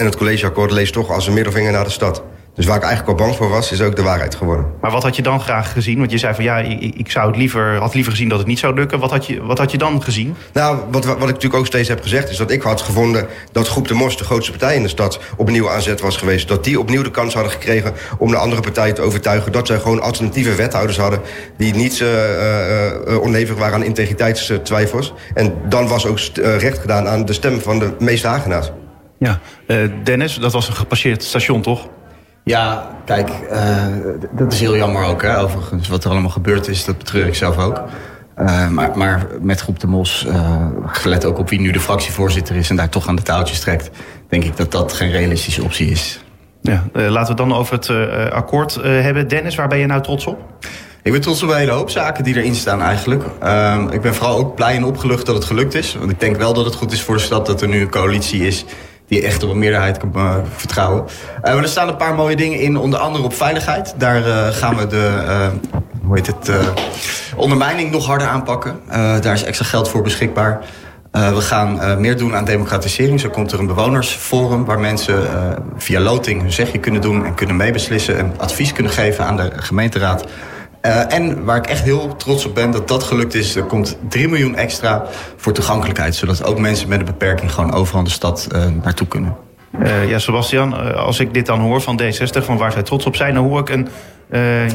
het, 0.04 0.16
collegeakkoord 0.16 0.70
leest 0.70 0.92
toch 0.92 1.10
als 1.10 1.26
een 1.26 1.34
middelvinger 1.34 1.72
naar 1.72 1.84
de 1.84 1.90
stad. 1.90 2.22
Dus 2.54 2.66
waar 2.66 2.76
ik 2.76 2.82
eigenlijk 2.82 3.18
al 3.18 3.26
bang 3.26 3.36
voor 3.36 3.48
was, 3.48 3.72
is 3.72 3.80
ook 3.80 3.96
de 3.96 4.02
waarheid 4.02 4.34
geworden. 4.34 4.66
Maar 4.80 4.90
wat 4.90 5.02
had 5.02 5.16
je 5.16 5.22
dan 5.22 5.40
graag 5.40 5.72
gezien? 5.72 5.98
Want 5.98 6.10
je 6.10 6.18
zei 6.18 6.34
van 6.34 6.44
ja, 6.44 6.58
ik, 6.58 6.94
ik 6.94 7.10
zou 7.10 7.26
het 7.26 7.36
liever, 7.36 7.76
had 7.76 7.94
liever 7.94 8.12
gezien 8.12 8.28
dat 8.28 8.38
het 8.38 8.46
niet 8.46 8.58
zou 8.58 8.74
lukken. 8.74 8.98
Wat 8.98 9.10
had 9.10 9.26
je, 9.26 9.42
wat 9.42 9.58
had 9.58 9.70
je 9.70 9.78
dan 9.78 10.02
gezien? 10.02 10.34
Nou, 10.52 10.78
wat, 10.90 11.04
wat 11.04 11.14
ik 11.14 11.20
natuurlijk 11.20 11.54
ook 11.54 11.66
steeds 11.66 11.88
heb 11.88 12.02
gezegd... 12.02 12.30
is 12.30 12.36
dat 12.36 12.50
ik 12.50 12.62
had 12.62 12.80
gevonden 12.80 13.26
dat 13.52 13.68
Groep 13.68 13.88
de 13.88 13.94
Mos, 13.94 14.16
de 14.16 14.24
grootste 14.24 14.50
partij 14.50 14.76
in 14.76 14.82
de 14.82 14.88
stad... 14.88 15.20
opnieuw 15.36 15.70
aanzet 15.70 16.00
was 16.00 16.16
geweest. 16.16 16.48
Dat 16.48 16.64
die 16.64 16.80
opnieuw 16.80 17.02
de 17.02 17.10
kans 17.10 17.34
hadden 17.34 17.52
gekregen 17.52 17.94
om 18.18 18.30
de 18.30 18.36
andere 18.36 18.62
partijen 18.62 18.94
te 18.94 19.02
overtuigen... 19.02 19.52
dat 19.52 19.66
zij 19.66 19.78
gewoon 19.78 20.00
alternatieve 20.00 20.54
wethouders 20.54 20.98
hadden... 20.98 21.20
die 21.56 21.74
niet 21.74 21.98
uh, 21.98 22.08
uh, 23.08 23.20
onlevig 23.20 23.56
waren 23.56 23.74
aan 23.74 23.84
integriteitstwijfels. 23.84 25.12
En 25.34 25.54
dan 25.68 25.88
was 25.88 26.06
ook 26.06 26.18
recht 26.34 26.78
gedaan 26.78 27.08
aan 27.08 27.24
de 27.24 27.32
stem 27.32 27.60
van 27.60 27.78
de 27.78 27.92
meeste 27.98 28.26
Hagenaars. 28.26 28.70
Ja, 29.18 29.40
Dennis, 30.04 30.34
dat 30.34 30.52
was 30.52 30.68
een 30.68 30.74
gepasseerd 30.74 31.22
station, 31.22 31.62
toch? 31.62 31.88
Ja, 32.44 32.90
kijk, 33.04 33.30
uh, 33.52 33.86
dat 34.30 34.52
is 34.52 34.60
heel 34.60 34.76
jammer 34.76 35.04
ook, 35.04 35.22
hè, 35.22 35.40
overigens. 35.40 35.88
Wat 35.88 36.04
er 36.04 36.10
allemaal 36.10 36.30
gebeurd 36.30 36.68
is, 36.68 36.84
dat 36.84 36.98
betreur 36.98 37.26
ik 37.26 37.34
zelf 37.34 37.58
ook. 37.58 37.82
Uh, 38.38 38.68
maar, 38.68 38.90
maar, 38.98 39.26
met 39.40 39.60
Groep 39.60 39.80
de 39.80 39.86
Mos, 39.86 40.24
uh, 40.28 40.66
gelet 40.86 41.24
ook 41.24 41.38
op 41.38 41.48
wie 41.48 41.60
nu 41.60 41.70
de 41.70 41.80
fractievoorzitter 41.80 42.56
is... 42.56 42.70
en 42.70 42.76
daar 42.76 42.88
toch 42.88 43.08
aan 43.08 43.16
de 43.16 43.22
touwtjes 43.22 43.60
trekt... 43.60 43.90
denk 44.28 44.44
ik 44.44 44.56
dat 44.56 44.72
dat 44.72 44.92
geen 44.92 45.10
realistische 45.10 45.62
optie 45.62 45.90
is. 45.90 46.20
Ja, 46.62 46.84
laten 46.92 47.36
we 47.36 47.42
dan 47.42 47.54
over 47.54 47.74
het 47.74 47.90
akkoord 48.32 48.74
hebben. 48.82 49.28
Dennis, 49.28 49.54
waar 49.54 49.68
ben 49.68 49.78
je 49.78 49.86
nou 49.86 50.02
trots 50.02 50.26
op? 50.26 50.38
Ik 51.02 51.12
ben 51.12 51.20
trots 51.20 51.42
op 51.42 51.48
een 51.48 51.56
hele 51.56 51.70
hoop 51.70 51.90
zaken 51.90 52.24
die 52.24 52.36
erin 52.36 52.54
staan 52.54 52.82
eigenlijk. 52.82 53.24
Uh, 53.42 53.84
ik 53.90 54.00
ben 54.00 54.14
vooral 54.14 54.38
ook 54.38 54.54
blij 54.54 54.76
en 54.76 54.84
opgelucht 54.84 55.26
dat 55.26 55.34
het 55.34 55.44
gelukt 55.44 55.74
is. 55.74 55.94
Want 55.94 56.10
ik 56.10 56.20
denk 56.20 56.36
wel 56.36 56.52
dat 56.52 56.64
het 56.64 56.74
goed 56.74 56.92
is 56.92 57.02
voor 57.02 57.16
de 57.16 57.22
stad 57.22 57.46
dat 57.46 57.62
er 57.62 57.68
nu 57.68 57.80
een 57.80 57.90
coalitie 57.90 58.46
is 58.46 58.64
die 59.10 59.22
echt 59.22 59.42
op 59.42 59.50
een 59.50 59.58
meerderheid 59.58 59.98
kan 59.98 60.12
uh, 60.16 60.34
vertrouwen. 60.56 61.04
Uh, 61.04 61.52
maar 61.52 61.62
er 61.62 61.68
staan 61.68 61.88
een 61.88 61.96
paar 61.96 62.14
mooie 62.14 62.36
dingen 62.36 62.58
in, 62.58 62.76
onder 62.76 62.98
andere 62.98 63.24
op 63.24 63.34
veiligheid. 63.34 63.94
Daar 63.96 64.26
uh, 64.26 64.46
gaan 64.48 64.76
we 64.76 64.86
de 64.86 65.50
hoe 66.04 66.16
heet 66.16 66.26
het, 66.26 66.50
ondermijning 67.36 67.90
nog 67.90 68.06
harder 68.06 68.26
aanpakken. 68.26 68.80
daar 69.20 69.32
is 69.32 69.42
extra 69.42 69.66
geld 69.66 69.88
voor 69.88 70.02
beschikbaar. 70.02 70.60
we 71.10 71.40
gaan 71.40 72.00
meer 72.00 72.16
doen 72.16 72.34
aan 72.34 72.44
democratisering. 72.44 73.20
Zo 73.20 73.28
komt 73.28 73.52
er 73.52 73.58
een 73.58 73.66
bewonersforum 73.66 74.64
waar 74.64 74.80
mensen 74.80 75.24
via 75.76 76.00
loting 76.00 76.40
hun 76.40 76.52
zegje 76.52 76.78
kunnen 76.78 77.00
doen... 77.00 77.24
en 77.24 77.34
kunnen 77.34 77.56
meebeslissen 77.56 78.18
en 78.18 78.34
advies 78.36 78.72
kunnen 78.72 78.92
geven 78.92 79.24
aan 79.24 79.36
de 79.36 79.50
gemeenteraad... 79.56 80.24
Uh, 80.82 81.12
en 81.12 81.44
waar 81.44 81.56
ik 81.56 81.66
echt 81.66 81.82
heel 81.82 82.16
trots 82.16 82.44
op 82.44 82.54
ben 82.54 82.70
dat 82.70 82.88
dat 82.88 83.02
gelukt 83.02 83.34
is... 83.34 83.56
er 83.56 83.62
komt 83.62 83.98
3 84.08 84.28
miljoen 84.28 84.56
extra 84.56 85.04
voor 85.36 85.52
toegankelijkheid... 85.52 86.14
zodat 86.14 86.44
ook 86.44 86.58
mensen 86.58 86.88
met 86.88 86.98
een 86.98 87.04
beperking 87.04 87.52
gewoon 87.52 87.72
overal 87.72 87.98
in 87.98 88.04
de 88.04 88.10
stad 88.10 88.48
uh, 88.52 88.64
naartoe 88.82 89.06
kunnen. 89.06 89.36
Uh, 89.82 90.08
ja, 90.08 90.18
Sebastian, 90.18 90.94
als 90.94 91.20
ik 91.20 91.34
dit 91.34 91.46
dan 91.46 91.60
hoor 91.60 91.80
van 91.80 92.00
D60, 92.02 92.44
van 92.44 92.56
waar 92.56 92.72
zij 92.72 92.82
trots 92.82 93.06
op 93.06 93.16
zijn... 93.16 93.34
dan 93.34 93.44
hoor 93.44 93.60
ik 93.60 93.68
een 93.68 93.88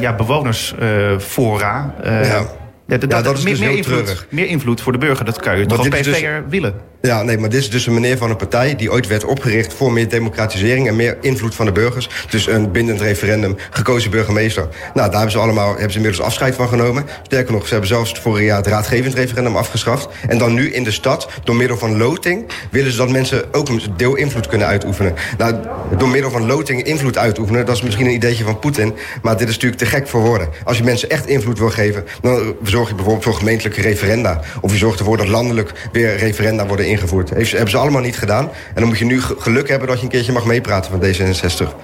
ja, 0.00 0.14
bewonersfora... 0.14 1.94
ja. 2.04 2.42
Ja, 2.86 2.96
dat, 2.96 3.10
ja, 3.10 3.22
dat 3.22 3.38
is 3.38 3.44
meer, 3.44 3.52
dus 3.52 3.62
meer, 3.62 3.76
invloed, 3.76 4.26
meer, 4.30 4.46
invloed, 4.46 4.80
voor 4.80 4.92
de 4.92 4.98
burger. 4.98 5.24
Dat 5.24 5.40
kan 5.40 5.58
je 5.58 5.66
toch 5.66 5.78
als 5.78 6.02
dus, 6.02 6.24
willen? 6.48 6.74
Ja, 7.06 7.22
nee, 7.22 7.38
maar 7.38 7.48
dit 7.48 7.60
is 7.60 7.70
dus 7.70 7.86
een 7.86 7.94
meneer 7.94 8.16
van 8.16 8.30
een 8.30 8.36
partij... 8.36 8.76
die 8.76 8.92
ooit 8.92 9.06
werd 9.06 9.24
opgericht 9.24 9.74
voor 9.74 9.92
meer 9.92 10.08
democratisering... 10.08 10.88
en 10.88 10.96
meer 10.96 11.16
invloed 11.20 11.54
van 11.54 11.66
de 11.66 11.72
burgers. 11.72 12.08
Dus 12.30 12.46
een 12.46 12.72
bindend 12.72 13.00
referendum, 13.00 13.56
gekozen 13.70 14.10
burgemeester. 14.10 14.68
Nou, 14.94 14.94
daar 14.94 15.12
hebben 15.12 15.30
ze 15.30 15.38
allemaal 15.38 15.70
hebben 15.70 15.90
ze 15.90 15.96
inmiddels 15.96 16.26
afscheid 16.26 16.54
van 16.54 16.68
genomen. 16.68 17.06
Sterker 17.22 17.52
nog, 17.52 17.62
ze 17.62 17.70
hebben 17.70 17.88
zelfs 17.88 18.12
vorig 18.12 18.44
jaar 18.44 18.56
het 18.56 18.66
raadgevend 18.66 19.14
referendum 19.14 19.56
afgeschaft. 19.56 20.08
En 20.28 20.38
dan 20.38 20.54
nu 20.54 20.72
in 20.72 20.84
de 20.84 20.90
stad, 20.90 21.28
door 21.44 21.56
middel 21.56 21.76
van 21.76 21.96
loting... 21.96 22.46
willen 22.70 22.90
ze 22.90 22.98
dat 22.98 23.10
mensen 23.10 23.54
ook 23.54 23.68
een 23.68 23.82
deel 23.96 24.14
invloed 24.14 24.46
kunnen 24.46 24.66
uitoefenen. 24.66 25.14
Nou, 25.38 25.54
door 25.98 26.08
middel 26.08 26.30
van 26.30 26.46
loting 26.46 26.82
invloed 26.82 27.18
uitoefenen... 27.18 27.66
dat 27.66 27.76
is 27.76 27.82
misschien 27.82 28.06
een 28.06 28.12
ideetje 28.12 28.44
van 28.44 28.58
Poetin... 28.58 28.94
maar 29.22 29.36
dit 29.36 29.48
is 29.48 29.54
natuurlijk 29.54 29.82
te 29.82 29.86
gek 29.86 30.08
voor 30.08 30.20
woorden. 30.20 30.48
Als 30.64 30.76
je 30.76 30.84
mensen 30.84 31.10
echt 31.10 31.26
invloed 31.26 31.58
wil 31.58 31.70
geven... 31.70 32.04
dan 32.20 32.54
zorg 32.76 32.88
je 32.88 32.94
bijvoorbeeld 32.94 33.24
voor 33.24 33.34
gemeentelijke 33.34 33.80
referenda. 33.80 34.40
Of 34.60 34.72
je 34.72 34.78
zorgt 34.78 34.98
ervoor 34.98 35.16
dat 35.16 35.28
landelijk 35.28 35.88
weer 35.92 36.16
referenda 36.16 36.66
worden 36.66 36.86
ingevoerd. 36.86 37.30
Heeft, 37.30 37.52
hebben 37.52 37.70
ze 37.70 37.76
allemaal 37.76 38.00
niet 38.00 38.18
gedaan. 38.18 38.44
En 38.44 38.74
dan 38.74 38.86
moet 38.86 38.98
je 38.98 39.04
nu 39.04 39.20
geluk 39.20 39.68
hebben 39.68 39.88
dat 39.88 39.96
je 39.98 40.02
een 40.02 40.10
keertje 40.10 40.32
mag 40.32 40.44
meepraten 40.44 40.90
van 40.90 41.00
D66. 41.02 41.74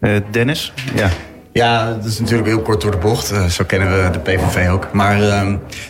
Uh, 0.00 0.16
Dennis? 0.30 0.72
Ja. 0.94 1.10
Ja, 1.52 1.92
dat 1.92 2.04
is 2.04 2.18
natuurlijk 2.18 2.48
heel 2.48 2.62
kort 2.62 2.80
door 2.80 2.90
de 2.90 2.96
bocht. 2.96 3.32
Uh, 3.32 3.44
zo 3.44 3.64
kennen 3.64 4.04
we 4.04 4.10
de 4.10 4.18
PVV 4.18 4.68
ook. 4.68 4.92
Maar 4.92 5.20
uh, 5.20 5.42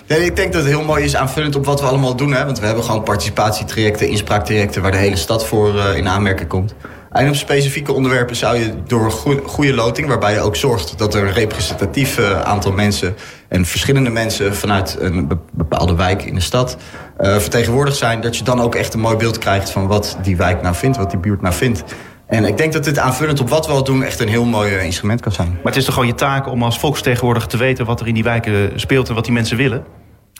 nee, 0.06 0.24
ik 0.24 0.36
denk 0.36 0.52
dat 0.52 0.62
het 0.62 0.70
heel 0.70 0.84
mooi 0.84 1.04
is 1.04 1.16
aanvullend 1.16 1.56
op 1.56 1.64
wat 1.64 1.80
we 1.80 1.86
allemaal 1.86 2.16
doen. 2.16 2.32
Hè? 2.32 2.44
Want 2.44 2.60
we 2.60 2.66
hebben 2.66 2.84
gewoon 2.84 3.02
participatietrajecten, 3.02 4.08
inspraaktrajecten... 4.08 4.82
waar 4.82 4.90
de 4.90 4.96
hele 4.96 5.16
stad 5.16 5.46
voor 5.46 5.74
uh, 5.74 5.96
in 5.96 6.08
aanmerking 6.08 6.48
komt. 6.48 6.74
En 7.12 7.28
op 7.28 7.34
specifieke 7.34 7.92
onderwerpen 7.92 8.36
zou 8.36 8.56
je 8.56 8.74
door 8.86 9.04
een 9.04 9.40
goede 9.44 9.74
loting... 9.74 10.08
waarbij 10.08 10.32
je 10.32 10.40
ook 10.40 10.56
zorgt 10.56 10.98
dat 10.98 11.14
er 11.14 11.22
een 11.26 11.32
representatief 11.32 12.18
aantal 12.44 12.72
mensen... 12.72 13.14
en 13.48 13.64
verschillende 13.64 14.10
mensen 14.10 14.54
vanuit 14.54 14.96
een 15.00 15.28
bepaalde 15.52 15.94
wijk 15.94 16.22
in 16.24 16.34
de 16.34 16.40
stad... 16.40 16.76
Uh, 17.20 17.36
vertegenwoordigd 17.36 17.96
zijn... 17.96 18.20
dat 18.20 18.36
je 18.36 18.44
dan 18.44 18.60
ook 18.60 18.74
echt 18.74 18.94
een 18.94 19.00
mooi 19.00 19.16
beeld 19.16 19.38
krijgt 19.38 19.70
van 19.70 19.86
wat 19.86 20.18
die 20.22 20.36
wijk 20.36 20.62
nou 20.62 20.74
vindt... 20.74 20.96
wat 20.96 21.10
die 21.10 21.18
buurt 21.18 21.40
nou 21.42 21.54
vindt. 21.54 21.84
En 22.26 22.44
ik 22.44 22.56
denk 22.56 22.72
dat 22.72 22.84
dit 22.84 22.98
aanvullend 22.98 23.40
op 23.40 23.48
wat 23.48 23.66
we 23.66 23.72
al 23.72 23.84
doen... 23.84 24.02
echt 24.02 24.20
een 24.20 24.28
heel 24.28 24.44
mooi 24.44 24.74
eh, 24.74 24.84
instrument 24.84 25.20
kan 25.20 25.32
zijn. 25.32 25.48
Maar 25.48 25.72
het 25.72 25.76
is 25.76 25.84
toch 25.84 25.94
gewoon 25.94 26.08
je 26.08 26.14
taak 26.14 26.46
om 26.48 26.62
als 26.62 26.78
volksvertegenwoordiger 26.78 27.48
te 27.48 27.56
weten... 27.56 27.84
wat 27.84 28.00
er 28.00 28.06
in 28.06 28.14
die 28.14 28.22
wijken 28.22 28.80
speelt 28.80 29.08
en 29.08 29.14
wat 29.14 29.24
die 29.24 29.32
mensen 29.32 29.56
willen? 29.56 29.84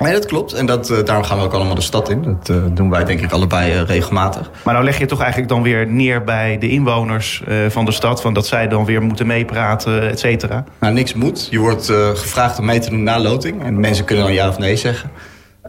Nee, 0.03 0.13
dat 0.13 0.27
klopt. 0.27 0.53
En 0.53 0.67
dat, 0.67 0.91
uh, 0.91 1.05
daarom 1.05 1.25
gaan 1.25 1.39
we 1.39 1.45
ook 1.45 1.53
allemaal 1.53 1.75
de 1.75 1.81
stad 1.81 2.11
in. 2.11 2.23
Dat 2.23 2.49
uh, 2.57 2.63
doen 2.71 2.91
wij 2.91 3.05
denk 3.05 3.21
ik 3.21 3.33
allebei 3.33 3.73
uh, 3.73 3.83
regelmatig. 3.83 4.51
Maar 4.65 4.75
nou 4.75 4.87
leg 4.87 4.99
je 4.99 5.07
toch 5.07 5.21
eigenlijk 5.21 5.51
dan 5.51 5.63
weer 5.63 5.87
neer 5.87 6.25
bij 6.25 6.59
de 6.59 6.69
inwoners 6.69 7.43
van 7.69 7.85
de 7.85 7.93
stad... 7.93 8.21
Van 8.21 8.35
dat 8.35 8.47
zij 8.47 8.69
dan 8.69 8.85
weer 8.85 9.03
moeten 9.03 9.27
meepraten, 9.27 10.11
et 10.11 10.19
cetera? 10.19 10.65
Nou, 10.81 10.95
niks 10.95 11.15
moet. 11.15 11.49
Je 11.51 11.59
wordt 11.59 11.87
gevraagd 12.15 12.59
om 12.59 12.65
mee 12.65 12.79
te 12.79 12.91
doen 12.91 13.03
na 13.03 13.21
loting. 13.21 13.65
En 13.65 13.81
mensen 13.81 14.05
kunnen 14.05 14.25
dan 14.25 14.35
ja 14.35 14.49
of 14.49 14.59
nee 14.59 14.77
zeggen. 14.77 15.11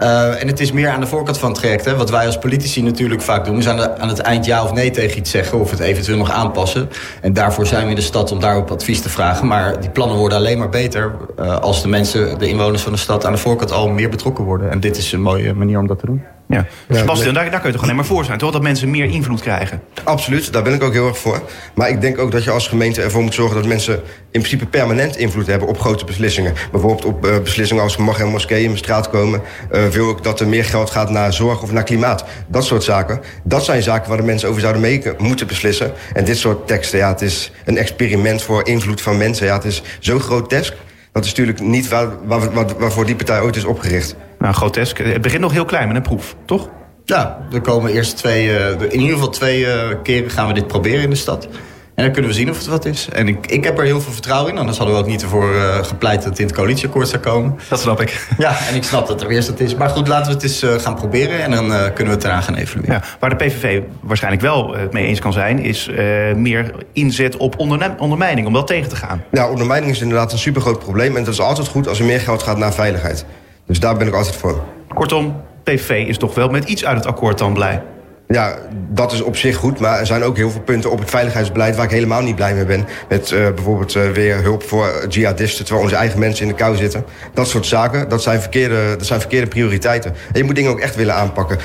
Uh, 0.02 0.42
en 0.42 0.48
het 0.48 0.60
is 0.60 0.72
meer 0.72 0.90
aan 0.90 1.00
de 1.00 1.08
voorkant 1.08 1.38
van 1.38 1.50
het 1.50 1.60
traject. 1.60 1.86
Hè. 1.86 1.96
Wat 1.96 2.10
wij 2.10 2.26
als 2.26 2.38
politici 2.38 2.82
natuurlijk 2.82 3.22
vaak 3.22 3.46
doen... 3.46 3.58
is 3.58 3.68
aan, 3.68 4.00
aan, 4.00 4.08
het 4.08 4.20
eind 4.20 4.46
ja 4.46 4.64
of 4.64 4.74
nee 4.74 4.92
tegen 4.92 5.18
iets 5.18 5.32
zeggen... 5.32 5.60
of 5.60 5.72
het 5.72 5.80
eventueel 5.80 6.18
nog 6.18 6.32
aanpassen. 6.32 6.90
En 7.22 7.34
daarvoor 7.34 7.66
zijn 7.66 7.84
we 7.84 7.90
in 7.90 7.96
de 7.96 8.02
stad 8.02 8.32
om 8.32 8.40
daarop 8.40 8.72
advies 8.72 9.02
te 9.02 9.10
vragen. 9.10 9.48
Maar 9.48 9.80
die 9.80 9.90
plannen 9.90 10.18
worden 10.18 10.38
alleen 10.38 10.58
maar 10.58 10.70
beter... 10.70 11.16
Uh, 11.40 11.60
als 11.60 11.82
de 11.82 11.88
mensen, 11.88 12.40
de 12.40 12.48
inwoners 12.48 12.82
van 12.82 12.92
de 12.92 12.98
stad... 12.98 13.26
aan 13.26 13.32
de 13.32 13.38
voorkant 13.38 13.72
al 13.72 13.90
meer 13.90 14.10
betrokken 14.10 14.44
worden. 14.44 14.72
En 14.72 14.80
dit 14.80 14.98
is 14.98 15.12
een 15.12 15.22
mooie 15.22 15.54
manier 15.54 15.80
om 15.80 15.88
dat 15.88 16.00
te 16.00 16.06
doen. 16.06 16.24
Ja. 16.48 16.66
Sebastian, 16.90 17.34
daar, 17.34 17.52
daar 17.52 17.60
kun 17.60 17.68
je 17.68 17.74
toch 17.74 17.84
alleen 17.84 17.96
maar 17.96 18.06
voor 18.06 18.26
zijn, 18.26 18.38
toch? 18.38 18.52
Dat 18.52 18.62
mensen 18.62 18.90
meer 18.90 19.06
invloed 19.06 19.42
krijgen. 19.42 19.82
Absoluut, 20.04 20.54
daar 20.54 20.64
ben 20.64 20.74
ik 20.74 20.84
ook 20.84 20.94
heel 20.94 21.08
erg 21.08 21.18
voor. 21.18 21.42
Maar 21.76 21.90
ik 21.90 22.02
denk 22.02 22.20
ook 22.20 22.32
dat 22.32 22.44
je 22.44 22.52
als 22.52 22.68
gemeente 22.68 23.02
ervoor 23.02 23.22
moet 23.24 23.34
zorgen... 23.34 23.56
dat 23.56 23.66
mensen 23.66 23.94
in 24.32 24.40
principe 24.40 24.66
permanent 24.66 25.18
invloed 25.18 25.48
hebben 25.48 25.68
op 25.68 25.80
grote 25.80 26.06
beslissingen. 26.06 26.54
Bijvoorbeeld 26.72 27.06
op 27.06 27.26
uh, 27.26 27.40
beslissingen 27.40 27.84
als 27.84 27.98
mag 27.98 28.20
een 28.20 28.28
moskee 28.28 28.60
in 28.60 28.66
mijn 28.66 28.78
straat 28.78 29.10
komen... 29.10 29.42
Uh, 29.72 29.88
wil 29.88 30.10
ik 30.10 30.24
dat 30.24 30.40
er 30.40 30.48
meer 30.48 30.66
geld 30.66 30.90
gaat 30.90 31.10
naar 31.10 31.34
zorg 31.34 31.62
of 31.62 31.72
naar 31.72 31.84
klimaat. 31.84 32.26
Dat 32.48 32.66
soort 32.66 32.84
zaken. 32.84 33.22
Dat 33.44 33.66
zijn 33.66 33.84
zaken 33.84 34.10
waar 34.10 34.18
de 34.18 34.24
mensen 34.24 34.50
over 34.50 34.62
zouden 34.62 34.82
mee 34.82 35.02
moeten 35.18 35.48
beslissen. 35.48 35.92
En 36.14 36.26
dit 36.26 36.38
soort 36.38 36.68
teksten, 36.68 37.00
ja, 37.00 37.08
het 37.08 37.22
is 37.22 37.52
een 37.66 37.78
experiment 37.78 38.42
voor 38.42 38.68
invloed 38.68 39.02
van 39.02 39.18
mensen. 39.18 39.46
Ja, 39.46 39.54
het 39.54 39.66
is 39.66 39.82
zo 40.00 40.20
grotesk. 40.20 40.74
Dat 41.12 41.24
is 41.24 41.30
natuurlijk 41.30 41.60
niet 41.60 41.88
waar, 41.88 42.08
waar, 42.26 42.54
waar, 42.54 42.66
waarvoor 42.78 43.06
die 43.06 43.16
partij 43.16 43.42
ooit 43.42 43.56
is 43.56 43.66
opgericht. 43.66 44.16
Nou, 44.44 44.56
grotesk. 44.56 44.98
Het 44.98 45.22
begint 45.22 45.42
nog 45.42 45.52
heel 45.52 45.66
klein 45.66 45.88
met 45.88 45.96
een 45.96 46.02
proef, 46.02 46.36
toch? 46.46 46.70
Ja, 47.06 47.38
er 47.54 47.62
komen 47.62 47.92
eerst 47.92 48.18
twee, 48.18 48.48
uh, 48.48 48.70
in 48.70 49.00
ieder 49.00 49.14
geval 49.14 49.30
twee 49.30 49.60
uh, 49.60 49.74
keren 50.04 50.30
gaan 50.30 50.48
we 50.48 50.54
dit 50.54 50.68
proberen 50.68 51.04
in 51.04 51.10
de 51.10 51.16
stad. 51.16 51.48
En 51.96 52.04
dan 52.04 52.12
kunnen 52.12 52.32
we 52.32 52.38
zien 52.38 52.50
of 52.50 52.58
het 52.58 52.66
wat 52.66 52.86
is. 52.86 53.10
En 53.10 53.28
ik, 53.28 53.48
ik 53.48 53.64
heb 53.64 53.78
er 53.78 53.84
heel 53.84 54.02
veel 54.02 54.12
vertrouwen 54.12 54.52
in. 54.52 54.58
Anders 54.58 54.78
hadden 54.78 54.96
we 54.96 55.02
ook 55.02 55.08
niet 55.08 55.22
ervoor 55.22 55.54
uh, 55.54 55.84
gepleit 55.84 56.22
dat 56.22 56.30
het 56.30 56.40
in 56.40 56.46
het 56.46 56.56
coalitieakkoord 56.56 57.08
zou 57.08 57.22
komen. 57.22 57.60
Dat 57.70 57.80
snap 57.80 58.02
ik. 58.02 58.28
Ja, 58.38 58.58
en 58.70 58.76
ik 58.76 58.84
snap 58.84 59.08
dat 59.08 59.22
er 59.22 59.30
eerst 59.30 59.48
dat 59.48 59.60
is. 59.60 59.76
Maar 59.76 59.90
goed, 59.90 60.08
laten 60.08 60.28
we 60.28 60.34
het 60.34 60.44
eens 60.44 60.64
uh, 60.64 60.74
gaan 60.74 60.96
proberen. 60.96 61.44
En 61.44 61.52
dan 61.52 61.66
uh, 61.66 61.84
kunnen 61.84 62.06
we 62.06 62.12
het 62.12 62.22
daarna 62.22 62.42
gaan 62.42 62.56
evalueren. 62.56 62.94
Ja, 62.94 63.04
waar 63.20 63.30
de 63.30 63.36
PVV 63.36 63.82
waarschijnlijk 64.02 64.44
wel 64.44 64.76
het 64.76 64.94
mee 64.94 65.06
eens 65.06 65.20
kan 65.20 65.34
zijn... 65.34 65.60
is 65.60 65.90
meer 66.36 66.74
inzet 66.94 67.38
op 67.38 67.60
ondermijning, 68.00 68.48
om 68.48 68.54
dat 68.54 68.68
tegen 68.68 68.90
te 68.90 68.96
gaan. 68.96 69.24
Ja, 69.32 69.50
ondermijning 69.50 69.92
is 69.92 70.02
inderdaad 70.02 70.32
een 70.32 70.38
supergroot 70.38 70.80
probleem. 70.80 71.18
En 71.18 71.24
dat 71.24 71.34
is 71.34 71.40
altijd 71.40 71.68
goed 71.68 71.88
als 71.88 72.00
er 72.00 72.06
meer 72.06 72.20
geld 72.20 72.44
gaat 72.44 72.58
naar 72.58 72.74
veiligheid. 72.74 73.26
Dus 73.66 73.80
daar 73.80 73.98
ben 73.98 74.08
ik 74.08 74.14
altijd 74.14 74.36
voor. 74.36 74.64
Kortom, 74.94 75.42
PVV 75.64 76.08
is 76.08 76.18
toch 76.18 76.36
wel 76.36 76.50
met 76.50 76.64
iets 76.64 76.86
uit 76.86 76.98
het 76.98 77.06
akkoord 77.06 77.38
dan 77.38 77.54
blij? 77.54 77.84
Ja, 78.28 78.58
dat 78.90 79.12
is 79.12 79.22
op 79.22 79.36
zich 79.36 79.56
goed. 79.56 79.80
Maar 79.80 80.00
er 80.00 80.06
zijn 80.06 80.24
ook 80.24 80.38
heel 80.38 80.50
veel 80.50 80.62
punten 80.62 80.92
op 80.92 81.00
het 81.00 81.10
veiligheidsbeleid... 81.10 81.76
waar 81.76 81.86
ik 81.86 81.92
helemaal 81.92 82.22
niet 82.22 82.36
blij 82.36 82.54
mee 82.54 82.66
ben. 82.66 82.88
Met 83.10 83.32
uh, 83.32 83.40
bijvoorbeeld 83.40 83.96
uh, 83.96 84.10
weer 84.10 84.42
hulp 84.42 84.64
voor 84.64 85.06
jihadisten... 85.10 85.66
terwijl 85.66 85.86
onze 85.86 85.98
eigen 85.98 86.20
mensen 86.20 86.46
in 86.46 86.52
de 86.52 86.58
kou 86.58 86.76
zitten. 86.76 87.06
Dat 87.34 87.48
soort 87.48 87.66
zaken, 87.66 88.10
dat 88.10 88.24
zijn 88.24 88.40
verkeerde, 88.40 88.96
dat 88.98 89.06
zijn 89.06 89.20
verkeerde 89.20 89.48
prioriteiten. 89.48 90.12
En 90.12 90.38
je 90.38 90.44
moet 90.44 90.56
dingen 90.56 90.72
ook 90.72 90.80
echt 90.80 90.96
willen 90.96 91.16
aanpakken. 91.16 91.58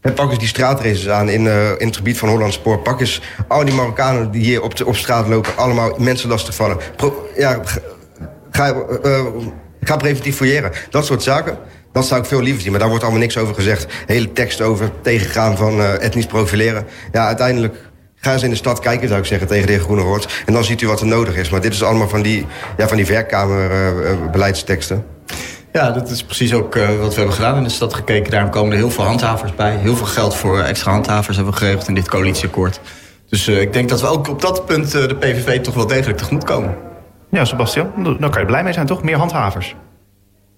En 0.00 0.12
pak 0.12 0.30
eens 0.30 0.38
die 0.38 0.48
straatraces 0.48 1.08
aan 1.08 1.28
in, 1.28 1.44
uh, 1.44 1.70
in 1.78 1.86
het 1.86 1.96
gebied 1.96 2.18
van 2.18 2.28
Hollandspoor. 2.28 2.78
Pak 2.78 3.00
eens 3.00 3.22
al 3.48 3.64
die 3.64 3.74
Marokkanen 3.74 4.30
die 4.30 4.42
hier 4.42 4.62
op, 4.62 4.76
de, 4.76 4.86
op 4.86 4.96
straat 4.96 5.28
lopen... 5.28 5.56
allemaal 5.56 5.94
mensen 5.98 6.28
lastigvallen. 6.28 6.76
Pro, 6.96 7.28
ja, 7.36 7.60
ga, 8.50 8.74
ga 9.86 9.96
preventief 9.96 10.36
fouilleren. 10.36 10.72
Dat 10.90 11.06
soort 11.06 11.22
zaken. 11.22 11.58
Dat 11.92 12.06
zou 12.06 12.20
ik 12.20 12.26
veel 12.26 12.40
liever 12.40 12.62
zien, 12.62 12.70
maar 12.70 12.80
daar 12.80 12.88
wordt 12.88 13.04
allemaal 13.04 13.22
niks 13.22 13.36
over 13.36 13.54
gezegd. 13.54 13.86
Hele 14.06 14.32
tekst 14.32 14.60
over 14.60 14.90
tegengaan 15.02 15.56
van 15.56 15.78
uh, 15.78 16.02
etnisch 16.02 16.26
profileren. 16.26 16.86
Ja, 17.12 17.26
uiteindelijk 17.26 17.74
Ga 18.26 18.32
eens 18.32 18.42
in 18.42 18.50
de 18.50 18.56
stad 18.56 18.80
kijken, 18.80 19.08
zou 19.08 19.20
ik 19.20 19.26
zeggen, 19.26 19.48
tegen 19.48 19.66
de 19.66 19.72
heer 19.72 19.82
Groenewoord. 19.82 20.42
En 20.46 20.52
dan 20.52 20.64
ziet 20.64 20.80
u 20.80 20.86
wat 20.86 21.00
er 21.00 21.06
nodig 21.06 21.36
is. 21.36 21.50
Maar 21.50 21.60
dit 21.60 21.72
is 21.72 21.82
allemaal 21.82 22.08
van 22.08 22.22
die, 22.22 22.46
ja, 22.76 22.88
van 22.88 22.96
die 22.96 23.06
werkkamerbeleidssteksten. 23.06 25.04
Ja, 25.72 25.90
dat 25.90 26.10
is 26.10 26.22
precies 26.22 26.54
ook 26.54 26.76
uh, 26.76 26.86
wat 26.98 27.08
we 27.08 27.14
hebben 27.14 27.34
gedaan 27.34 27.56
in 27.56 27.62
de 27.62 27.68
stad 27.68 27.94
gekeken. 27.94 28.30
Daarom 28.30 28.50
komen 28.50 28.72
er 28.72 28.78
heel 28.78 28.90
veel 28.90 29.04
handhavers 29.04 29.54
bij. 29.54 29.76
Heel 29.76 29.96
veel 29.96 30.06
geld 30.06 30.36
voor 30.36 30.60
extra 30.60 30.90
handhavers 30.90 31.36
hebben 31.36 31.54
we 31.54 31.60
geregeld 31.60 31.88
in 31.88 31.94
dit 31.94 32.08
coalitieakkoord. 32.08 32.80
Dus 33.28 33.48
uh, 33.48 33.60
ik 33.60 33.72
denk 33.72 33.88
dat 33.88 34.00
we 34.00 34.06
ook 34.06 34.28
op 34.28 34.42
dat 34.42 34.66
punt 34.66 34.94
uh, 34.94 35.08
de 35.08 35.16
PVV 35.16 35.60
toch 35.60 35.74
wel 35.74 35.86
degelijk 35.86 36.18
tegemoet 36.18 36.44
komen. 36.44 36.85
Ja, 37.30 37.44
Sebastian, 37.44 38.16
daar 38.20 38.30
kan 38.30 38.40
je 38.40 38.46
blij 38.46 38.62
mee 38.62 38.72
zijn, 38.72 38.86
toch? 38.86 39.02
Meer 39.02 39.16
handhavers. 39.16 39.76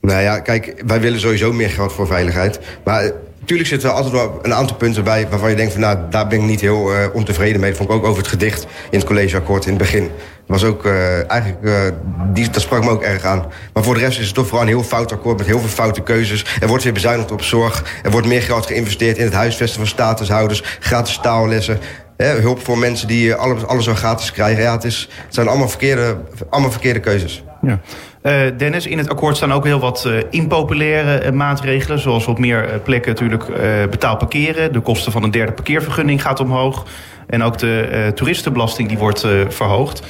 Nou 0.00 0.22
ja, 0.22 0.40
kijk, 0.40 0.82
wij 0.86 1.00
willen 1.00 1.20
sowieso 1.20 1.52
meer 1.52 1.70
geld 1.70 1.92
voor 1.92 2.06
veiligheid. 2.06 2.60
Maar 2.84 3.12
natuurlijk 3.40 3.68
zitten 3.68 3.88
er 3.88 3.94
altijd 3.94 4.14
wel 4.14 4.38
een 4.42 4.54
aantal 4.54 4.76
punten 4.76 5.04
bij... 5.04 5.28
waarvan 5.30 5.50
je 5.50 5.56
denkt 5.56 5.72
van, 5.72 5.80
nou, 5.80 5.98
daar 6.10 6.26
ben 6.26 6.38
ik 6.38 6.44
niet 6.44 6.60
heel 6.60 6.92
uh, 6.92 7.04
ontevreden 7.12 7.60
mee. 7.60 7.70
Dat 7.70 7.78
vond 7.78 7.90
ik 7.90 7.96
ook 7.96 8.04
over 8.04 8.18
het 8.18 8.30
gedicht 8.30 8.66
in 8.90 8.98
het 8.98 9.06
collegeakkoord 9.06 9.64
in 9.64 9.70
het 9.70 9.78
begin. 9.78 10.10
was 10.46 10.64
ook 10.64 10.84
uh, 10.84 11.30
eigenlijk, 11.30 11.94
die, 12.32 12.50
dat 12.50 12.62
sprak 12.62 12.84
me 12.84 12.90
ook 12.90 13.02
erg 13.02 13.24
aan. 13.24 13.46
Maar 13.72 13.82
voor 13.82 13.94
de 13.94 14.00
rest 14.00 14.18
is 14.18 14.26
het 14.26 14.34
toch 14.34 14.46
vooral 14.46 14.62
een 14.62 14.72
heel 14.72 14.82
fout 14.82 15.12
akkoord... 15.12 15.38
met 15.38 15.46
heel 15.46 15.60
veel 15.60 15.68
foute 15.68 16.00
keuzes. 16.00 16.44
Er 16.60 16.68
wordt 16.68 16.84
weer 16.84 16.92
bezuinigd 16.92 17.30
op 17.30 17.42
zorg. 17.42 17.84
Er 18.02 18.10
wordt 18.10 18.26
meer 18.26 18.42
geld 18.42 18.66
geïnvesteerd 18.66 19.16
in 19.16 19.24
het 19.24 19.34
huisvesten 19.34 19.78
van 19.78 19.88
statushouders. 19.88 20.62
Gratis 20.80 21.18
taallessen. 21.22 21.78
Hulp 22.26 22.64
voor 22.64 22.78
mensen 22.78 23.08
die 23.08 23.34
alles, 23.34 23.66
alles 23.66 23.84
zo 23.84 23.94
gratis 23.94 24.32
krijgen. 24.32 24.62
Ja, 24.62 24.72
het, 24.72 24.84
is, 24.84 25.08
het 25.24 25.34
zijn 25.34 25.48
allemaal 25.48 25.68
verkeerde, 25.68 26.16
allemaal 26.50 26.70
verkeerde 26.70 27.00
keuzes. 27.00 27.42
Ja. 27.62 27.80
Uh, 28.22 28.58
Dennis, 28.58 28.86
in 28.86 28.98
het 28.98 29.08
akkoord 29.08 29.36
staan 29.36 29.52
ook 29.52 29.64
heel 29.64 29.80
wat 29.80 30.04
uh, 30.06 30.22
impopulaire 30.30 31.32
maatregelen. 31.32 31.98
Zoals 31.98 32.26
op 32.26 32.38
meer 32.38 32.80
plekken 32.84 33.12
natuurlijk 33.12 33.44
betaald 33.90 34.18
parkeren. 34.18 34.72
De 34.72 34.80
kosten 34.80 35.12
van 35.12 35.22
een 35.22 35.30
derde 35.30 35.52
parkeervergunning 35.52 36.22
gaat 36.22 36.40
omhoog. 36.40 36.86
En 37.26 37.42
ook 37.42 37.58
de 37.58 38.12
toeristenbelasting 38.14 38.88
die 38.88 38.98
wordt 38.98 39.26
verhoogd. 39.48 40.02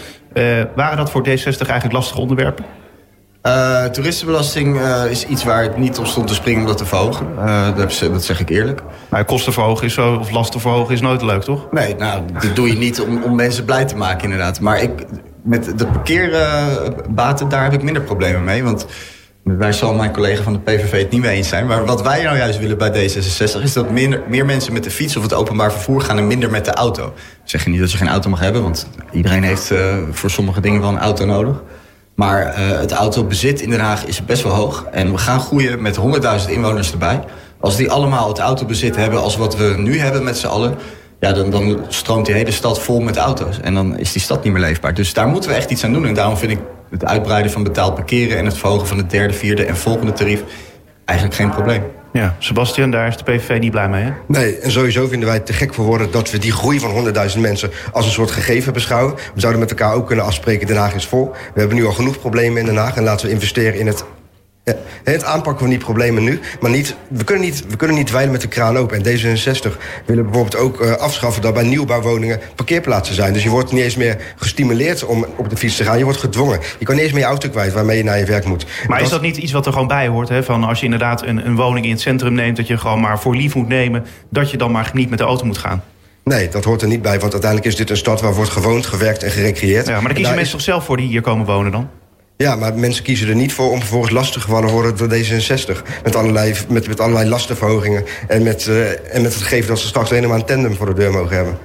waren 0.74 0.96
dat 0.96 1.10
voor 1.10 1.22
D60 1.22 1.42
eigenlijk 1.44 1.92
lastige 1.92 2.20
onderwerpen? 2.20 2.64
Toeristenbelasting 3.92 4.80
is 5.10 5.26
iets 5.26 5.44
waar 5.44 5.62
het 5.62 5.76
niet 5.76 5.98
op 5.98 6.06
stond 6.06 6.26
te 6.26 6.34
springen 6.34 6.60
om 6.60 6.66
dat 6.66 6.78
te 6.78 6.84
verhogen. 6.84 7.26
Dat, 7.76 7.98
dat, 8.12 8.24
zeg 8.24 8.40
ik 8.40 8.48
eerlijk. 8.48 8.82
Maar 9.08 9.24
kosten 9.24 9.52
verhogen 9.52 9.86
is 9.86 9.94
zo, 9.94 10.14
of 10.14 10.30
lasten 10.30 10.60
verhogen 10.60 10.94
is 10.94 11.00
nooit 11.00 11.22
leuk, 11.22 11.42
toch? 11.42 11.66
Nee, 11.70 11.94
nou, 11.94 12.22
dat 12.40 12.56
doe 12.56 12.68
je 12.68 12.76
niet 12.76 13.00
om, 13.00 13.22
om 13.22 13.34
mensen 13.34 13.64
blij 13.64 13.84
te 13.84 13.96
maken 13.96 14.22
inderdaad. 14.22 14.60
Maar 14.60 14.82
ik, 14.82 14.90
met 15.42 15.78
de 15.78 15.86
parkeerbaten, 15.86 17.48
daar 17.48 17.62
heb 17.62 17.72
ik 17.72 17.82
minder 17.82 18.02
problemen 18.02 18.44
mee. 18.44 18.64
Want 18.64 18.86
wij 19.42 19.72
zal 19.72 19.94
mijn 19.94 20.12
collega 20.12 20.42
van 20.42 20.52
de 20.52 20.58
PVV 20.58 21.00
het 21.00 21.10
niet 21.10 21.20
mee 21.20 21.36
eens 21.36 21.48
zijn. 21.48 21.66
Maar 21.66 21.84
wat 21.84 22.02
wij 22.02 22.22
nou 22.22 22.36
juist 22.36 22.58
willen 22.58 22.78
bij 22.78 22.90
D66 22.90 23.62
is 23.62 23.72
dat 23.72 23.90
meer, 23.90 24.22
meer 24.28 24.44
mensen 24.44 24.72
met 24.72 24.84
de 24.84 24.90
fiets 24.90 25.16
of 25.16 25.22
het 25.22 25.34
openbaar 25.34 25.72
vervoer 25.72 26.00
gaan 26.00 26.18
en 26.18 26.26
minder 26.26 26.50
met 26.50 26.64
de 26.64 26.74
auto. 26.74 27.06
Ik 27.06 27.50
zeg 27.50 27.64
je 27.64 27.70
niet 27.70 27.80
dat 27.80 27.92
je 27.92 27.98
geen 27.98 28.08
auto 28.08 28.30
mag 28.30 28.40
hebben, 28.40 28.62
want 28.62 28.88
iedereen 29.12 29.42
heeft 29.42 29.72
voor 30.10 30.30
sommige 30.30 30.60
dingen 30.60 30.80
wel 30.80 30.90
een 30.90 30.98
auto 30.98 31.24
nodig. 31.24 31.62
Maar 32.18 32.46
uh, 32.46 32.78
het 32.78 32.92
autobezit 32.92 33.60
in 33.60 33.70
Den 33.70 33.80
Haag 33.80 34.06
is 34.06 34.24
best 34.24 34.42
wel 34.42 34.52
hoog. 34.52 34.84
En 34.90 35.12
we 35.12 35.18
gaan 35.18 35.40
groeien 35.40 35.82
met 35.82 35.98
100.000 36.46 36.50
inwoners 36.50 36.92
erbij. 36.92 37.20
Als 37.60 37.76
die 37.76 37.90
allemaal 37.90 38.28
het 38.28 38.38
autobezit 38.38 38.96
hebben 38.96 39.20
als 39.20 39.36
wat 39.36 39.56
we 39.56 39.74
nu 39.78 39.98
hebben 39.98 40.24
met 40.24 40.38
z'n 40.38 40.46
allen 40.46 40.74
ja, 41.20 41.32
dan, 41.32 41.50
dan 41.50 41.84
stroomt 41.88 42.26
die 42.26 42.34
hele 42.34 42.50
stad 42.50 42.80
vol 42.80 43.00
met 43.00 43.16
auto's. 43.16 43.60
En 43.60 43.74
dan 43.74 43.98
is 43.98 44.12
die 44.12 44.22
stad 44.22 44.44
niet 44.44 44.52
meer 44.52 44.62
leefbaar. 44.62 44.94
Dus 44.94 45.12
daar 45.12 45.28
moeten 45.28 45.50
we 45.50 45.56
echt 45.56 45.70
iets 45.70 45.84
aan 45.84 45.92
doen. 45.92 46.06
En 46.06 46.14
daarom 46.14 46.36
vind 46.36 46.52
ik 46.52 46.58
het 46.90 47.04
uitbreiden 47.04 47.52
van 47.52 47.62
betaald 47.62 47.94
parkeren... 47.94 48.38
en 48.38 48.44
het 48.44 48.58
verhogen 48.58 48.86
van 48.86 48.96
het 48.96 49.10
derde, 49.10 49.34
vierde 49.34 49.64
en 49.64 49.76
volgende 49.76 50.12
tarief 50.12 50.42
eigenlijk 51.04 51.38
geen 51.38 51.50
probleem. 51.50 51.82
Ja, 52.12 52.36
Sebastian, 52.38 52.90
daar 52.90 53.08
is 53.08 53.16
de 53.16 53.24
PVV 53.24 53.58
niet 53.60 53.70
blij 53.70 53.88
mee, 53.88 54.02
hè? 54.02 54.12
Nee, 54.26 54.58
en 54.58 54.70
sowieso 54.70 55.06
vinden 55.06 55.28
wij 55.28 55.36
het 55.36 55.46
te 55.46 55.52
gek 55.52 55.74
voor 55.74 55.84
woorden... 55.84 56.10
dat 56.10 56.30
we 56.30 56.38
die 56.38 56.52
groei 56.52 56.80
van 56.80 57.14
100.000 57.34 57.40
mensen 57.40 57.70
als 57.92 58.06
een 58.06 58.12
soort 58.12 58.30
gegeven 58.30 58.72
beschouwen. 58.72 59.14
We 59.14 59.40
zouden 59.40 59.60
met 59.60 59.70
elkaar 59.70 59.94
ook 59.94 60.06
kunnen 60.06 60.24
afspreken, 60.24 60.66
Den 60.66 60.76
Haag 60.76 60.94
is 60.94 61.06
vol. 61.06 61.30
We 61.54 61.60
hebben 61.60 61.76
nu 61.76 61.86
al 61.86 61.92
genoeg 61.92 62.18
problemen 62.18 62.60
in 62.60 62.66
Den 62.66 62.76
Haag... 62.76 62.96
en 62.96 63.02
laten 63.02 63.26
we 63.26 63.32
investeren 63.32 63.78
in 63.78 63.86
het 63.86 64.04
het 65.04 65.24
aanpakken 65.24 65.60
van 65.60 65.68
die 65.68 65.78
problemen 65.78 66.24
nu. 66.24 66.40
Maar 66.60 66.70
niet, 66.70 66.96
we, 67.08 67.24
kunnen 67.24 67.44
niet, 67.44 67.64
we 67.68 67.76
kunnen 67.76 67.96
niet 67.96 68.06
dweilen 68.06 68.32
met 68.32 68.40
de 68.40 68.48
kraan 68.48 68.76
open. 68.76 68.96
En 68.96 69.18
D66 69.18 69.76
willen 70.06 70.24
bijvoorbeeld 70.24 70.56
ook 70.56 70.80
uh, 70.80 70.92
afschaffen 70.92 71.42
dat 71.42 71.54
bij 71.54 71.64
nieuwbouwwoningen 71.64 72.40
parkeerplaatsen 72.54 73.14
zijn. 73.14 73.32
Dus 73.32 73.42
je 73.42 73.50
wordt 73.50 73.72
niet 73.72 73.82
eens 73.82 73.96
meer 73.96 74.16
gestimuleerd 74.36 75.04
om 75.04 75.26
op 75.36 75.50
de 75.50 75.56
fiets 75.56 75.76
te 75.76 75.84
gaan. 75.84 75.98
Je 75.98 76.04
wordt 76.04 76.18
gedwongen. 76.18 76.60
Je 76.78 76.84
kan 76.84 76.94
niet 76.94 77.04
eens 77.04 77.12
meer 77.12 77.22
je 77.22 77.28
auto 77.28 77.48
kwijt 77.48 77.72
waarmee 77.72 77.96
je 77.96 78.04
naar 78.04 78.18
je 78.18 78.24
werk 78.24 78.44
moet. 78.44 78.66
Maar 78.88 79.00
is 79.00 79.08
dat 79.08 79.22
niet 79.22 79.36
iets 79.36 79.52
wat 79.52 79.66
er 79.66 79.72
gewoon 79.72 79.88
bij 79.88 80.08
hoort? 80.08 80.28
Hè? 80.28 80.42
Van 80.42 80.64
als 80.64 80.78
je 80.78 80.84
inderdaad 80.84 81.22
een, 81.22 81.46
een 81.46 81.56
woning 81.56 81.84
in 81.84 81.90
het 81.90 82.00
centrum 82.00 82.32
neemt... 82.32 82.56
dat 82.56 82.66
je 82.66 82.78
gewoon 82.78 83.00
maar 83.00 83.20
voor 83.20 83.36
lief 83.36 83.54
moet 83.54 83.68
nemen... 83.68 84.04
dat 84.30 84.50
je 84.50 84.56
dan 84.56 84.70
maar 84.70 84.90
niet 84.92 85.10
met 85.10 85.18
de 85.18 85.24
auto 85.24 85.44
moet 85.44 85.58
gaan? 85.58 85.82
Nee, 86.24 86.48
dat 86.48 86.64
hoort 86.64 86.82
er 86.82 86.88
niet 86.88 87.02
bij. 87.02 87.20
Want 87.20 87.32
uiteindelijk 87.32 87.70
is 87.70 87.76
dit 87.76 87.90
een 87.90 87.96
stad 87.96 88.20
waar 88.20 88.34
wordt 88.34 88.50
gewoond, 88.50 88.86
gewerkt 88.86 89.22
en 89.22 89.30
gerecreëerd. 89.30 89.86
Ja, 89.86 89.92
maar 89.92 90.02
dan 90.02 90.12
kiezen 90.12 90.34
mensen 90.34 90.52
toch 90.52 90.64
zelf 90.64 90.84
voor 90.84 90.96
die 90.96 91.08
hier 91.08 91.20
komen 91.20 91.46
wonen 91.46 91.72
dan? 91.72 91.88
Ja, 92.38 92.56
maar 92.56 92.74
mensen 92.74 93.04
kiezen 93.04 93.28
er 93.28 93.34
niet 93.34 93.52
voor 93.52 93.70
om 93.70 93.78
vervolgens 93.78 94.12
lastiggevallen 94.12 94.70
worden 94.70 94.96
door 94.96 95.08
D66. 95.08 95.82
Met 96.02 96.16
allerlei, 96.16 96.54
met, 96.68 96.88
met 96.88 97.00
allerlei 97.00 97.28
lastenverhogingen. 97.28 98.04
En 98.28 98.42
met, 98.42 98.66
uh, 98.66 98.90
en 99.14 99.22
met 99.22 99.34
het 99.34 99.42
gegeven 99.42 99.68
dat 99.68 99.78
ze 99.78 99.86
straks 99.86 100.10
alleen 100.10 100.28
maar 100.28 100.38
een 100.38 100.44
tandem 100.44 100.74
voor 100.76 100.86
de 100.86 100.94
deur 100.94 101.12
mogen 101.12 101.36
hebben. 101.36 101.58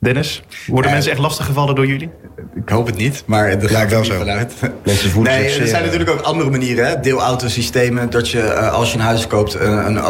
Dennis, 0.00 0.42
worden 0.66 0.86
uh, 0.86 0.92
mensen 0.92 1.12
echt 1.12 1.20
lastiggevallen 1.20 1.74
door 1.74 1.86
jullie? 1.86 2.10
Ik 2.54 2.68
hoop 2.68 2.86
het 2.86 2.96
niet, 2.96 3.22
maar 3.26 3.58
dat 3.60 3.70
lijkt 3.70 3.90
wel 3.90 4.04
zo. 4.04 4.18
Vanuit. 4.18 4.52
Mensen 4.84 5.10
voelen 5.10 5.32
nee, 5.32 5.58
er 5.58 5.66
zijn 5.66 5.84
natuurlijk 5.84 6.10
ook 6.10 6.20
andere 6.20 6.50
manieren. 6.50 6.86
Hè? 6.86 7.00
Deelautosystemen, 7.00 8.10
dat 8.10 8.30
je 8.30 8.38
uh, 8.38 8.72
als 8.72 8.92
je 8.92 8.98
een 8.98 9.04
huis 9.04 9.26
koopt 9.26 9.54
een, 9.54 9.86
een 9.86 10.00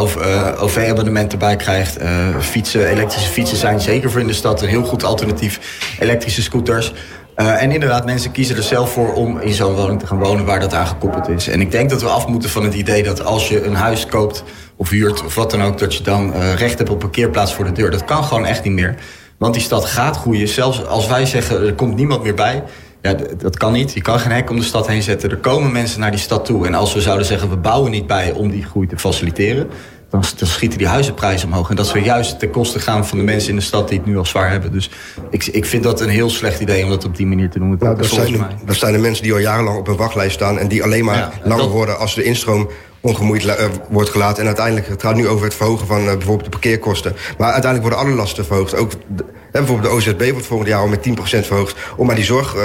OV-abonnement 0.59 1.33
erbij 1.33 1.57
krijgt. 1.57 1.99
fietsen, 2.41 2.89
elektrische 2.89 3.31
fietsen 3.31 3.57
zijn 3.57 3.81
zeker 3.81 4.11
voor 4.11 4.21
in 4.21 4.27
de 4.27 4.33
stad 4.33 4.63
een 4.63 4.69
heel 4.69 4.85
goed 4.85 5.05
alternatief. 5.05 5.61
Elektrische 5.99 6.43
scooters. 6.43 6.93
Uh, 7.41 7.63
en 7.63 7.71
inderdaad, 7.71 8.05
mensen 8.05 8.33
kiezen 8.33 8.57
er 8.57 8.63
zelf 8.63 8.93
voor 8.93 9.13
om 9.13 9.39
in 9.39 9.53
zo'n 9.53 9.75
woning 9.75 10.01
te 10.01 10.07
gaan 10.07 10.19
wonen 10.19 10.45
waar 10.45 10.61
dat 10.61 10.75
aan 10.75 10.87
gekoppeld 10.87 11.29
is. 11.29 11.49
En 11.49 11.61
ik 11.61 11.71
denk 11.71 11.91
dat 11.91 12.03
we 12.03 12.09
af 12.09 12.27
moeten 12.27 12.51
van 12.51 12.65
het 12.65 12.75
idee 12.75 13.03
dat 13.03 13.25
als 13.25 13.49
je 13.49 13.65
een 13.65 13.75
huis 13.75 14.07
koopt 14.07 14.45
of 14.77 14.89
huurt 14.89 15.25
of 15.25 15.35
wat 15.35 15.51
dan 15.51 15.63
ook, 15.63 15.79
dat 15.79 15.95
je 15.95 16.03
dan 16.03 16.33
uh, 16.33 16.55
recht 16.55 16.79
hebt 16.79 16.91
op 16.91 16.99
parkeerplaats 16.99 17.55
voor 17.55 17.65
de 17.65 17.73
deur. 17.73 17.91
Dat 17.91 18.05
kan 18.05 18.25
gewoon 18.25 18.47
echt 18.47 18.65
niet 18.65 18.73
meer. 18.73 18.95
Want 19.37 19.55
die 19.55 19.63
stad 19.63 19.85
gaat 19.85 20.17
groeien. 20.17 20.49
Zelfs 20.49 20.87
als 20.87 21.07
wij 21.07 21.27
zeggen 21.27 21.67
er 21.67 21.75
komt 21.75 21.95
niemand 21.97 22.23
meer 22.23 22.35
bij. 22.35 22.63
Ja, 23.03 23.15
dat 23.39 23.57
kan 23.57 23.73
niet. 23.73 23.93
Je 23.93 24.03
kan 24.03 24.21
geen 24.21 24.33
hek 24.33 24.51
om 24.51 24.57
de 24.57 24.63
stad 24.63 24.87
heen 24.87 25.03
zetten. 25.03 25.31
Er 25.31 25.37
komen 25.37 25.73
mensen 25.73 26.01
naar 26.01 26.11
die 26.11 26.21
stad 26.21 26.45
toe. 26.45 26.67
En 26.67 26.75
als 26.75 26.95
we 26.95 27.01
zouden 27.01 27.27
zeggen 27.27 27.51
we 27.51 27.57
bouwen 27.57 27.91
niet 27.91 28.07
bij 28.07 28.33
om 28.33 28.51
die 28.51 28.65
groei 28.65 28.87
te 28.87 28.99
faciliteren 28.99 29.71
dan, 30.11 30.25
schieten 30.43 30.79
die 30.79 30.87
huizenprijzen 30.87 31.49
omhoog. 31.49 31.71
En 31.71 31.77
dat 31.77 31.87
zou 31.87 32.05
juist 32.05 32.39
ten 32.39 32.51
koste 32.51 32.81
gaan 32.81 33.07
van 33.07 33.19
de 33.19 33.25
mensen 33.25 33.51
in 33.51 33.57
de 33.57 33.63
stad 33.63 33.89
die 33.89 33.99
het 33.99 34.07
nu 34.07 34.19
al 34.19 34.27
zwaar 34.27 34.51
hebben. 34.51 34.73
Dus 34.73 34.91
ik, 35.31 35.47
ik 35.47 35.65
vind 35.65 35.83
dat 35.83 36.01
een 36.01 36.09
heel 36.09 36.31
slecht 36.31 36.61
idee 36.61 36.85
om 36.85 36.91
dat 36.91 37.05
op 37.05 37.17
die 37.17 37.27
manier 37.27 37.51
te 37.51 37.59
doen. 37.59 37.77
Nou, 37.79 37.97
dat, 37.97 38.07
zijn, 38.07 38.47
dat 38.65 38.77
zijn 38.77 38.93
de 38.93 38.99
mensen 38.99 39.23
die 39.23 39.33
al 39.33 39.39
jarenlang 39.39 39.79
op 39.79 39.89
een 39.89 39.97
wachtlijst 39.97 40.35
staan... 40.35 40.59
en 40.59 40.69
die 40.69 40.83
alleen 40.83 41.05
maar 41.05 41.17
ja, 41.17 41.33
langer 41.43 41.63
dat... 41.65 41.73
worden 41.73 41.99
als 41.99 42.15
de 42.15 42.23
instroom 42.23 42.69
ongemoeid 43.01 43.45
uh, 43.45 43.53
wordt 43.89 44.11
gelaten. 44.11 44.41
En 44.41 44.47
uiteindelijk, 44.47 44.89
het 44.89 45.03
gaat 45.03 45.15
nu 45.15 45.29
over 45.29 45.45
het 45.45 45.55
verhogen 45.55 45.87
van 45.87 46.01
uh, 46.01 46.05
bijvoorbeeld 46.05 46.45
de 46.45 46.51
parkeerkosten. 46.51 47.17
Maar 47.39 47.53
uiteindelijk 47.53 47.91
worden 47.91 48.09
alle 48.09 48.17
lasten 48.17 48.45
verhoogd. 48.45 48.77
Ook 48.77 48.91
de, 49.07 49.25
bijvoorbeeld 49.53 49.91
de 49.91 49.97
OZB 49.97 50.31
wordt 50.31 50.47
volgend 50.47 50.69
jaar 50.69 50.81
al 50.81 50.89
met 50.89 51.09
10% 51.09 51.13
verhoogd... 51.23 51.77
om 51.97 52.07
maar 52.07 52.15
die 52.15 52.25
zorg... 52.25 52.55
Uh, 52.55 52.63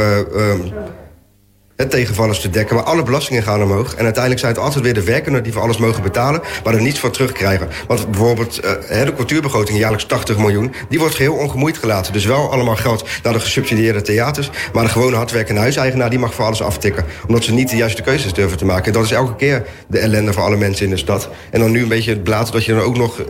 het 1.76 1.90
tegenvallers 1.90 2.40
te 2.40 2.50
dekken. 2.50 2.76
Maar 2.76 2.84
alle 2.84 3.04
belastingen 3.04 3.44
gaan 3.44 3.64
omhoog. 3.64 3.96
En 3.96 4.04
uiteindelijk 4.04 4.42
zijn 4.42 4.54
het 4.54 4.64
altijd 4.64 4.84
weer 4.84 4.94
de 4.94 5.04
werkenden 5.04 5.44
die 5.44 5.54
voor 5.54 5.62
alles 5.62 5.78
mogen 5.78 6.04
betalen... 6.04 6.42
maar 6.64 6.74
er 6.74 6.82
niets 6.82 7.00
voor 7.00 7.12
terugkrijgen. 7.12 7.68
Want 7.88 8.12
bijvoorbeeld 8.12 8.60
uh, 8.64 9.06
de 9.06 9.14
cultuurbegroting, 9.16 9.80
jaarlijks 9.80 10.06
80 10.06 10.38
miljoen... 10.38 10.74
die 10.90 11.00
wordt 11.00 11.16
geheel 11.16 11.34
ongemoeid 11.34 11.78
gelaten. 11.78 12.14
Dus 12.14 12.26
wel 12.26 12.52
allemaal 12.52 12.76
geld 12.76 13.10
naar 13.24 13.34
de 13.34 13.40
gesubsidieerde 13.40 14.02
theaters... 14.02 14.50
maar 14.74 14.84
de 14.84 14.90
gewone 14.90 15.16
hardwerkende 15.16 15.62
huiseigenaar 15.62 16.10
die 16.10 16.20
mag 16.20 16.34
voor 16.34 16.46
alles 16.46 16.62
aftikken. 16.62 17.06
Omdat 17.28 17.44
ze 17.44 17.54
niet 17.54 17.70
de 17.70 17.76
juiste 17.76 18.02
keuzes 18.02 18.34
durven 18.34 18.58
te 18.58 18.66
maken. 18.66 18.94
Dat 18.94 19.04
is 19.04 19.12
elke 19.12 19.36
keer 19.36 19.66
de 19.88 20.00
ellende 20.00 20.34
voor 20.34 20.44
alle 20.44 20.58
mensen 20.58 20.86
in 20.86 20.92
de 20.92 20.98
stad. 20.98 21.30
En 21.52 21.60
dan 21.60 21.72
nu 21.72 21.82
een 21.82 21.88
beetje 21.88 22.12
het 22.12 22.24
blaad 22.24 22.52
dat 22.52 22.66
je 22.66 22.74
dan 22.74 22.82
ook 22.82 22.98
nog 22.98 23.22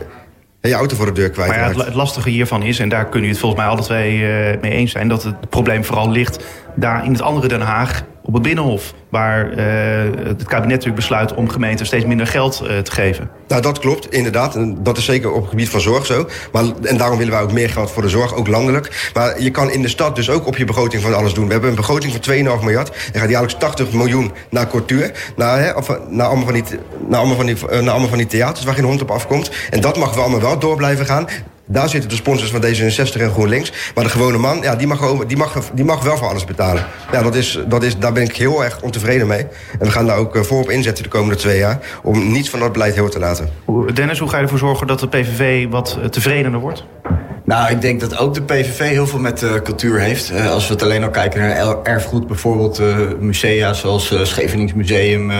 je 0.68 0.74
auto 0.74 0.96
voor 0.96 1.06
de 1.06 1.12
deur 1.12 1.30
kwijt. 1.30 1.50
Maar 1.50 1.58
ja, 1.58 1.84
het, 1.84 1.94
lastige 1.94 2.30
hiervan 2.30 2.62
is, 2.62 2.78
en 2.78 2.88
daar 2.88 3.08
kunnen 3.08 3.20
jullie 3.20 3.30
het 3.30 3.40
volgens 3.40 3.60
mij 3.60 3.70
alle 3.70 3.82
twee 3.82 4.18
uh, 4.18 4.60
mee 4.60 4.72
eens 4.72 4.92
zijn, 4.92 5.08
dat 5.08 5.22
het 5.22 5.50
probleem 5.50 5.84
vooral 5.84 6.10
ligt 6.10 6.44
daar 6.74 7.04
in 7.04 7.12
het 7.12 7.22
andere 7.22 7.48
Den 7.48 7.60
Haag 7.60 8.04
op 8.22 8.34
het 8.34 8.42
Binnenhof. 8.42 8.94
Waar 9.08 9.50
uh, 9.50 9.56
het 10.26 10.44
kabinet 10.44 10.68
natuurlijk 10.68 10.94
besluit 10.94 11.34
om 11.34 11.48
gemeenten 11.48 11.86
steeds 11.86 12.04
minder 12.04 12.26
geld 12.26 12.62
uh, 12.62 12.78
te 12.78 12.90
geven. 12.90 13.30
Nou, 13.48 13.62
dat 13.62 13.78
klopt, 13.78 14.12
inderdaad. 14.12 14.54
En 14.54 14.82
dat 14.82 14.96
is 14.96 15.04
zeker 15.04 15.32
op 15.32 15.40
het 15.40 15.50
gebied 15.50 15.68
van 15.68 15.80
zorg 15.80 16.06
zo. 16.06 16.28
Maar, 16.52 16.64
en 16.82 16.96
daarom 16.96 17.18
willen 17.18 17.32
wij 17.32 17.42
ook 17.42 17.52
meer 17.52 17.70
geld 17.70 17.90
voor 17.90 18.02
de 18.02 18.08
zorg, 18.08 18.34
ook 18.34 18.46
landelijk. 18.46 19.10
Maar 19.14 19.42
je 19.42 19.50
kan 19.50 19.70
in 19.70 19.82
de 19.82 19.88
stad 19.88 20.16
dus 20.16 20.30
ook 20.30 20.46
op 20.46 20.56
je 20.56 20.64
begroting 20.64 21.02
van 21.02 21.14
alles 21.14 21.34
doen. 21.34 21.46
We 21.46 21.52
hebben 21.52 21.70
een 21.70 21.76
begroting 21.76 22.12
van 22.12 22.58
2,5 22.58 22.64
miljard. 22.64 22.88
Er 23.12 23.20
gaat 23.20 23.30
jaarlijks 23.30 23.54
80 23.54 23.92
miljoen 23.92 24.32
naar 24.50 24.68
cultuur. 24.68 25.32
Naar, 25.36 25.58
hè, 25.58 25.72
of, 25.72 25.88
naar, 26.08 26.26
allemaal 26.26 26.44
van 26.44 26.54
die, 26.54 26.64
naar, 27.08 27.18
allemaal 27.18 27.36
van 27.36 27.46
die, 27.46 27.56
naar 27.70 27.90
allemaal 27.90 28.08
van 28.08 28.18
die 28.18 28.26
theaters 28.26 28.64
waar 28.64 28.74
geen 28.74 28.84
hond 28.84 29.02
op 29.02 29.10
afkomt. 29.10 29.50
En 29.70 29.80
dat 29.80 29.96
mag 29.96 30.14
we 30.14 30.20
allemaal 30.20 30.40
wel 30.40 30.58
door 30.58 30.76
blijven 30.76 31.06
gaan. 31.06 31.26
Daar 31.66 31.88
zitten 31.88 32.10
de 32.10 32.16
sponsors 32.16 32.50
van 32.50 32.62
D66 32.62 33.20
en 33.20 33.30
GroenLinks. 33.30 33.72
Maar 33.94 34.04
de 34.04 34.10
gewone 34.10 34.38
man, 34.38 34.60
ja, 34.62 34.76
die, 34.76 34.86
mag, 34.86 35.26
die, 35.26 35.36
mag, 35.36 35.70
die 35.74 35.84
mag 35.84 36.02
wel 36.02 36.16
voor 36.16 36.28
alles 36.28 36.44
betalen. 36.44 36.86
Ja, 37.12 37.22
dat 37.22 37.34
is, 37.34 37.58
dat 37.68 37.82
is, 37.82 37.98
daar 37.98 38.12
ben 38.12 38.22
ik 38.22 38.36
heel 38.36 38.64
erg 38.64 38.80
ontevreden 38.82 39.26
mee. 39.26 39.46
En 39.72 39.86
we 39.86 39.90
gaan 39.90 40.06
daar 40.06 40.16
ook 40.16 40.36
eh, 40.36 40.42
voor 40.42 40.60
op 40.60 40.70
inzetten 40.70 41.02
de 41.04 41.10
komende 41.10 41.36
twee 41.36 41.58
jaar... 41.58 41.78
om 42.02 42.32
niets 42.32 42.50
van 42.50 42.60
dat 42.60 42.72
beleid 42.72 42.94
heel 42.94 43.08
te 43.08 43.18
laten. 43.18 43.48
Dennis, 43.94 44.18
hoe 44.18 44.28
ga 44.28 44.36
je 44.36 44.42
ervoor 44.42 44.58
zorgen 44.58 44.86
dat 44.86 45.00
de 45.00 45.08
PVV 45.08 45.68
wat 45.68 45.98
eh, 46.02 46.08
tevredener 46.08 46.60
wordt? 46.60 46.84
Nou, 47.44 47.70
ik 47.70 47.80
denk 47.80 48.00
dat 48.00 48.18
ook 48.18 48.34
de 48.34 48.42
PVV 48.42 48.78
heel 48.78 49.06
veel 49.06 49.18
met 49.18 49.42
uh, 49.42 49.54
cultuur 49.54 50.00
heeft. 50.00 50.32
Uh, 50.32 50.50
als 50.50 50.66
we 50.66 50.72
het 50.72 50.82
alleen 50.82 51.02
al 51.02 51.10
kijken 51.10 51.40
naar 51.40 51.82
erfgoed, 51.82 52.26
bijvoorbeeld 52.26 52.80
uh, 52.80 52.96
musea 53.18 53.72
zoals 53.72 54.12
uh, 54.12 54.24
Schevenings 54.24 54.72
Museum, 54.72 55.32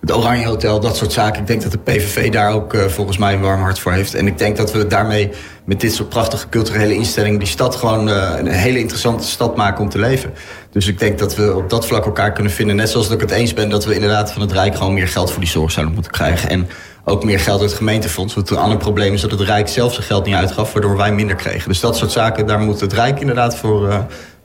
het 0.00 0.16
Oranje 0.16 0.46
Hotel, 0.46 0.80
dat 0.80 0.96
soort 0.96 1.12
zaken. 1.12 1.40
Ik 1.40 1.46
denk 1.46 1.62
dat 1.62 1.72
de 1.72 1.78
PVV 1.78 2.30
daar 2.30 2.52
ook 2.52 2.76
volgens 2.76 3.18
mij 3.18 3.34
een 3.34 3.40
warm 3.40 3.60
hart 3.60 3.78
voor 3.78 3.92
heeft. 3.92 4.14
En 4.14 4.26
ik 4.26 4.38
denk 4.38 4.56
dat 4.56 4.72
we 4.72 4.86
daarmee 4.86 5.30
met 5.64 5.80
dit 5.80 5.94
soort 5.94 6.08
prachtige 6.08 6.48
culturele 6.48 6.94
instellingen 6.94 7.38
die 7.38 7.48
stad 7.48 7.76
gewoon 7.76 8.06
een 8.08 8.46
hele 8.46 8.78
interessante 8.78 9.24
stad 9.24 9.56
maken 9.56 9.82
om 9.84 9.88
te 9.88 9.98
leven. 9.98 10.32
Dus 10.70 10.86
ik 10.86 10.98
denk 10.98 11.18
dat 11.18 11.36
we 11.36 11.54
op 11.56 11.70
dat 11.70 11.86
vlak 11.86 12.04
elkaar 12.04 12.32
kunnen 12.32 12.52
vinden. 12.52 12.76
Net 12.76 12.88
zoals 12.88 13.08
dat 13.08 13.14
ik 13.14 13.28
het 13.28 13.38
eens 13.38 13.54
ben 13.54 13.68
dat 13.68 13.84
we 13.84 13.94
inderdaad 13.94 14.32
van 14.32 14.42
het 14.42 14.52
Rijk 14.52 14.76
gewoon 14.76 14.94
meer 14.94 15.08
geld 15.08 15.30
voor 15.30 15.40
die 15.40 15.50
zorg 15.50 15.70
zouden 15.70 15.94
moeten 15.94 16.12
krijgen. 16.12 16.50
En 16.50 16.68
ook 17.04 17.24
meer 17.24 17.40
geld 17.40 17.60
uit 17.60 17.70
het 17.70 17.78
gemeentefonds. 17.78 18.34
Want 18.34 18.50
een 18.50 18.56
ander 18.56 18.78
probleem 18.78 19.14
is 19.14 19.20
dat 19.20 19.30
het 19.30 19.40
Rijk 19.40 19.68
zelf 19.68 19.92
zijn 19.92 20.06
geld 20.06 20.26
niet 20.26 20.34
uitgaf... 20.34 20.72
waardoor 20.72 20.96
wij 20.96 21.12
minder 21.12 21.36
kregen. 21.36 21.68
Dus 21.68 21.80
dat 21.80 21.96
soort 21.96 22.12
zaken, 22.12 22.46
daar 22.46 22.58
moet 22.58 22.80
het 22.80 22.92
Rijk 22.92 23.20
inderdaad 23.20 23.56
voor 23.56 23.88
uh, 23.88 23.98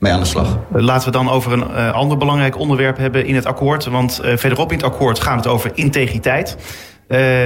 mee 0.04 0.14
aan 0.14 0.20
de 0.20 0.26
slag. 0.26 0.58
Laten 0.72 1.06
we 1.06 1.12
dan 1.12 1.30
over 1.30 1.52
een 1.52 1.66
uh, 1.72 1.94
ander 1.94 2.18
belangrijk 2.18 2.58
onderwerp 2.58 2.98
hebben 2.98 3.26
in 3.26 3.36
het 3.36 3.46
akkoord. 3.46 3.86
Want 3.86 4.22
uh, 4.24 4.38
verderop 4.38 4.72
in 4.72 4.78
het 4.78 4.86
akkoord 4.86 5.20
gaat 5.20 5.36
het 5.36 5.48
over 5.48 5.72
integriteit. 5.74 6.58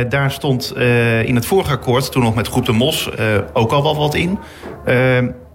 daar 0.10 0.32
stond 0.32 0.78
in 1.26 1.36
het 1.36 1.46
vorige 1.46 1.72
akkoord, 1.72 2.12
toen 2.12 2.24
nog 2.24 2.36
met 2.36 2.48
groep 2.48 2.66
de 2.66 2.72
Mos, 2.72 3.10
ook 3.54 3.72
al 3.72 3.84
wel 3.84 3.96
wat 3.96 4.16
in. 4.16 4.40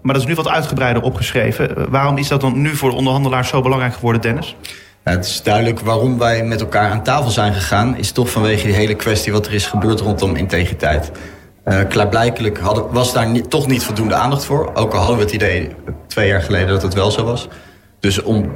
maar 0.01 0.13
dat 0.13 0.21
is 0.21 0.25
nu 0.25 0.35
wat 0.35 0.47
uitgebreider 0.47 1.03
opgeschreven. 1.03 1.89
waarom 1.89 2.17
is 2.17 2.27
dat 2.27 2.41
dan 2.41 2.61
nu 2.61 2.75
voor 2.75 2.89
de 2.89 2.95
onderhandelaars 2.95 3.49
zo 3.49 3.61
belangrijk 3.61 3.93
geworden, 3.93 4.21
Dennis? 4.21 4.55
Nou, 5.03 5.17
het 5.17 5.25
is 5.25 5.43
duidelijk 5.43 5.79
waarom 5.79 6.17
wij 6.17 6.43
met 6.43 6.61
elkaar 6.61 6.91
aan 6.91 7.03
tafel 7.03 7.29
zijn 7.29 7.53
gegaan... 7.53 7.97
is 7.97 8.11
toch 8.11 8.29
vanwege 8.29 8.65
die 8.65 8.75
hele 8.75 8.95
kwestie 8.95 9.31
wat 9.31 9.45
er 9.45 9.53
is 9.53 9.65
gebeurd 9.65 9.99
rondom 9.99 10.35
integriteit. 10.35 11.11
Uh, 11.65 11.79
klaarblijkelijk 11.89 12.59
hadden, 12.59 12.91
was 12.91 13.13
daar 13.13 13.29
niet, 13.29 13.49
toch 13.49 13.67
niet 13.67 13.83
voldoende 13.83 14.15
aandacht 14.15 14.45
voor. 14.45 14.71
Ook 14.73 14.93
al 14.93 14.99
hadden 14.99 15.17
we 15.17 15.23
het 15.23 15.33
idee 15.33 15.69
twee 16.07 16.27
jaar 16.27 16.41
geleden 16.41 16.67
dat 16.67 16.81
het 16.81 16.93
wel 16.93 17.11
zo 17.11 17.23
was. 17.23 17.47
Dus 17.99 18.21
om 18.21 18.51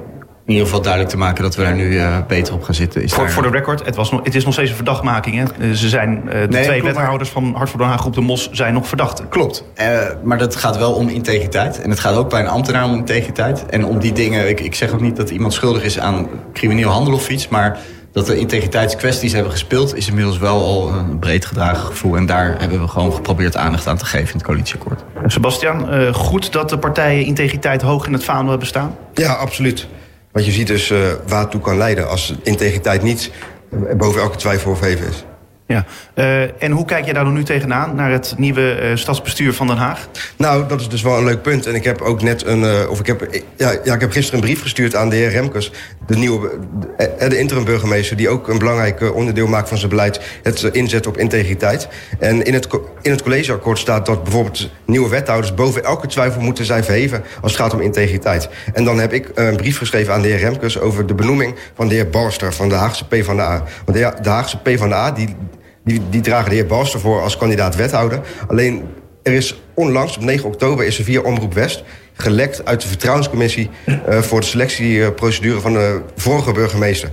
in 0.47 0.53
ieder 0.53 0.65
geval 0.65 0.81
duidelijk 0.81 1.11
te 1.11 1.17
maken 1.17 1.43
dat 1.43 1.55
we 1.55 1.63
daar 1.63 1.75
nu 1.75 1.93
uh, 1.93 2.17
beter 2.27 2.53
op 2.53 2.63
gaan 2.63 2.73
zitten. 2.73 3.03
Is 3.03 3.13
voor, 3.13 3.23
daar... 3.23 3.31
voor 3.31 3.43
de 3.43 3.49
record, 3.49 3.85
het, 3.85 3.95
was 3.95 4.11
het 4.23 4.35
is 4.35 4.43
nog 4.43 4.53
steeds 4.53 4.69
een 4.69 4.75
verdachtmaking. 4.75 5.49
Hè? 5.59 5.75
Ze 5.75 5.89
zijn, 5.89 6.21
uh, 6.25 6.31
de 6.31 6.47
nee, 6.49 6.63
twee 6.63 6.83
wethouders 6.83 7.29
van 7.29 7.53
Hart 7.55 7.69
voor 7.69 7.79
Den 7.79 7.87
Haag 7.87 7.99
Groep 7.99 8.13
de 8.13 8.21
Mos 8.21 8.49
zijn 8.51 8.73
nog 8.73 8.87
verdachten. 8.87 9.29
Klopt, 9.29 9.63
uh, 9.81 9.99
maar 10.23 10.37
dat 10.37 10.55
gaat 10.55 10.77
wel 10.77 10.93
om 10.93 11.07
integriteit. 11.07 11.81
En 11.81 11.89
het 11.89 11.99
gaat 11.99 12.15
ook 12.15 12.29
bij 12.29 12.39
een 12.39 12.47
ambtenaar 12.47 12.85
om 12.85 12.93
integriteit. 12.93 13.65
En 13.65 13.85
om 13.85 13.99
die 13.99 14.13
dingen, 14.13 14.49
ik, 14.49 14.59
ik 14.59 14.75
zeg 14.75 14.91
ook 14.91 15.01
niet 15.01 15.15
dat 15.15 15.29
iemand 15.29 15.53
schuldig 15.53 15.83
is 15.83 15.99
aan 15.99 16.27
crimineel 16.53 16.89
handel 16.89 17.13
of 17.13 17.29
iets... 17.29 17.47
maar 17.47 17.79
dat 18.11 18.29
er 18.29 18.35
integriteitskwesties 18.35 19.33
hebben 19.33 19.51
gespeeld... 19.51 19.95
is 19.95 20.07
inmiddels 20.07 20.37
wel 20.37 20.65
al 20.65 20.89
een 20.89 21.19
breed 21.19 21.45
gedragen 21.45 21.85
gevoel. 21.85 22.15
En 22.15 22.25
daar 22.25 22.55
hebben 22.59 22.81
we 22.81 22.87
gewoon 22.87 23.13
geprobeerd 23.13 23.57
aandacht 23.57 23.87
aan 23.87 23.97
te 23.97 24.05
geven 24.05 24.27
in 24.27 24.33
het 24.33 24.43
coalitieakkoord. 24.43 25.03
Sebastian, 25.25 26.13
goed 26.13 26.51
dat 26.51 26.69
de 26.69 26.77
partijen 26.77 27.25
integriteit 27.25 27.81
hoog 27.81 28.07
in 28.07 28.13
het 28.13 28.23
vaandel 28.23 28.49
hebben 28.49 28.67
staan? 28.67 28.95
Ja, 29.13 29.33
absoluut. 29.33 29.87
Want 30.31 30.45
je 30.45 30.51
ziet 30.51 30.67
dus 30.67 30.91
uh, 30.91 30.99
waar 31.27 31.41
het 31.41 31.51
toe 31.51 31.61
kan 31.61 31.77
leiden 31.77 32.09
als 32.09 32.33
integriteit 32.43 33.01
niet 33.03 33.31
boven 33.97 34.21
elke 34.21 34.37
twijfel 34.37 34.75
verheven 34.75 35.07
is. 35.07 35.23
Ja, 35.67 35.85
uh, 36.15 36.63
en 36.63 36.71
hoe 36.71 36.85
kijk 36.85 37.05
je 37.05 37.13
daar 37.13 37.23
dan 37.23 37.33
nu 37.33 37.43
tegenaan, 37.43 37.95
naar 37.95 38.11
het 38.11 38.33
nieuwe 38.37 38.79
uh, 38.81 38.95
stadsbestuur 38.95 39.53
van 39.53 39.67
Den 39.67 39.77
Haag? 39.77 40.07
Nou, 40.37 40.67
dat 40.67 40.79
is 40.79 40.89
dus 40.89 41.01
wel 41.01 41.17
een 41.17 41.23
leuk 41.23 41.41
punt. 41.41 41.65
En 41.65 41.75
ik 41.75 41.83
heb 41.83 42.01
ook 42.01 42.21
net 42.21 42.45
een, 42.45 42.59
uh, 42.59 42.89
of 42.89 42.99
ik 42.99 43.05
heb, 43.05 43.27
ja, 43.57 43.71
ja, 43.83 43.93
ik 43.93 44.01
heb 44.01 44.11
gisteren 44.11 44.39
een 44.39 44.45
brief 44.45 44.61
gestuurd 44.61 44.95
aan 44.95 45.09
de 45.09 45.15
heer 45.15 45.29
Remkes, 45.29 45.71
de 46.05 46.15
nieuwe, 46.15 46.59
de, 46.97 47.37
interim 47.37 47.65
burgemeester, 47.65 48.17
die 48.17 48.29
ook 48.29 48.47
een 48.47 48.57
belangrijk 48.57 49.15
onderdeel 49.15 49.47
maakt 49.47 49.69
van 49.69 49.77
zijn 49.77 49.89
beleid, 49.89 50.21
het 50.43 50.63
inzet 50.63 51.07
op 51.07 51.17
integriteit. 51.17 51.87
En 52.19 52.43
in 52.43 52.53
het, 52.53 52.67
in 53.01 53.11
het 53.11 53.21
collegeakkoord 53.21 53.79
staat 53.79 54.05
dat 54.05 54.23
bijvoorbeeld 54.23 54.69
nieuwe 54.85 55.09
wethouders 55.09 55.53
boven 55.53 55.83
elke 55.83 56.07
twijfel 56.07 56.41
moeten 56.41 56.65
zijn 56.65 56.83
verheven 56.83 57.23
als 57.41 57.51
het 57.51 57.61
gaat 57.61 57.73
om 57.73 57.81
integriteit. 57.81 58.49
En 58.73 58.83
dan 58.83 58.99
heb 58.99 59.13
ik 59.13 59.31
een 59.35 59.55
brief 59.55 59.77
geschreven 59.77 60.13
aan 60.13 60.21
de 60.21 60.27
heer 60.27 60.39
Remkes 60.39 60.79
over 60.79 61.05
de 61.05 61.13
benoeming 61.13 61.55
van 61.75 61.87
de 61.87 61.95
heer 61.95 62.09
Balster 62.09 62.53
van 62.53 62.69
de 62.69 62.75
Haagse 62.75 63.07
PvdA. 63.07 63.63
Want 63.85 63.97
de, 63.97 64.13
de 64.21 64.29
Haagse 64.29 64.57
PvdA, 64.57 65.11
die 65.11 65.35
die, 65.87 66.01
die 66.09 66.21
dragen 66.21 66.49
de 66.49 66.55
heer 66.55 66.65
Balster 66.65 66.99
voor 66.99 67.21
als 67.21 67.37
kandidaat 67.37 67.75
wethouder. 67.75 68.21
Alleen 68.47 68.83
er 69.23 69.33
is 69.33 69.61
onlangs, 69.73 70.17
op 70.17 70.23
9 70.23 70.47
oktober, 70.47 70.85
is 70.85 70.97
er 70.97 71.03
via 71.03 71.21
Omroep 71.21 71.53
West 71.53 71.83
gelekt 72.13 72.65
uit 72.65 72.81
de 72.81 72.87
vertrouwenscommissie 72.87 73.69
uh, 73.85 74.21
voor 74.21 74.39
de 74.39 74.45
selectieprocedure 74.45 75.59
van 75.59 75.73
de 75.73 76.01
vorige 76.15 76.51
burgemeester. 76.51 77.09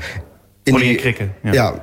In 0.62 0.74
die, 0.74 0.94
Krikken. 0.94 1.34
Ja. 1.42 1.52
ja 1.52 1.82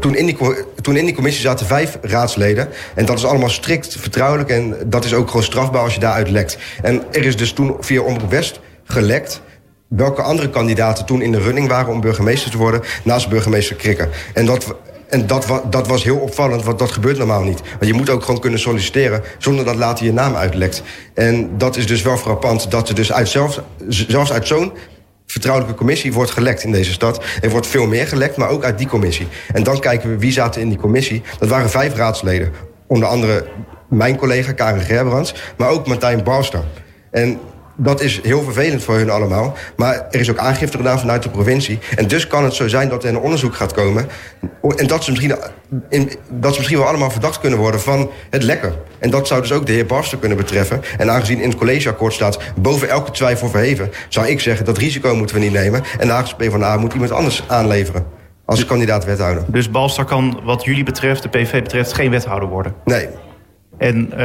toen 0.00 0.14
in, 0.14 0.26
die, 0.26 0.36
toen 0.80 0.96
in 0.96 1.04
die 1.04 1.14
commissie 1.14 1.42
zaten 1.42 1.66
vijf 1.66 1.98
raadsleden. 2.02 2.68
En 2.94 3.04
dat 3.04 3.18
is 3.18 3.24
allemaal 3.24 3.48
strikt 3.48 3.96
vertrouwelijk. 3.96 4.50
En 4.50 4.76
dat 4.86 5.04
is 5.04 5.14
ook 5.14 5.26
gewoon 5.26 5.42
strafbaar 5.42 5.82
als 5.82 5.94
je 5.94 6.00
daaruit 6.00 6.30
lekt. 6.30 6.58
En 6.82 7.02
er 7.12 7.24
is 7.24 7.36
dus 7.36 7.52
toen 7.52 7.76
via 7.80 8.00
Omroep 8.00 8.30
West 8.30 8.60
gelekt 8.84 9.42
welke 9.88 10.22
andere 10.22 10.50
kandidaten 10.50 11.04
toen 11.04 11.22
in 11.22 11.32
de 11.32 11.38
running 11.38 11.68
waren 11.68 11.92
om 11.92 12.00
burgemeester 12.00 12.50
te 12.50 12.58
worden, 12.58 12.80
naast 13.04 13.28
burgemeester 13.28 13.76
Krikken. 13.76 14.08
En 14.34 14.46
dat, 14.46 14.74
en 15.08 15.26
dat, 15.26 15.62
dat 15.70 15.86
was 15.88 16.04
heel 16.04 16.16
opvallend, 16.16 16.64
want 16.64 16.78
dat 16.78 16.90
gebeurt 16.90 17.18
normaal 17.18 17.42
niet. 17.42 17.60
Want 17.70 17.86
je 17.86 17.92
moet 17.92 18.10
ook 18.10 18.24
gewoon 18.24 18.40
kunnen 18.40 18.58
solliciteren 18.58 19.22
zonder 19.38 19.64
dat 19.64 19.74
later 19.74 20.04
je 20.04 20.12
naam 20.12 20.34
uitlekt. 20.34 20.82
En 21.14 21.58
dat 21.58 21.76
is 21.76 21.86
dus 21.86 22.02
wel 22.02 22.16
frappant 22.16 22.70
dat 22.70 22.88
er 22.88 22.94
dus 22.94 23.12
uit 23.12 23.28
zelfs, 23.28 23.60
zelfs 23.88 24.32
uit 24.32 24.46
zo'n 24.46 24.72
vertrouwelijke 25.26 25.76
commissie 25.76 26.12
wordt 26.12 26.30
gelekt 26.30 26.62
in 26.62 26.72
deze 26.72 26.92
stad. 26.92 27.24
Er 27.40 27.50
wordt 27.50 27.66
veel 27.66 27.86
meer 27.86 28.06
gelekt, 28.06 28.36
maar 28.36 28.48
ook 28.48 28.64
uit 28.64 28.78
die 28.78 28.88
commissie. 28.88 29.26
En 29.52 29.62
dan 29.62 29.80
kijken 29.80 30.10
we 30.10 30.18
wie 30.18 30.32
zaten 30.32 30.60
in 30.60 30.68
die 30.68 30.78
commissie. 30.78 31.22
Dat 31.38 31.48
waren 31.48 31.70
vijf 31.70 31.94
raadsleden. 31.94 32.52
Onder 32.86 33.08
andere 33.08 33.46
mijn 33.88 34.16
collega 34.16 34.52
Karen 34.52 34.80
Gerbrands, 34.80 35.34
maar 35.56 35.68
ook 35.68 35.86
Martijn 35.86 36.22
Barster. 36.22 36.64
En 37.10 37.38
dat 37.80 38.00
is 38.00 38.20
heel 38.22 38.42
vervelend 38.42 38.82
voor 38.82 38.94
hun 38.94 39.10
allemaal. 39.10 39.56
Maar 39.76 40.06
er 40.10 40.20
is 40.20 40.30
ook 40.30 40.38
aangifte 40.38 40.76
gedaan 40.76 40.98
vanuit 40.98 41.22
de 41.22 41.28
provincie. 41.28 41.78
En 41.96 42.08
dus 42.08 42.26
kan 42.26 42.44
het 42.44 42.54
zo 42.54 42.68
zijn 42.68 42.88
dat 42.88 43.04
er 43.04 43.08
een 43.08 43.18
onderzoek 43.18 43.54
gaat 43.54 43.72
komen. 43.72 44.06
En 44.76 44.86
dat 44.86 45.04
ze 45.04 45.10
misschien, 45.10 45.34
in, 45.88 46.12
dat 46.28 46.52
ze 46.52 46.58
misschien 46.58 46.78
wel 46.78 46.88
allemaal 46.88 47.10
verdacht 47.10 47.40
kunnen 47.40 47.58
worden 47.58 47.80
van 47.80 48.10
het 48.30 48.42
lekken. 48.42 48.72
En 48.98 49.10
dat 49.10 49.26
zou 49.26 49.40
dus 49.40 49.52
ook 49.52 49.66
de 49.66 49.72
heer 49.72 49.86
Barster 49.86 50.18
kunnen 50.18 50.38
betreffen. 50.38 50.82
En 50.98 51.10
aangezien 51.10 51.40
in 51.40 51.48
het 51.48 51.58
collegeakkoord 51.58 52.12
staat 52.12 52.38
boven 52.56 52.88
elke 52.88 53.10
twijfel 53.10 53.48
verheven... 53.48 53.90
zou 54.08 54.26
ik 54.26 54.40
zeggen 54.40 54.64
dat 54.64 54.78
risico 54.78 55.14
moeten 55.14 55.36
we 55.36 55.42
niet 55.42 55.52
nemen. 55.52 55.82
En 55.98 56.06
de 56.06 56.12
Haagse 56.12 56.36
PvdA 56.36 56.76
moet 56.76 56.92
iemand 56.92 57.10
anders 57.10 57.44
aanleveren. 57.46 58.06
Als 58.44 58.64
kandidaat 58.64 59.04
wethouder. 59.04 59.44
Dus 59.46 59.70
Balster 59.70 60.04
kan 60.04 60.40
wat 60.44 60.64
jullie 60.64 60.84
betreft, 60.84 61.22
de 61.22 61.28
PV 61.28 61.62
betreft, 61.62 61.92
geen 61.92 62.10
wethouder 62.10 62.48
worden? 62.48 62.74
Nee, 62.84 63.08
en 63.78 64.04
uh, 64.04 64.16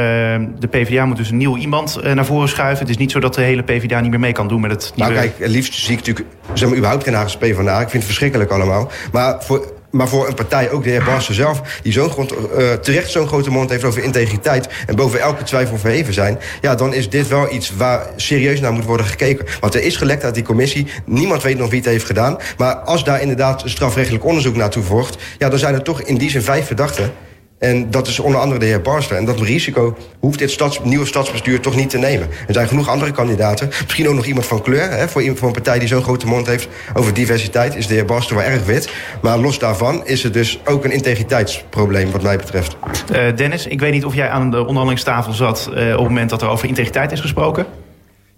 de 0.58 0.66
PvdA 0.70 1.04
moet 1.06 1.16
dus 1.16 1.30
een 1.30 1.36
nieuw 1.36 1.56
iemand 1.56 2.00
uh, 2.04 2.12
naar 2.12 2.24
voren 2.24 2.48
schuiven. 2.48 2.78
Het 2.78 2.88
is 2.88 2.96
niet 2.96 3.10
zo 3.10 3.20
dat 3.20 3.34
de 3.34 3.42
hele 3.42 3.62
PvdA 3.62 4.00
niet 4.00 4.10
meer 4.10 4.20
mee 4.20 4.32
kan 4.32 4.48
doen 4.48 4.60
met 4.60 4.70
het 4.70 4.92
nieuwe... 4.94 5.12
Nou 5.12 5.28
kijk, 5.28 5.50
liefst 5.50 5.74
zie 5.74 5.92
ik 5.92 5.98
natuurlijk 5.98 6.26
zeg 6.52 6.68
maar, 6.68 6.76
überhaupt 6.76 7.04
geen 7.04 7.14
Haagse 7.14 7.38
PvdA. 7.38 7.74
Ik 7.74 7.88
vind 7.88 7.92
het 7.92 8.04
verschrikkelijk 8.04 8.50
allemaal. 8.50 8.90
Maar 9.12 9.42
voor, 9.42 9.72
maar 9.90 10.08
voor 10.08 10.28
een 10.28 10.34
partij, 10.34 10.70
ook 10.70 10.84
de 10.84 10.90
heer 10.90 11.04
Barsen 11.04 11.34
zelf... 11.34 11.80
die 11.82 11.92
zo'n 11.92 12.10
uh, 12.58 12.72
terecht 12.72 13.10
zo'n 13.10 13.26
grote 13.26 13.50
mond 13.50 13.70
heeft 13.70 13.84
over 13.84 14.02
integriteit... 14.02 14.68
en 14.86 14.96
boven 14.96 15.20
elke 15.20 15.42
twijfel 15.42 15.78
verheven 15.78 16.14
zijn... 16.14 16.38
ja, 16.60 16.74
dan 16.74 16.94
is 16.94 17.10
dit 17.10 17.28
wel 17.28 17.52
iets 17.52 17.76
waar 17.76 18.06
serieus 18.16 18.60
naar 18.60 18.72
moet 18.72 18.84
worden 18.84 19.06
gekeken. 19.06 19.46
Want 19.60 19.74
er 19.74 19.82
is 19.82 19.96
gelekt 19.96 20.24
uit 20.24 20.34
die 20.34 20.44
commissie. 20.44 20.86
Niemand 21.04 21.42
weet 21.42 21.58
nog 21.58 21.70
wie 21.70 21.78
het 21.78 21.88
heeft 21.88 22.06
gedaan. 22.06 22.36
Maar 22.58 22.74
als 22.74 23.04
daar 23.04 23.20
inderdaad 23.20 23.62
strafrechtelijk 23.64 24.24
onderzoek 24.24 24.56
naartoe 24.56 24.82
volgt... 24.82 25.22
ja, 25.38 25.48
dan 25.48 25.58
zijn 25.58 25.74
er 25.74 25.82
toch 25.82 26.02
in 26.02 26.18
die 26.18 26.30
zin 26.30 26.42
vijf 26.42 26.66
verdachten... 26.66 27.12
En 27.58 27.90
dat 27.90 28.06
is 28.06 28.18
onder 28.18 28.40
andere 28.40 28.60
de 28.60 28.66
heer 28.66 28.80
Barster. 28.80 29.16
En 29.16 29.24
dat 29.24 29.40
risico 29.40 29.96
hoeft 30.20 30.38
dit 30.38 30.50
stads, 30.50 30.80
nieuwe 30.82 31.06
stadsbestuur 31.06 31.60
toch 31.60 31.76
niet 31.76 31.90
te 31.90 31.98
nemen. 31.98 32.28
Er 32.46 32.54
zijn 32.54 32.68
genoeg 32.68 32.88
andere 32.88 33.10
kandidaten. 33.10 33.68
Misschien 33.82 34.08
ook 34.08 34.14
nog 34.14 34.26
iemand 34.26 34.46
van 34.46 34.62
kleur. 34.62 34.90
Hè, 34.90 35.08
voor, 35.08 35.22
voor, 35.34 35.46
een 35.46 35.52
partij 35.52 35.78
die 35.78 35.88
zo'n 35.88 36.02
grote 36.02 36.26
mond 36.26 36.46
heeft 36.46 36.68
over 36.94 37.14
diversiteit... 37.14 37.76
is 37.76 37.86
de 37.86 37.94
heer 37.94 38.04
Barster 38.04 38.36
wel 38.36 38.44
erg 38.44 38.64
wit. 38.64 38.92
Maar 39.22 39.38
los 39.38 39.58
daarvan 39.58 40.06
is 40.06 40.22
het 40.22 40.32
dus 40.32 40.60
ook 40.64 40.84
een 40.84 40.92
integriteitsprobleem 40.92 42.10
wat 42.10 42.22
mij 42.22 42.36
betreft. 42.36 42.76
Uh, 43.12 43.36
Dennis, 43.36 43.66
ik 43.66 43.80
weet 43.80 43.92
niet 43.92 44.04
of 44.04 44.14
jij 44.14 44.28
aan 44.28 44.50
de 44.50 44.60
onderhandelingstafel 44.60 45.32
zat... 45.32 45.70
Uh, 45.70 45.92
op 45.92 45.98
het 45.98 46.08
moment 46.08 46.30
dat 46.30 46.42
er 46.42 46.48
over 46.48 46.68
integriteit 46.68 47.12
is 47.12 47.20
gesproken. 47.20 47.66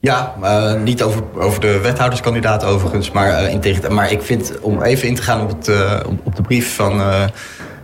Ja, 0.01 0.35
uh, 0.43 0.83
niet 0.83 1.03
over, 1.03 1.23
over 1.39 1.61
de 1.61 1.81
wethouderskandidaat 1.81 2.65
overigens, 2.65 3.11
maar 3.11 3.51
integriteit. 3.51 3.93
Maar 3.93 4.13
ik 4.13 4.23
vind, 4.23 4.53
om 4.61 4.83
even 4.83 5.09
in 5.09 5.15
te 5.15 5.23
gaan 5.23 5.41
op, 5.41 5.49
het, 5.49 5.69
op 6.25 6.37
de 6.37 6.43
brief 6.43 6.75
van 6.75 7.01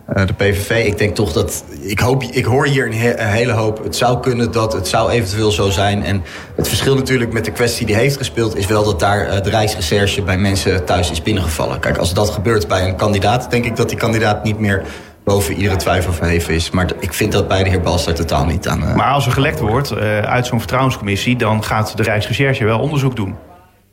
uh, 0.09 0.27
de 0.27 0.33
PVV. 0.33 0.87
Ik 0.87 0.99
denk 0.99 1.15
toch 1.15 1.33
dat. 1.33 1.65
Ik, 1.81 1.99
hoop, 1.99 2.23
ik 2.23 2.45
hoor 2.45 2.67
hier 2.67 2.87
een, 2.87 2.95
he, 2.95 3.21
een, 3.21 3.27
hele 3.27 3.53
hoop. 3.53 3.85
Het 3.85 3.97
zou 3.97 4.21
kunnen 4.21 4.53
dat. 4.53 4.73
Het 4.73 4.89
zou 4.89 5.11
eventueel 5.11 5.51
zo 5.51 5.71
zijn. 5.71 6.05
En 6.05 6.23
het 6.57 6.69
verschil 6.69 6.95
natuurlijk 6.95 7.33
met 7.33 7.45
de 7.45 7.51
kwestie 7.51 7.87
die 7.87 7.95
heeft 7.95 8.17
gespeeld. 8.17 8.57
is 8.57 8.67
wel 8.67 8.85
dat 8.85 9.01
daar 9.01 9.27
uh, 9.27 9.43
de 9.43 9.51
Rijksrecherche 9.51 10.23
bij 10.23 10.39
mensen 10.39 10.85
thuis 10.85 11.11
is 11.11 11.23
binnengevallen. 11.23 11.81
Kijk, 11.81 11.97
als 11.97 12.15
dat 12.15 12.31
gebeurt 12.31 12.69
bij 12.69 12.89
een 12.89 12.97
kandidaat. 12.97 13.51
denk 13.51 13.65
ik 13.65 13.77
dat 13.77 13.89
die 13.89 13.99
kandidaat 13.99 14.45
niet 14.45 14.59
meer 14.59 14.83
boven 15.25 15.55
iedere 15.55 15.77
twijfel 15.77 16.13
verheven 16.13 16.55
is. 16.55 16.71
Maar 16.71 16.91
ik 16.99 17.13
vind 17.13 17.33
dat 17.33 17.49
bij 17.49 17.63
de 17.63 17.71
heer 17.71 17.81
Balster 17.81 18.15
totaal 18.15 18.45
niet 18.45 18.69
aan. 18.69 18.83
Uh, 18.83 18.95
maar 18.95 19.13
als 19.13 19.27
er 19.27 19.33
gelekt 19.33 19.61
wordt 19.61 19.95
uit 20.25 20.47
zo'n 20.47 20.59
vertrouwenscommissie. 20.59 21.37
dan 21.37 21.65
gaat 21.65 21.97
de 21.97 22.03
Rijksrecherche 22.03 22.65
wel 22.65 22.79
onderzoek 22.79 23.17
doen. 23.17 23.35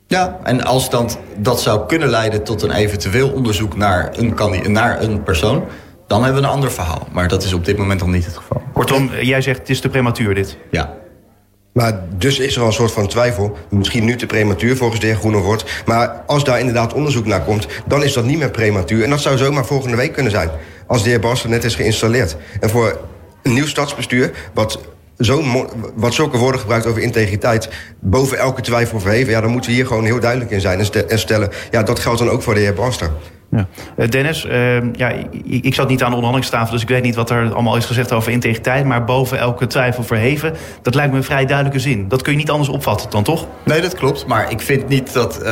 Ja, 0.06 0.38
en 0.42 0.64
als 0.64 0.90
dan 0.90 1.10
dat 1.36 1.60
zou 1.60 1.86
kunnen 1.86 2.08
leiden 2.08 2.42
tot 2.42 2.62
een 2.62 2.70
eventueel 2.70 3.30
onderzoek 3.30 3.76
naar 3.76 4.10
een, 4.16 4.72
naar 4.72 5.02
een 5.02 5.22
persoon 5.22 5.64
dan 6.10 6.24
hebben 6.24 6.42
we 6.42 6.48
een 6.48 6.54
ander 6.54 6.72
verhaal. 6.72 7.08
Maar 7.12 7.28
dat 7.28 7.42
is 7.42 7.52
op 7.52 7.64
dit 7.64 7.76
moment 7.76 8.00
nog 8.00 8.08
niet 8.08 8.24
het 8.24 8.36
geval. 8.36 8.62
Kortom, 8.72 9.10
jij 9.20 9.40
zegt 9.40 9.58
het 9.58 9.70
is 9.70 9.80
te 9.80 9.88
prematuur 9.88 10.34
dit. 10.34 10.56
Ja. 10.70 10.94
Maar 11.72 12.02
dus 12.16 12.38
is 12.38 12.54
er 12.54 12.60
al 12.60 12.66
een 12.66 12.72
soort 12.72 12.92
van 12.92 13.06
twijfel. 13.06 13.56
Misschien 13.68 14.04
nu 14.04 14.16
te 14.16 14.26
prematuur 14.26 14.76
volgens 14.76 15.00
de 15.00 15.06
heer 15.06 15.16
Groenewoord. 15.16 15.82
Maar 15.86 16.22
als 16.26 16.44
daar 16.44 16.58
inderdaad 16.58 16.92
onderzoek 16.92 17.26
naar 17.26 17.42
komt, 17.42 17.66
dan 17.86 18.02
is 18.02 18.12
dat 18.12 18.24
niet 18.24 18.38
meer 18.38 18.50
prematuur. 18.50 19.04
En 19.04 19.10
dat 19.10 19.20
zou 19.20 19.36
zomaar 19.36 19.66
volgende 19.66 19.96
week 19.96 20.12
kunnen 20.12 20.32
zijn. 20.32 20.50
Als 20.86 21.02
de 21.02 21.08
heer 21.08 21.20
Balster 21.20 21.50
net 21.50 21.64
is 21.64 21.74
geïnstalleerd. 21.74 22.36
En 22.60 22.70
voor 22.70 23.00
een 23.42 23.52
nieuw 23.52 23.66
stadsbestuur, 23.66 24.30
wat, 24.54 24.80
zo 25.20 25.66
wat 25.94 26.14
zulke 26.14 26.38
woorden 26.38 26.60
gebruikt 26.60 26.86
over 26.86 27.02
integriteit... 27.02 27.68
boven 28.00 28.38
elke 28.38 28.60
twijfel 28.60 29.00
verheven, 29.00 29.32
ja, 29.32 29.40
dan 29.40 29.50
moeten 29.50 29.70
we 29.70 29.76
hier 29.76 29.86
gewoon 29.86 30.04
heel 30.04 30.20
duidelijk 30.20 30.50
in 30.50 30.60
zijn. 30.60 30.78
En 31.08 31.18
stellen, 31.18 31.48
ja, 31.70 31.82
dat 31.82 31.98
geldt 31.98 32.18
dan 32.18 32.28
ook 32.28 32.42
voor 32.42 32.54
de 32.54 32.60
heer 32.60 32.74
Balster. 32.74 33.10
Ja. 33.50 33.66
Uh, 33.96 34.08
Dennis, 34.08 34.44
uh, 34.44 34.94
ja, 34.94 35.08
ik, 35.08 35.64
ik, 35.64 35.74
zat 35.74 35.88
niet 35.88 36.02
aan 36.02 36.10
de 36.10 36.16
onderhandelingstafel... 36.16 36.72
dus 36.72 36.82
ik 36.82 36.88
weet 36.88 37.02
niet 37.02 37.14
wat 37.14 37.30
er 37.30 37.52
allemaal 37.52 37.76
is 37.76 37.84
gezegd 37.84 38.12
over 38.12 38.32
integriteit... 38.32 38.84
maar 38.84 39.04
boven 39.04 39.38
elke 39.38 39.66
twijfel 39.66 40.02
verheven, 40.02 40.54
dat 40.82 40.94
lijkt 40.94 41.12
me 41.12 41.18
een 41.18 41.24
vrij 41.24 41.46
duidelijke 41.46 41.80
zin. 41.80 42.08
Dat 42.08 42.22
kun 42.22 42.32
je 42.32 42.38
niet 42.38 42.50
anders 42.50 42.68
opvatten 42.68 43.10
dan, 43.10 43.22
toch? 43.22 43.46
Nee, 43.64 43.80
dat 43.80 43.94
klopt. 43.94 44.26
Maar 44.26 44.50
ik 44.50 44.60
vind 44.60 44.88
niet 44.88 45.12
dat 45.12 45.38
uh, 45.38 45.46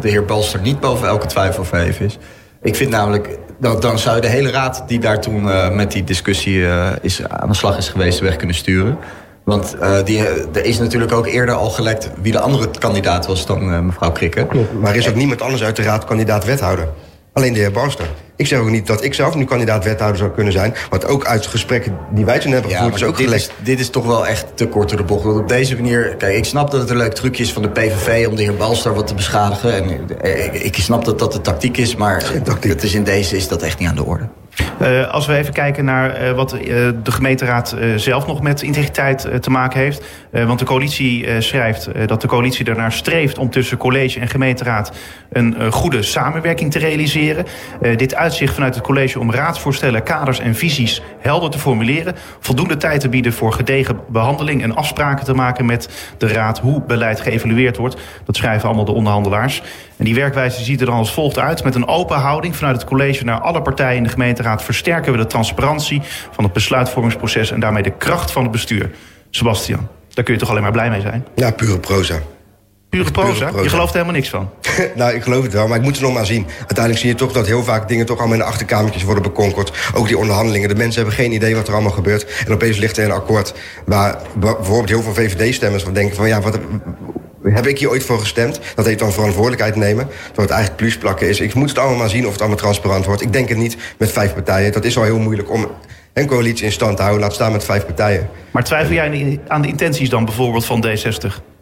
de 0.00 0.08
heer 0.08 0.24
Balster 0.24 0.60
niet 0.60 0.80
boven 0.80 1.08
elke 1.08 1.26
twijfel 1.26 1.64
verheven 1.64 2.04
is. 2.04 2.18
Ik 2.64 2.76
vind 2.76 2.90
namelijk, 2.90 3.38
dat 3.58 3.82
dan 3.82 3.98
zou 3.98 4.16
je 4.16 4.20
de 4.20 4.28
hele 4.28 4.50
raad... 4.50 4.84
die 4.86 4.98
daar 4.98 5.20
toen 5.20 5.42
met 5.76 5.92
die 5.92 6.04
discussie 6.04 6.66
is, 7.00 7.28
aan 7.28 7.48
de 7.48 7.54
slag 7.54 7.76
is 7.78 7.88
geweest, 7.88 8.20
weg 8.20 8.36
kunnen 8.36 8.56
sturen... 8.56 8.98
Want 9.44 9.76
uh, 9.80 10.04
die, 10.04 10.26
er 10.52 10.64
is 10.64 10.78
natuurlijk 10.78 11.12
ook 11.12 11.26
eerder 11.26 11.54
al 11.54 11.70
gelekt 11.70 12.10
wie 12.22 12.32
de 12.32 12.40
andere 12.40 12.70
kandidaat 12.78 13.26
was 13.26 13.46
dan 13.46 13.86
mevrouw 13.86 14.12
Krikke. 14.12 14.46
Maar 14.80 14.96
is 14.96 15.08
ook 15.08 15.14
niemand 15.14 15.42
anders 15.42 15.62
uit 15.62 15.76
de 15.76 15.82
raad 15.82 16.04
kandidaat 16.04 16.44
wethouder? 16.44 16.88
Alleen 17.34 17.52
de 17.52 17.58
heer 17.58 17.72
Barster. 17.72 18.06
Ik 18.36 18.46
zeg 18.46 18.58
ook 18.58 18.70
niet 18.70 18.86
dat 18.86 19.04
ik 19.04 19.14
zelf 19.14 19.34
nu 19.34 19.44
kandidaat 19.44 19.84
wethouder 19.84 20.18
zou 20.18 20.30
kunnen 20.30 20.52
zijn. 20.52 20.74
Want 20.90 21.06
ook 21.06 21.24
uit 21.24 21.46
gesprekken 21.46 21.98
die 22.10 22.24
wij 22.24 22.38
toen 22.38 22.52
hebben 22.52 22.70
gevoerd 22.70 22.94
is 22.94 23.02
ook 23.02 23.16
dit 23.16 23.26
gelekt. 23.26 23.42
Is, 23.42 23.50
dit 23.64 23.80
is 23.80 23.90
toch 23.90 24.06
wel 24.06 24.26
echt 24.26 24.46
te 24.54 24.66
kort 24.66 24.88
door 24.88 24.98
de 24.98 25.04
bocht. 25.04 25.24
Want 25.24 25.38
op 25.38 25.48
deze 25.48 25.74
manier... 25.74 26.14
Kijk, 26.16 26.36
ik 26.36 26.44
snap 26.44 26.70
dat 26.70 26.80
het 26.80 26.90
een 26.90 26.96
leuk 26.96 27.14
trucje 27.14 27.42
is 27.42 27.52
van 27.52 27.62
de 27.62 27.68
PVV... 27.68 28.26
om 28.28 28.36
de 28.36 28.42
heer 28.42 28.56
Balster 28.56 28.94
wat 28.94 29.06
te 29.06 29.14
beschadigen. 29.14 29.74
En 29.74 30.20
eh, 30.20 30.64
ik, 30.64 30.76
snap 30.76 31.04
dat 31.04 31.18
dat 31.18 31.32
de 31.32 31.40
tactiek 31.40 31.76
is. 31.76 31.96
Maar 31.96 32.32
het 32.60 32.82
is 32.82 32.94
in 32.94 33.04
deze 33.04 33.36
is 33.36 33.48
dat 33.48 33.62
echt 33.62 33.78
niet 33.78 33.88
aan 33.88 33.96
de 33.96 34.04
orde. 34.04 34.28
Uh, 34.82 35.10
als 35.10 35.26
we 35.26 35.36
even 35.36 35.52
kijken 35.52 35.84
naar 35.84 36.22
uh, 36.22 36.30
wat 36.30 36.54
uh, 36.54 36.60
de 37.02 37.12
gemeenteraad 37.12 37.76
zelf 37.96 38.26
nog 38.26 38.42
met 38.42 38.62
integriteit 38.62 39.28
te 39.40 39.50
maken 39.50 39.80
heeft. 39.80 40.04
want 40.30 40.58
de 40.58 40.64
coalitie 40.64 41.40
schrijft 41.40 41.88
dat 42.06 42.20
de 42.20 42.26
coalitie 42.26 42.66
ernaar 42.66 42.92
streeft 42.92 43.38
om 43.38 43.50
tussen 43.50 43.76
college 43.76 44.20
en 44.20 44.28
gemeenteraad 44.28 44.92
een 45.32 45.72
goede 45.72 46.02
samenwerking 46.02 46.70
te 46.70 46.78
realiseren. 46.78 47.44
dit 47.96 48.14
uitzicht 48.14 48.54
vanuit 48.54 48.74
het 48.74 48.84
college 48.84 49.18
om 49.20 49.32
raadsvoorstellen, 49.32 50.02
kaders 50.02 50.38
en 50.38 50.54
visies 50.54 51.02
helder 51.18 51.50
te 51.50 51.58
formuleren. 51.58 52.14
Voldoende 52.40 52.76
tijd 52.76 53.00
te 53.00 53.08
bieden 53.08 53.32
voor 53.32 53.52
gedegen 53.52 54.00
behandeling 54.08 54.62
en 54.62 54.74
afspraken 54.74 55.24
te 55.24 55.34
maken 55.34 55.66
met 55.66 56.12
de 56.18 56.28
raad 56.28 56.58
hoe 56.58 56.82
beleid 56.86 57.20
geëvalueerd 57.20 57.76
wordt. 57.76 57.96
Dat 58.24 58.36
schrijven 58.36 58.66
allemaal 58.66 58.84
de 58.84 58.92
onderhandelaars. 58.92 59.62
En 59.96 60.04
die 60.04 60.14
werkwijze 60.14 60.64
ziet 60.64 60.80
er 60.80 60.86
dan 60.86 60.96
als 60.96 61.12
volgt 61.12 61.38
uit. 61.38 61.64
Met 61.64 61.74
een 61.74 61.88
open 61.88 62.16
houding 62.16 62.56
vanuit 62.56 62.76
het 62.76 62.84
college 62.84 63.24
naar 63.24 63.40
alle 63.40 63.62
partijen 63.62 63.96
in 63.96 64.02
de 64.02 64.08
gemeenteraad 64.08 64.62
versterken 64.62 65.12
we 65.12 65.18
de 65.18 65.26
transparantie 65.26 66.02
van 66.30 66.44
het 66.44 66.52
besluitvormingsproces 66.52 67.50
en 67.50 67.60
daarmee 67.60 67.82
de 67.82 67.96
kracht 67.98 68.30
van 68.30 68.42
het 68.42 68.52
bestuur. 68.52 68.90
Sebastian, 69.30 69.88
daar 70.08 70.24
kun 70.24 70.34
je 70.34 70.40
toch 70.40 70.50
alleen 70.50 70.62
maar 70.62 70.72
blij 70.72 70.90
mee 70.90 71.00
zijn? 71.00 71.26
Ja, 71.34 71.50
pure 71.50 71.78
proza. 71.78 72.18
Pure 72.88 73.10
proza? 73.10 73.50
Je 73.62 73.68
gelooft 73.68 73.94
er 73.94 74.00
helemaal 74.00 74.20
niks 74.20 74.28
van? 74.28 74.50
nou, 74.94 75.14
ik 75.14 75.22
geloof 75.22 75.42
het 75.42 75.52
wel, 75.52 75.68
maar 75.68 75.76
ik 75.76 75.82
moet 75.82 75.92
het 75.92 76.02
nog 76.02 76.14
maar 76.14 76.26
zien. 76.26 76.46
Uiteindelijk 76.58 76.98
zie 76.98 77.08
je 77.08 77.14
toch 77.14 77.32
dat 77.32 77.46
heel 77.46 77.64
vaak 77.64 77.88
dingen 77.88 78.06
toch 78.06 78.18
allemaal 78.18 78.36
in 78.36 78.42
de 78.42 78.48
achterkamertjes 78.48 79.02
worden 79.02 79.22
bekonkerd. 79.22 79.72
Ook 79.94 80.06
die 80.06 80.18
onderhandelingen. 80.18 80.68
De 80.68 80.74
mensen 80.74 80.96
hebben 80.96 81.14
geen 81.14 81.32
idee 81.32 81.54
wat 81.54 81.68
er 81.68 81.74
allemaal 81.74 81.92
gebeurt. 81.92 82.42
En 82.46 82.52
opeens 82.52 82.78
ligt 82.78 82.96
er 82.96 83.04
een 83.04 83.10
akkoord 83.10 83.54
waar 83.86 84.16
bijvoorbeeld 84.36 84.88
heel 84.88 85.02
veel 85.02 85.14
VVD-stemmers 85.14 85.82
van 85.82 85.92
denken 85.92 86.16
van 86.16 86.28
ja, 86.28 86.40
wat, 86.40 86.58
heb 87.52 87.66
ik 87.66 87.78
hier 87.78 87.90
ooit 87.90 88.04
voor 88.04 88.18
gestemd? 88.18 88.60
Dat 88.74 88.86
heeft 88.86 88.98
dan 88.98 89.12
verantwoordelijkheid 89.12 89.76
nemen. 89.76 90.06
Terwijl 90.06 90.32
het 90.36 90.50
eigenlijk 90.50 90.76
plusplakken 90.76 91.28
is. 91.28 91.40
Ik 91.40 91.54
moet 91.54 91.68
het 91.68 91.78
allemaal 91.78 91.98
maar 91.98 92.08
zien 92.08 92.26
of 92.26 92.32
het 92.32 92.40
allemaal 92.40 92.58
transparant 92.58 93.04
wordt. 93.04 93.22
Ik 93.22 93.32
denk 93.32 93.48
het 93.48 93.58
niet 93.58 93.76
met 93.98 94.12
vijf 94.12 94.34
partijen. 94.34 94.72
Dat 94.72 94.84
is 94.84 94.96
al 94.96 95.04
heel 95.04 95.18
moeilijk 95.18 95.50
om 95.50 95.66
een 96.12 96.26
coalitie 96.26 96.64
in 96.64 96.72
stand 96.72 96.96
te 96.96 97.02
houden. 97.02 97.22
Laat 97.22 97.34
staan 97.34 97.52
met 97.52 97.64
vijf 97.64 97.86
partijen. 97.86 98.28
Maar 98.50 98.64
twijfel 98.64 98.94
jij 98.94 99.40
aan 99.46 99.62
de 99.62 99.68
intenties 99.68 100.08
dan 100.08 100.24
bijvoorbeeld 100.24 100.64
van 100.64 100.86
D60? 100.86 101.52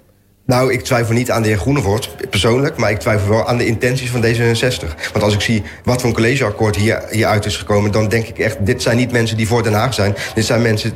Nou, 0.46 0.72
ik 0.72 0.82
twijfel 0.82 1.14
niet 1.14 1.30
aan 1.30 1.42
de 1.42 1.48
heer 1.48 1.58
Groenevoort 1.58 2.30
persoonlijk... 2.30 2.76
maar 2.76 2.90
ik 2.90 2.98
twijfel 2.98 3.28
wel 3.28 3.48
aan 3.48 3.58
de 3.58 3.66
intenties 3.66 4.10
van 4.10 4.24
D66. 4.24 5.10
Want 5.12 5.24
als 5.24 5.34
ik 5.34 5.40
zie 5.40 5.62
wat 5.84 6.00
voor 6.00 6.08
een 6.08 6.14
collegeakkoord 6.14 6.76
hier, 6.76 7.02
hieruit 7.10 7.44
is 7.44 7.56
gekomen... 7.56 7.92
dan 7.92 8.08
denk 8.08 8.26
ik 8.26 8.38
echt, 8.38 8.66
dit 8.66 8.82
zijn 8.82 8.96
niet 8.96 9.12
mensen 9.12 9.36
die 9.36 9.46
voor 9.46 9.62
Den 9.62 9.72
Haag 9.72 9.94
zijn. 9.94 10.14
Dit 10.34 10.44
zijn 10.44 10.62
mensen 10.62 10.92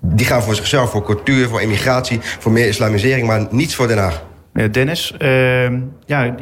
die 0.00 0.26
gaan 0.26 0.42
voor 0.42 0.54
zichzelf, 0.54 0.90
voor 0.90 1.04
cultuur, 1.04 1.48
voor 1.48 1.60
immigratie... 1.60 2.20
voor 2.22 2.52
meer 2.52 2.68
islamisering, 2.68 3.26
maar 3.26 3.46
niets 3.50 3.74
voor 3.74 3.88
Den 3.88 3.98
Haag. 3.98 4.22
Dennis, 4.70 5.14
uh, 5.18 5.70
ja, 6.06 6.34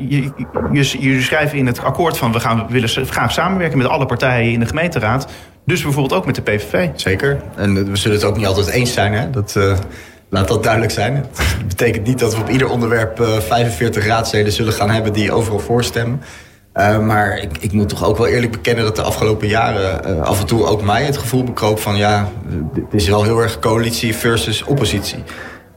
jullie 0.99 1.23
schrijven 1.23 1.59
in 1.59 1.67
het 1.67 1.81
akkoord 1.81 2.17
van... 2.17 2.33
we 2.33 2.41
gaan, 2.41 2.67
we 2.67 2.73
willen 2.73 2.89
graag 2.89 3.33
samenwerken 3.33 3.79
met 3.79 3.87
alle 3.87 4.07
partijen 4.07 4.53
in 4.53 4.61
de 4.61 4.67
gemeenteraad. 4.67 5.27
Dus 5.65 5.83
bijvoorbeeld 5.83 6.15
ook 6.15 6.27
met 6.27 6.35
de 6.35 6.43
PVV. 6.43 6.89
Zeker. 6.95 7.43
En 7.57 7.91
we 7.91 7.97
zullen 7.97 8.17
het 8.17 8.27
ook 8.27 8.37
niet 8.37 8.47
altijd 8.47 8.69
eens 8.69 8.93
zijn, 8.93 9.13
hè? 9.13 9.31
Dat... 9.31 9.55
Uh... 9.59 9.77
Laat 10.29 10.49
dat 10.49 10.63
duidelijk 10.63 10.93
zijn. 10.93 11.15
Het 11.37 11.69
betekent 11.69 12.07
niet 12.07 12.19
dat 12.19 12.35
we 12.35 12.41
op 12.41 12.49
ieder 12.49 12.69
onderwerp 12.69 13.19
45 13.47 14.03
eh, 14.03 14.09
raadsleden 14.09 14.53
zullen 14.53 14.73
gaan 14.73 14.91
hebben 14.91 15.13
die 15.13 15.33
overal 15.33 15.59
voorstemmen. 15.59 16.23
Uh, 16.77 16.99
maar 16.99 17.39
ik, 17.39 17.59
ik, 17.61 17.73
moet 17.73 17.89
toch 17.89 18.05
ook 18.05 18.17
wel 18.17 18.27
eerlijk 18.27 18.53
bekennen 18.53 18.85
dat 18.85 18.97
de 18.97 19.03
afgelopen 19.03 19.49
jaren 19.49 20.01
uh, 20.09 20.23
af 20.23 20.41
en 20.41 20.47
toe 20.47 20.67
ook 20.67 20.83
mij 20.83 21.05
het 21.05 21.17
gevoel 21.17 21.45
bekroop 21.45 21.81
van 21.81 21.97
ja, 21.97 22.29
dit 22.75 22.85
is 22.91 23.09
wel 23.09 23.23
heel 23.23 23.39
erg 23.39 23.59
coalitie 23.59 24.17
versus 24.17 24.65
oppositie. 24.65 25.23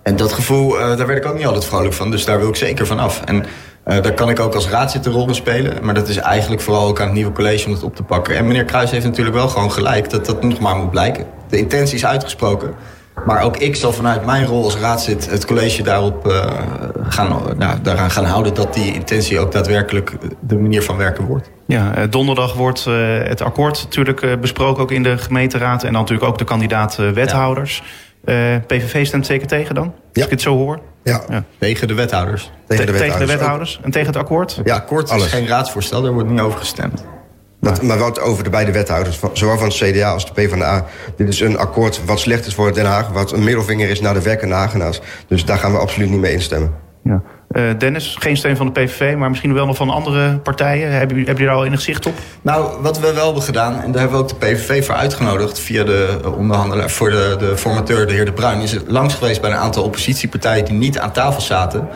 En 0.03 0.15
dat 0.15 0.33
gevoel, 0.33 0.79
uh, 0.79 0.97
daar 0.97 1.07
werd 1.07 1.23
ik 1.23 1.29
ook 1.31 1.37
niet 1.37 1.45
altijd 1.45 1.65
vrolijk 1.65 1.93
van, 1.93 2.11
dus 2.11 2.25
daar 2.25 2.39
wil 2.39 2.49
ik 2.49 2.55
zeker 2.55 2.85
van 2.85 2.99
af. 2.99 3.21
En 3.25 3.45
daar 3.83 4.13
kan 4.13 4.29
ik 4.29 4.39
ook 4.39 4.53
als 4.53 4.69
raadzitter 4.69 5.11
rol 5.11 5.27
in 5.27 5.35
spelen, 5.35 5.73
maar 5.81 5.93
dat 5.93 6.07
is 6.07 6.17
eigenlijk 6.17 6.61
vooral 6.61 6.87
ook 6.87 6.99
aan 6.99 7.05
het 7.05 7.15
nieuwe 7.15 7.31
college 7.31 7.65
om 7.65 7.73
het 7.73 7.83
op 7.83 7.95
te 7.95 8.03
pakken. 8.03 8.35
En 8.35 8.47
meneer 8.47 8.65
Kruis 8.65 8.91
heeft 8.91 9.05
natuurlijk 9.05 9.35
wel 9.35 9.47
gewoon 9.47 9.71
gelijk 9.71 10.09
dat 10.09 10.25
dat 10.25 10.43
nog 10.43 10.59
maar 10.59 10.75
moet 10.75 10.91
blijken. 10.91 11.25
De 11.49 11.57
intentie 11.57 11.95
is 11.95 12.05
uitgesproken. 12.05 12.73
Maar 13.25 13.41
ook 13.41 13.57
ik 13.57 13.75
zal 13.75 13.93
vanuit 13.93 14.25
mijn 14.25 14.45
rol 14.45 14.63
als 14.63 14.77
raadslid 14.77 15.29
het 15.29 15.45
college 15.45 15.83
daarop 15.83 16.27
uh, 16.27 16.45
gaan, 17.07 17.41
nou, 17.57 17.81
daaraan 17.81 18.11
gaan 18.11 18.25
houden 18.25 18.53
dat 18.53 18.73
die 18.73 18.93
intentie 18.93 19.39
ook 19.39 19.51
daadwerkelijk 19.51 20.11
de 20.39 20.57
manier 20.57 20.83
van 20.83 20.97
werken 20.97 21.25
wordt. 21.25 21.49
Ja, 21.67 21.95
eh, 21.95 22.03
donderdag 22.09 22.53
wordt 22.53 22.85
uh, 22.87 22.95
het 23.23 23.41
akkoord 23.41 23.83
natuurlijk 23.83 24.41
besproken 24.41 24.83
ook 24.83 24.91
in 24.91 25.03
de 25.03 25.17
gemeenteraad 25.17 25.83
en 25.83 25.91
dan 25.91 26.01
natuurlijk 26.01 26.29
ook 26.29 26.37
de 26.37 26.43
kandidaat 26.43 26.95
wethouders. 26.95 27.83
Ja. 28.25 28.59
PVV 28.59 29.05
stemt 29.05 29.25
zeker 29.25 29.47
tegen 29.47 29.75
dan? 29.75 29.85
Als 29.85 29.93
ja. 30.13 30.23
ik 30.23 30.29
het 30.29 30.41
zo 30.41 30.55
hoor. 30.55 30.79
Ja. 31.03 31.21
ja. 31.29 31.43
Tegen 31.57 31.87
de 31.87 31.93
wethouders. 31.93 32.51
Tegen 32.67 32.85
de 32.85 32.91
wethouders. 32.91 33.19
Tegen 33.19 33.27
de 33.27 33.37
wethouders. 33.37 33.79
En 33.83 33.91
tegen 33.91 34.07
het 34.07 34.17
akkoord? 34.17 34.61
Ja, 34.63 34.75
akkoord 34.75 35.11
is 35.11 35.25
geen 35.25 35.47
raadsvoorstel, 35.47 36.01
daar 36.01 36.11
wordt 36.11 36.29
niet 36.29 36.39
over 36.39 36.59
gestemd. 36.59 37.03
Dat, 37.61 37.81
maar 37.81 37.97
wat 37.97 38.19
over 38.19 38.43
de 38.43 38.49
beide 38.49 38.71
wethouders, 38.71 39.19
zowel 39.33 39.57
van 39.57 39.67
het 39.67 39.75
CDA 39.75 40.11
als 40.11 40.25
de 40.25 40.31
PvdA. 40.33 40.85
Dit 41.15 41.27
is 41.27 41.39
een 41.39 41.57
akkoord 41.57 42.05
wat 42.05 42.19
slecht 42.19 42.45
is 42.45 42.53
voor 42.53 42.73
Den 42.73 42.85
Haag... 42.85 43.09
wat 43.09 43.31
een 43.31 43.43
middelvinger 43.43 43.89
is 43.89 44.01
naar 44.01 44.13
de 44.13 44.21
werkende 44.21 44.55
Hagenaars. 44.55 45.01
Dus 45.27 45.45
daar 45.45 45.57
gaan 45.57 45.71
we 45.71 45.77
absoluut 45.77 46.09
niet 46.09 46.19
mee 46.19 46.33
instemmen. 46.33 46.73
Ja. 47.03 47.21
Uh, 47.51 47.63
Dennis, 47.77 48.15
geen 48.19 48.37
steun 48.37 48.57
van 48.57 48.65
de 48.65 48.71
PVV, 48.71 49.15
maar 49.15 49.29
misschien 49.29 49.53
wel 49.53 49.65
nog 49.65 49.75
van 49.75 49.89
andere 49.89 50.37
partijen. 50.37 50.91
Hebben 50.91 51.07
jullie, 51.07 51.25
hebben 51.25 51.35
jullie 51.35 51.45
daar 51.45 51.55
al 51.55 51.65
enig 51.65 51.81
zicht 51.81 52.05
op? 52.05 52.13
Nou, 52.41 52.81
wat 52.81 52.99
we 52.99 53.13
wel 53.13 53.25
hebben 53.25 53.43
gedaan, 53.43 53.81
en 53.81 53.91
daar 53.91 54.01
hebben 54.01 54.17
we 54.17 54.23
ook 54.23 54.39
de 54.39 54.45
PVV 54.45 54.85
voor 54.85 54.95
uitgenodigd... 54.95 55.59
via 55.59 55.83
de 55.83 56.19
onderhandelaar, 56.37 56.89
voor 56.89 57.09
de, 57.09 57.35
de 57.39 57.57
formateur, 57.57 58.07
de 58.07 58.13
heer 58.13 58.25
De 58.25 58.33
Bruin... 58.33 58.61
is 58.61 58.77
langs 58.87 59.13
geweest 59.13 59.41
bij 59.41 59.49
een 59.49 59.57
aantal 59.57 59.83
oppositiepartijen 59.83 60.65
die 60.65 60.73
niet 60.73 60.99
aan 60.99 61.11
tafel 61.11 61.41
zaten... 61.41 61.87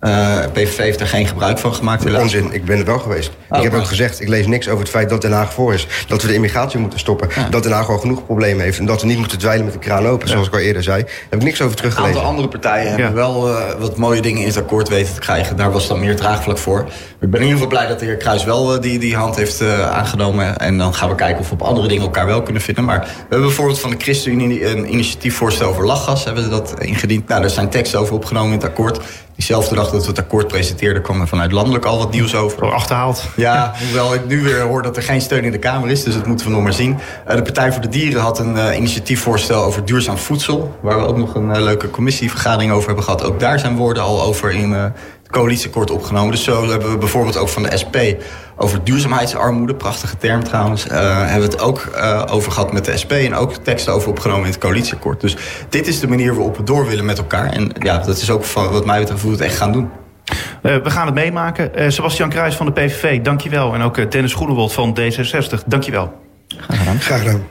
Uh, 0.00 0.44
eh, 0.44 0.50
PVV 0.52 0.76
heeft 0.76 1.00
er 1.00 1.06
geen 1.06 1.26
gebruik 1.26 1.58
van 1.58 1.74
gemaakt. 1.74 2.04
Helaas. 2.04 2.22
Onzin, 2.22 2.52
ik 2.52 2.64
ben 2.64 2.78
er 2.78 2.84
wel 2.84 2.98
geweest. 2.98 3.30
Oh, 3.50 3.58
ik 3.58 3.64
heb 3.64 3.74
ook 3.74 3.86
gezegd, 3.86 4.20
ik 4.20 4.28
lees 4.28 4.46
niks 4.46 4.68
over 4.68 4.80
het 4.80 4.88
feit 4.88 5.08
dat 5.08 5.22
Den 5.22 5.32
Haag 5.32 5.52
voor 5.52 5.74
is. 5.74 5.86
Dat 6.08 6.22
we 6.22 6.28
de 6.28 6.34
immigratie 6.34 6.78
moeten 6.78 6.98
stoppen. 6.98 7.28
Dat 7.50 7.62
Den 7.62 7.72
Haag 7.72 7.88
al 7.88 7.98
genoeg 7.98 8.24
problemen 8.24 8.64
heeft. 8.64 8.78
En 8.78 8.86
dat 8.86 9.00
we 9.00 9.06
niet 9.06 9.18
moeten 9.18 9.38
dweilen 9.38 9.64
met 9.64 9.74
de 9.74 9.80
kraan 9.80 10.06
open, 10.06 10.28
zoals 10.28 10.46
ik 10.46 10.52
al 10.52 10.58
eerder 10.58 10.82
zei. 10.82 11.02
Daar 11.02 11.12
heb 11.30 11.38
ik 11.38 11.44
niks 11.44 11.62
over 11.62 11.76
teruggelezen. 11.76 12.10
Een 12.10 12.16
aantal 12.16 12.30
andere 12.30 12.48
partijen 12.48 12.90
hebben 12.90 13.14
wel 13.14 13.48
uh, 13.48 13.58
wat 13.78 13.96
mooie 13.96 14.22
dingen 14.22 14.40
in 14.40 14.46
het 14.46 14.56
akkoord 14.56 14.88
weten 14.88 15.14
te 15.14 15.20
krijgen. 15.20 15.56
Daar 15.56 15.72
was 15.72 15.88
dan 15.88 16.00
meer 16.00 16.16
draagvlak 16.16 16.58
voor. 16.58 16.80
Ik 17.20 17.30
ben 17.30 17.40
in 17.40 17.46
ieder 17.46 17.52
geval 17.52 17.66
blij 17.66 17.86
dat 17.86 17.98
de 17.98 18.04
heer 18.04 18.16
Kruis 18.16 18.44
wel 18.44 18.74
uh, 18.74 18.80
die, 18.80 18.98
die 18.98 19.16
hand 19.16 19.36
heeft 19.36 19.62
aangenomen. 19.90 20.58
En 20.58 20.78
dan 20.78 20.94
gaan 20.94 21.08
we 21.08 21.14
kijken 21.14 21.40
of 21.40 21.48
we 21.48 21.54
op 21.54 21.62
andere 21.62 21.88
dingen 21.88 22.04
elkaar 22.04 22.26
wel 22.26 22.42
kunnen 22.42 22.62
vinden. 22.62 22.84
Maar 22.84 23.00
we 23.00 23.06
hebben 23.18 23.40
bijvoorbeeld 23.40 23.80
van 23.80 23.90
de 23.90 23.96
ChristenUnie 23.98 24.66
een 24.66 24.92
initiatiefvoorstel 24.92 25.68
over 25.68 25.86
lachgas. 25.86 26.24
Hebben 26.24 26.42
we 26.44 26.50
dat 26.50 26.74
ingediend. 26.78 27.28
Nou, 27.28 27.40
daar 27.40 27.50
zijn 27.50 27.68
teksten 27.68 27.98
over 28.00 28.14
opgenomen 28.14 28.52
in 28.52 28.58
het 28.58 28.68
akkoord. 28.68 29.00
Diezelfde 29.34 29.74
dag 29.74 29.89
dat 29.90 30.02
we 30.02 30.08
het 30.08 30.18
akkoord 30.18 30.48
presenteerden... 30.48 31.02
kwam 31.02 31.20
er 31.20 31.28
vanuit 31.28 31.52
landelijk 31.52 31.84
al 31.84 31.98
wat 31.98 32.10
nieuws 32.10 32.34
over. 32.34 32.64
Oh, 32.64 32.72
achterhaald. 32.72 33.24
Ja, 33.36 33.74
hoewel 33.84 34.14
ik 34.14 34.26
nu 34.26 34.42
weer 34.42 34.60
hoor 34.60 34.82
dat 34.82 34.96
er 34.96 35.02
geen 35.02 35.20
steun 35.20 35.44
in 35.44 35.52
de 35.52 35.58
Kamer 35.58 35.90
is. 35.90 36.02
Dus 36.02 36.14
dat 36.14 36.26
moeten 36.26 36.46
we 36.46 36.52
nog 36.52 36.62
maar 36.62 36.72
zien. 36.72 36.98
Uh, 37.28 37.34
de 37.34 37.42
Partij 37.42 37.72
voor 37.72 37.82
de 37.82 37.88
Dieren 37.88 38.22
had 38.22 38.38
een 38.38 38.56
uh, 38.56 38.76
initiatiefvoorstel 38.76 39.64
over 39.64 39.84
duurzaam 39.84 40.16
voedsel. 40.18 40.76
Waar 40.80 40.98
we 40.98 41.06
ook 41.06 41.16
nog 41.16 41.34
een 41.34 41.50
uh, 41.50 41.60
leuke 41.60 41.90
commissievergadering 41.90 42.72
over 42.72 42.86
hebben 42.86 43.04
gehad. 43.04 43.24
Ook 43.24 43.40
daar 43.40 43.58
zijn 43.58 43.76
woorden 43.76 44.02
al 44.02 44.22
over 44.22 44.50
in 44.50 44.92
coalitieakkoord 45.30 45.90
opgenomen. 45.90 46.30
Dus 46.30 46.44
zo 46.44 46.68
hebben 46.68 46.90
we 46.90 46.98
bijvoorbeeld 46.98 47.36
ook 47.36 47.48
van 47.48 47.62
de 47.62 47.76
SP 47.82 47.96
over 48.56 48.84
duurzaamheidsarmoede, 48.84 49.74
prachtige 49.74 50.16
term 50.16 50.44
trouwens, 50.44 50.86
uh, 50.86 51.18
hebben 51.18 51.48
we 51.48 51.54
het 51.54 51.60
ook 51.60 51.88
uh, 51.94 52.22
over 52.30 52.52
gehad 52.52 52.72
met 52.72 52.84
de 52.84 52.96
SP 53.02 53.12
en 53.12 53.34
ook 53.34 53.52
teksten 53.54 53.92
over 53.92 54.08
opgenomen 54.08 54.44
in 54.44 54.50
het 54.50 54.60
coalitieakkoord. 54.60 55.20
Dus 55.20 55.36
dit 55.68 55.86
is 55.86 56.00
de 56.00 56.08
manier 56.08 56.34
waarop 56.34 56.56
we 56.56 56.62
door 56.62 56.86
willen 56.86 57.04
met 57.04 57.18
elkaar. 57.18 57.52
En 57.52 57.72
ja, 57.78 57.98
dat 57.98 58.16
is 58.16 58.30
ook 58.30 58.44
van, 58.44 58.70
wat 58.70 58.84
mij 58.84 58.98
betreft 58.98 59.22
hoe 59.22 59.30
we 59.30 59.36
het 59.36 59.46
echt 59.46 59.56
gaan 59.56 59.72
doen. 59.72 59.90
Uh, 60.62 60.76
we 60.82 60.90
gaan 60.90 61.06
het 61.06 61.14
meemaken. 61.14 61.70
Uh, 61.80 61.88
Sebastian 61.88 62.28
Kruijs 62.28 62.54
van 62.54 62.66
de 62.66 62.72
PVV, 62.72 63.20
dankjewel. 63.20 63.74
En 63.74 63.82
ook 63.82 63.96
uh, 63.96 64.10
Dennis 64.10 64.34
Groenewold 64.34 64.72
van 64.72 64.98
D66, 65.00 65.66
dankjewel. 65.66 66.12
Graag 66.58 66.78
gedaan. 66.78 67.00
Graag 67.00 67.18
gedaan. 67.18 67.46